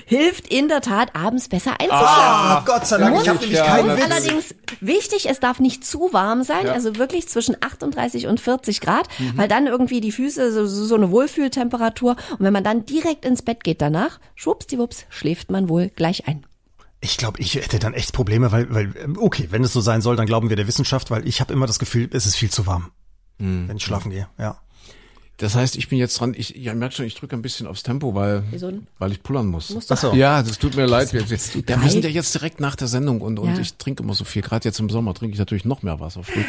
Hilft 0.07 0.49
in 0.49 0.69
der 0.69 0.81
Tat, 0.81 1.15
abends 1.15 1.49
besser 1.49 1.73
einzuschlafen. 1.73 2.07
Ah, 2.07 2.63
Gott 2.67 2.87
sei 2.87 2.99
Dank, 2.99 3.21
ich 3.23 3.29
habe 3.29 3.39
nämlich 3.39 3.59
ja, 3.59 3.67
keinen 3.67 3.97
Witz. 3.97 4.05
Allerdings 4.05 4.55
wichtig, 4.81 5.29
es 5.29 5.41
darf 5.41 5.61
nicht 5.61 5.85
zu 5.85 6.13
warm 6.13 6.43
sein, 6.43 6.67
Ja. 6.67 6.73
also 6.73 6.97
wirklich 6.97 7.29
zwischen 7.29 7.57
38 7.61 8.27
und 8.27 8.41
40 8.41 8.81
Grad, 8.81 9.09
weil 9.37 9.49
dann 9.49 9.67
irgendwie 9.67 10.01
die 10.01 10.13
Füße 10.13 10.53
so, 10.53 10.67
so 10.67 10.95
eine 10.95 11.11
Wohlfühltemperatur 11.11 12.17
und 12.33 12.41
wenn 12.41 12.53
man 12.53 12.65
dann 12.65 12.85
direkt 12.87 13.25
ins 13.25 13.43
Bett 13.43 13.65
geht 13.65 13.81
danach, 13.83 14.19
schwuppsdiwupps, 14.35 15.07
schläft 15.09 15.51
man 15.51 15.69
wohl 15.69 15.89
gleich 15.89 16.27
ein. 16.29 16.45
Ich 17.01 17.17
glaube, 17.17 17.41
ich 17.41 17.57
hätte 17.57 17.79
dann 17.81 17.95
echt 17.95 18.13
Probleme, 18.13 18.53
weil, 18.53 18.73
weil, 18.73 18.93
okay, 19.19 19.49
wenn 19.51 19.65
es 19.65 19.73
so 19.73 19.81
sein 19.81 20.03
soll, 20.03 20.15
dann 20.15 20.27
glauben 20.27 20.51
wir 20.51 20.57
der 20.57 20.69
Wissenschaft, 20.69 21.11
weil 21.11 21.27
ich 21.27 21.41
habe 21.41 21.53
immer 21.53 21.67
das 21.67 21.79
Gefühl, 21.81 22.09
es 22.13 22.27
ist 22.27 22.37
viel 22.37 22.51
zu 22.51 22.67
warm, 22.67 22.93
wenn 23.39 23.77
ich 23.77 23.83
schlafen 23.83 24.11
gehe. 24.13 24.29
Ja. 24.39 24.59
Das 25.43 25.57
heißt, 25.57 25.77
ich 25.77 25.89
bin 25.89 25.99
jetzt 25.99 26.21
dran. 26.21 26.35
Ich, 26.37 26.51
ja, 26.51 26.73
merk 26.73 26.93
schon, 26.93 27.05
ich 27.05 27.17
drücke 27.17 27.35
ein 27.35 27.43
bisschen 27.43 27.67
aufs 27.67 27.83
Tempo, 27.83 28.15
weil, 28.15 28.45
weil 29.01 29.11
ich 29.11 29.25
pullern 29.25 29.47
muss. 29.47 29.71
Musst 29.71 29.89
so. 29.89 30.13
Ja, 30.13 30.41
das 30.41 30.57
tut 30.61 30.77
mir 30.77 30.87
leid. 30.87 31.13
Wir, 31.13 31.29
wir, 31.29 31.37
ja, 31.69 31.83
wir 31.83 31.91
sind 31.91 32.05
ja 32.05 32.11
jetzt 32.11 32.33
direkt 32.35 32.61
nach 32.61 32.77
der 32.77 32.87
Sendung 32.87 33.21
und, 33.21 33.41
und 33.41 33.55
Ja. 33.57 33.61
ich 33.61 33.75
trinke 33.75 34.05
immer 34.05 34.15
so 34.15 34.25
viel. 34.25 34.41
Gerade 34.41 34.69
jetzt 34.69 34.79
im 34.79 34.89
Sommer 34.89 35.15
trinke 35.15 35.33
ich 35.33 35.41
natürlich 35.41 35.65
noch 35.65 35.83
mehr 35.83 35.99
Wasser 35.99 36.23
früh. 36.23 36.45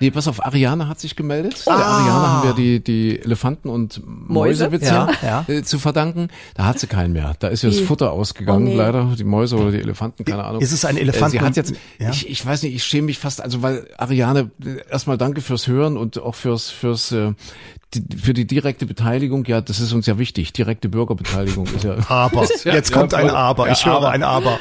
Nee, 0.00 0.10
pass 0.10 0.26
auf, 0.26 0.44
Ariane 0.44 0.88
hat 0.88 0.98
sich 0.98 1.14
gemeldet. 1.14 1.64
Der 1.66 1.72
Ariane 1.74 2.28
haben 2.28 2.48
wir 2.48 2.54
die, 2.54 2.80
die 2.82 3.20
Elefanten 3.20 3.68
und 3.68 4.02
Mäuse? 4.04 4.64
Mäusewitze 4.64 4.86
Ja, 4.86 5.08
ja. 5.22 5.44
Äh, 5.46 5.62
zu 5.62 5.78
verdanken. 5.78 6.26
Da 6.54 6.64
hat 6.64 6.80
sie 6.80 6.88
keinen 6.88 7.12
mehr. 7.12 7.36
Da 7.38 7.46
ist 7.46 7.62
ihr 7.62 7.70
das? 7.70 7.78
Futter 7.78 8.10
ausgegangen, 8.10 8.66
Oh, 8.66 8.70
nee. 8.70 8.76
leider. 8.76 9.14
Die 9.16 9.22
Mäuse 9.22 9.56
oder 9.56 9.70
die 9.70 9.78
Elefanten, 9.78 10.24
keine 10.24 10.42
Ahnung. 10.42 10.60
Ist 10.62 10.72
es 10.72 10.84
ein 10.84 10.96
Elefant 10.96 11.32
Äh, 11.32 11.38
Sie 11.38 11.40
hat 11.44 11.56
jetzt, 11.56 11.74
ja? 12.00 12.10
ich, 12.10 12.28
ich 12.28 12.44
weiß 12.44 12.64
nicht, 12.64 12.74
ich 12.74 12.82
schäme 12.82 13.06
mich 13.06 13.18
fast, 13.20 13.40
also 13.40 13.62
weil 13.62 13.86
Ariane, 13.98 14.50
äh, 14.64 14.90
erstmal 14.90 15.16
danke 15.16 15.40
fürs 15.42 15.68
Hören 15.68 15.96
und 15.96 16.18
auch 16.18 16.34
fürs, 16.34 16.70
fürs, 16.70 17.14
die, 17.94 18.00
für 18.32 18.34
die 18.34 18.46
direkte 18.46 18.86
Beteiligung. 18.86 19.44
Ja, 19.44 19.60
das 19.60 19.78
ist 19.78 19.92
uns 19.92 20.06
ja 20.06 20.16
wichtig. 20.16 20.54
Direkte 20.54 20.88
Bürgerbeteiligung 20.88 21.66
ist 21.66 21.84
ja. 21.84 21.96
Aber, 22.08 22.46
Ja, 22.64 22.72
jetzt 22.72 22.90
kommt 22.90 23.12
ein. 23.12 23.28
Aber. 23.28 23.70
Ich 23.70 23.84
höre 23.84 24.08
ein 24.08 24.22
Aber. 24.22 24.58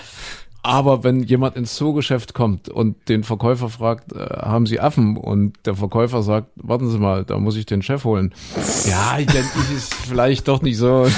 Aber 0.64 1.03
wenn 1.03 1.24
jemand 1.24 1.55
ins 1.55 1.74
Zoogeschäft 1.76 2.36
kommt 2.36 2.70
und 2.70 3.09
den 3.09 3.24
Verkäufer 3.24 3.70
fragt, 3.70 4.14
äh, 4.14 4.20
haben 4.20 4.68
Sie 4.68 4.80
Affen? 4.80 5.18
Und 5.18 5.53
der 5.66 5.74
Verkäufer 5.76 6.22
sagt, 6.22 6.47
warten 6.55 6.89
Sie 6.91 6.99
mal, 6.99 7.24
da 7.26 7.39
muss 7.39 7.55
ich 7.55 7.66
den 7.66 7.82
Chef 7.82 8.03
holen. 8.03 8.32
Ja, 8.86 9.18
ich 9.18 9.26
denke, 9.26 9.49
ich 9.70 9.76
ist 9.78 9.93
vielleicht 9.95 10.47
doch 10.47 10.62
nicht 10.62 10.78
so. 10.78 11.07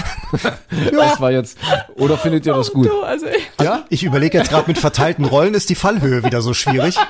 Das 0.92 1.20
war 1.22 1.32
jetzt. 1.32 1.58
Oder 1.96 2.18
findet 2.18 2.46
ihr 2.46 2.54
das 2.54 2.72
gut? 2.74 2.88
Du, 2.88 3.02
also 3.04 3.28
ich, 3.28 3.50
Ja? 3.64 3.86
Ich 3.90 4.04
überlege 4.04 4.38
jetzt 4.38 4.50
gerade 4.50 4.68
mit 4.68 4.78
verteilten 4.80 5.26
Rollen 5.26 5.54
ist 5.54 5.70
die 5.70 5.76
Fallhöhe 5.76 6.24
wieder 6.24 6.42
so 6.42 6.54
schwierig. 6.54 6.96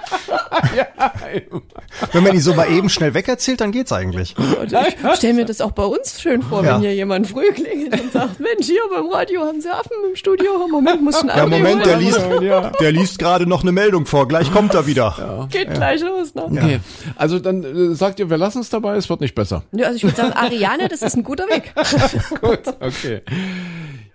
Wenn 2.12 2.24
man 2.24 2.34
die 2.34 2.40
so 2.40 2.54
mal 2.54 2.70
eben 2.70 2.90
schnell 2.90 3.14
wegerzählt, 3.14 3.62
dann 3.62 3.72
geht's 3.72 3.92
eigentlich. 3.92 4.36
ich 4.38 5.16
stell 5.18 5.34
mir 5.34 5.46
das 5.46 5.62
auch 5.62 5.72
bei 5.72 5.86
uns 5.86 6.22
schön 6.22 6.42
vor, 6.42 6.64
Ja. 6.64 6.76
wenn 6.76 6.82
hier 6.82 6.94
jemand 6.96 7.28
früh 7.28 7.52
klingelt 7.54 8.00
und 8.00 8.12
sagt, 8.12 8.40
Mensch, 8.40 8.66
hier 8.66 8.82
beim 8.94 9.08
Radio 9.08 9.42
haben 9.42 9.62
Sie 9.62 9.70
Affen 9.70 9.92
im 10.10 10.16
Studio. 10.16 10.68
Moment, 10.70 11.02
muss 11.02 11.16
ein 11.22 11.28
Ja, 11.30 11.36
Andi 11.44 11.58
Moment, 11.58 11.86
der 11.86 11.98
holen. 12.30 12.42
liest, 12.64 12.80
der 12.80 12.92
liest 12.92 13.20
gerade 13.20 13.46
noch 13.48 13.62
eine 13.64 13.72
Meldung 13.72 14.06
vor. 14.06 14.28
Gleich 14.28 14.52
kommt 14.52 14.74
er 14.74 14.86
wieder. 14.88 15.48
Geht 15.52 15.74
gleich 15.74 16.02
los. 16.02 16.34
Ne? 16.36 16.44
Okay. 16.44 16.80
Also 17.16 17.40
dann 17.40 17.64
äh, 17.64 17.96
sagt 17.96 18.20
ihr, 18.20 18.30
wir 18.30 18.38
lassen 18.38 18.60
es 18.62 18.70
dabei, 18.70 18.96
es 18.96 19.10
wird 19.10 19.22
nicht 19.22 19.36
besser. 19.36 19.64
Ja, 19.72 19.86
also 19.88 19.98
ich 19.98 20.04
würde 20.04 20.16
sagen, 20.18 20.34
Ariane, 20.34 20.88
das 20.90 21.02
ist 21.02 21.16
ein 21.16 21.24
guter 21.24 21.46
Weg. 21.46 21.74
Gut, 22.42 22.60
okay. 22.80 23.22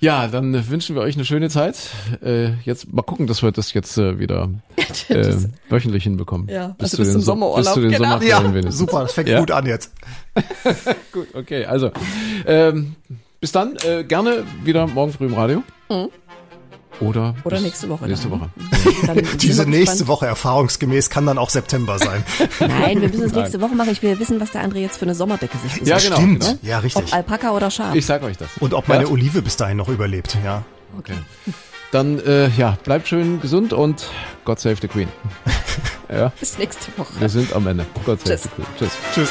Ja, 0.01 0.29
dann 0.29 0.69
wünschen 0.71 0.95
wir 0.95 1.03
euch 1.03 1.17
eine 1.17 1.25
schöne 1.25 1.49
Zeit. 1.51 1.77
Äh, 2.23 2.51
jetzt 2.65 2.93
mal 2.93 3.03
gucken, 3.03 3.27
dass 3.27 3.43
wir 3.43 3.51
das 3.51 3.73
jetzt 3.73 3.99
äh, 3.99 4.19
wieder 4.21 4.49
äh, 5.09 5.35
wöchentlich 5.69 6.05
hinbekommen. 6.05 6.49
Ja, 6.49 6.67
also 6.67 6.75
bis 6.79 6.91
zu 6.93 6.97
den 6.99 7.05
zum 7.13 7.21
So- 7.21 7.27
Sommerurlaub, 7.33 7.65
Bis 7.65 7.73
zu 7.75 7.81
den 7.81 7.91
genau. 7.91 8.05
Sommerferien 8.05 8.45
Ja, 8.47 8.51
wenigstens. 8.55 8.79
super, 8.79 9.01
das 9.03 9.13
fängt 9.13 9.29
Ja. 9.29 9.41
gut 9.41 9.51
an 9.51 9.67
jetzt. 9.67 9.93
Gut, 11.13 11.27
okay. 11.35 11.65
Also, 11.65 11.91
ähm, 12.47 12.95
bis 13.41 13.51
dann. 13.51 13.75
Äh, 13.85 14.05
gerne 14.05 14.45
wieder 14.63 14.87
morgen 14.87 15.13
früh 15.13 15.27
im 15.27 15.35
Radio. 15.35 15.63
Mhm. 15.89 16.09
Oder 17.01 17.35
bis 17.45 17.61
nächste 17.63 17.89
Woche 17.89 18.07
Nächste 18.07 18.29
dann. 18.29 18.41
Woche. 18.41 18.51
Dann 19.07 19.27
Diese 19.39 19.65
nächste 19.67 19.99
gespannt. 19.99 20.09
Woche 20.09 20.27
erfahrungsgemäß 20.27 21.11
kann 21.11 21.27
dann 21.27 21.39
auch 21.39 21.51
September 21.51 21.99
sein. 21.99 22.25
Nein, 22.61 23.01
wir 23.01 23.09
müssen 23.09 23.25
es 23.25 23.33
nächste 23.33 23.61
Woche 23.61 23.75
machen. 23.75 23.91
Ich 23.93 24.03
will 24.03 24.19
wissen, 24.19 24.41
was 24.41 24.51
der 24.53 24.65
André 24.67 24.79
jetzt 24.79 24.97
für 24.99 25.05
eine 25.05 25.15
Sommerdecke 25.15 25.57
sich 25.59 25.79
besorgt. 25.81 25.87
Ja, 25.89 25.99
genau. 26.09 26.17
Stimmt. 26.17 26.41
genau. 26.41 26.59
Ja, 26.63 26.79
richtig. 26.81 27.05
Ob 27.05 27.13
Alpaka 27.15 27.51
oder 27.53 27.71
Schaf. 27.71 27.95
Ich 27.95 28.07
sag 28.07 28.23
euch 28.23 28.37
das. 28.37 28.49
Und 28.61 28.75
ob 28.75 28.89
meine 28.89 29.05
Ja? 29.05 29.11
Olive 29.11 29.43
bis 29.43 29.57
dahin 29.57 29.77
noch 29.77 29.89
überlebt, 29.89 30.37
ja. 30.45 30.65
Okay. 30.99 31.15
Dann, 31.93 32.19
äh, 32.21 32.49
ja, 32.51 32.77
bleibt 32.85 33.09
schön 33.09 33.41
gesund 33.41 33.73
und 33.73 34.11
God 34.45 34.59
save 34.61 34.77
the 34.81 34.89
Queen. 34.89 35.09
ja, 36.11 36.33
Bis 36.39 36.59
nächste 36.59 36.87
Woche. 36.99 37.13
wir 37.19 37.29
sind 37.29 37.53
am 37.55 37.67
Ende. 37.67 37.87
God 38.05 38.21
save 38.21 38.37
Tschüss. 38.37 38.43
the 38.43 38.49
Queen. 38.51 38.67
Tschüss. 38.79 38.91
Tschüss. 39.15 39.31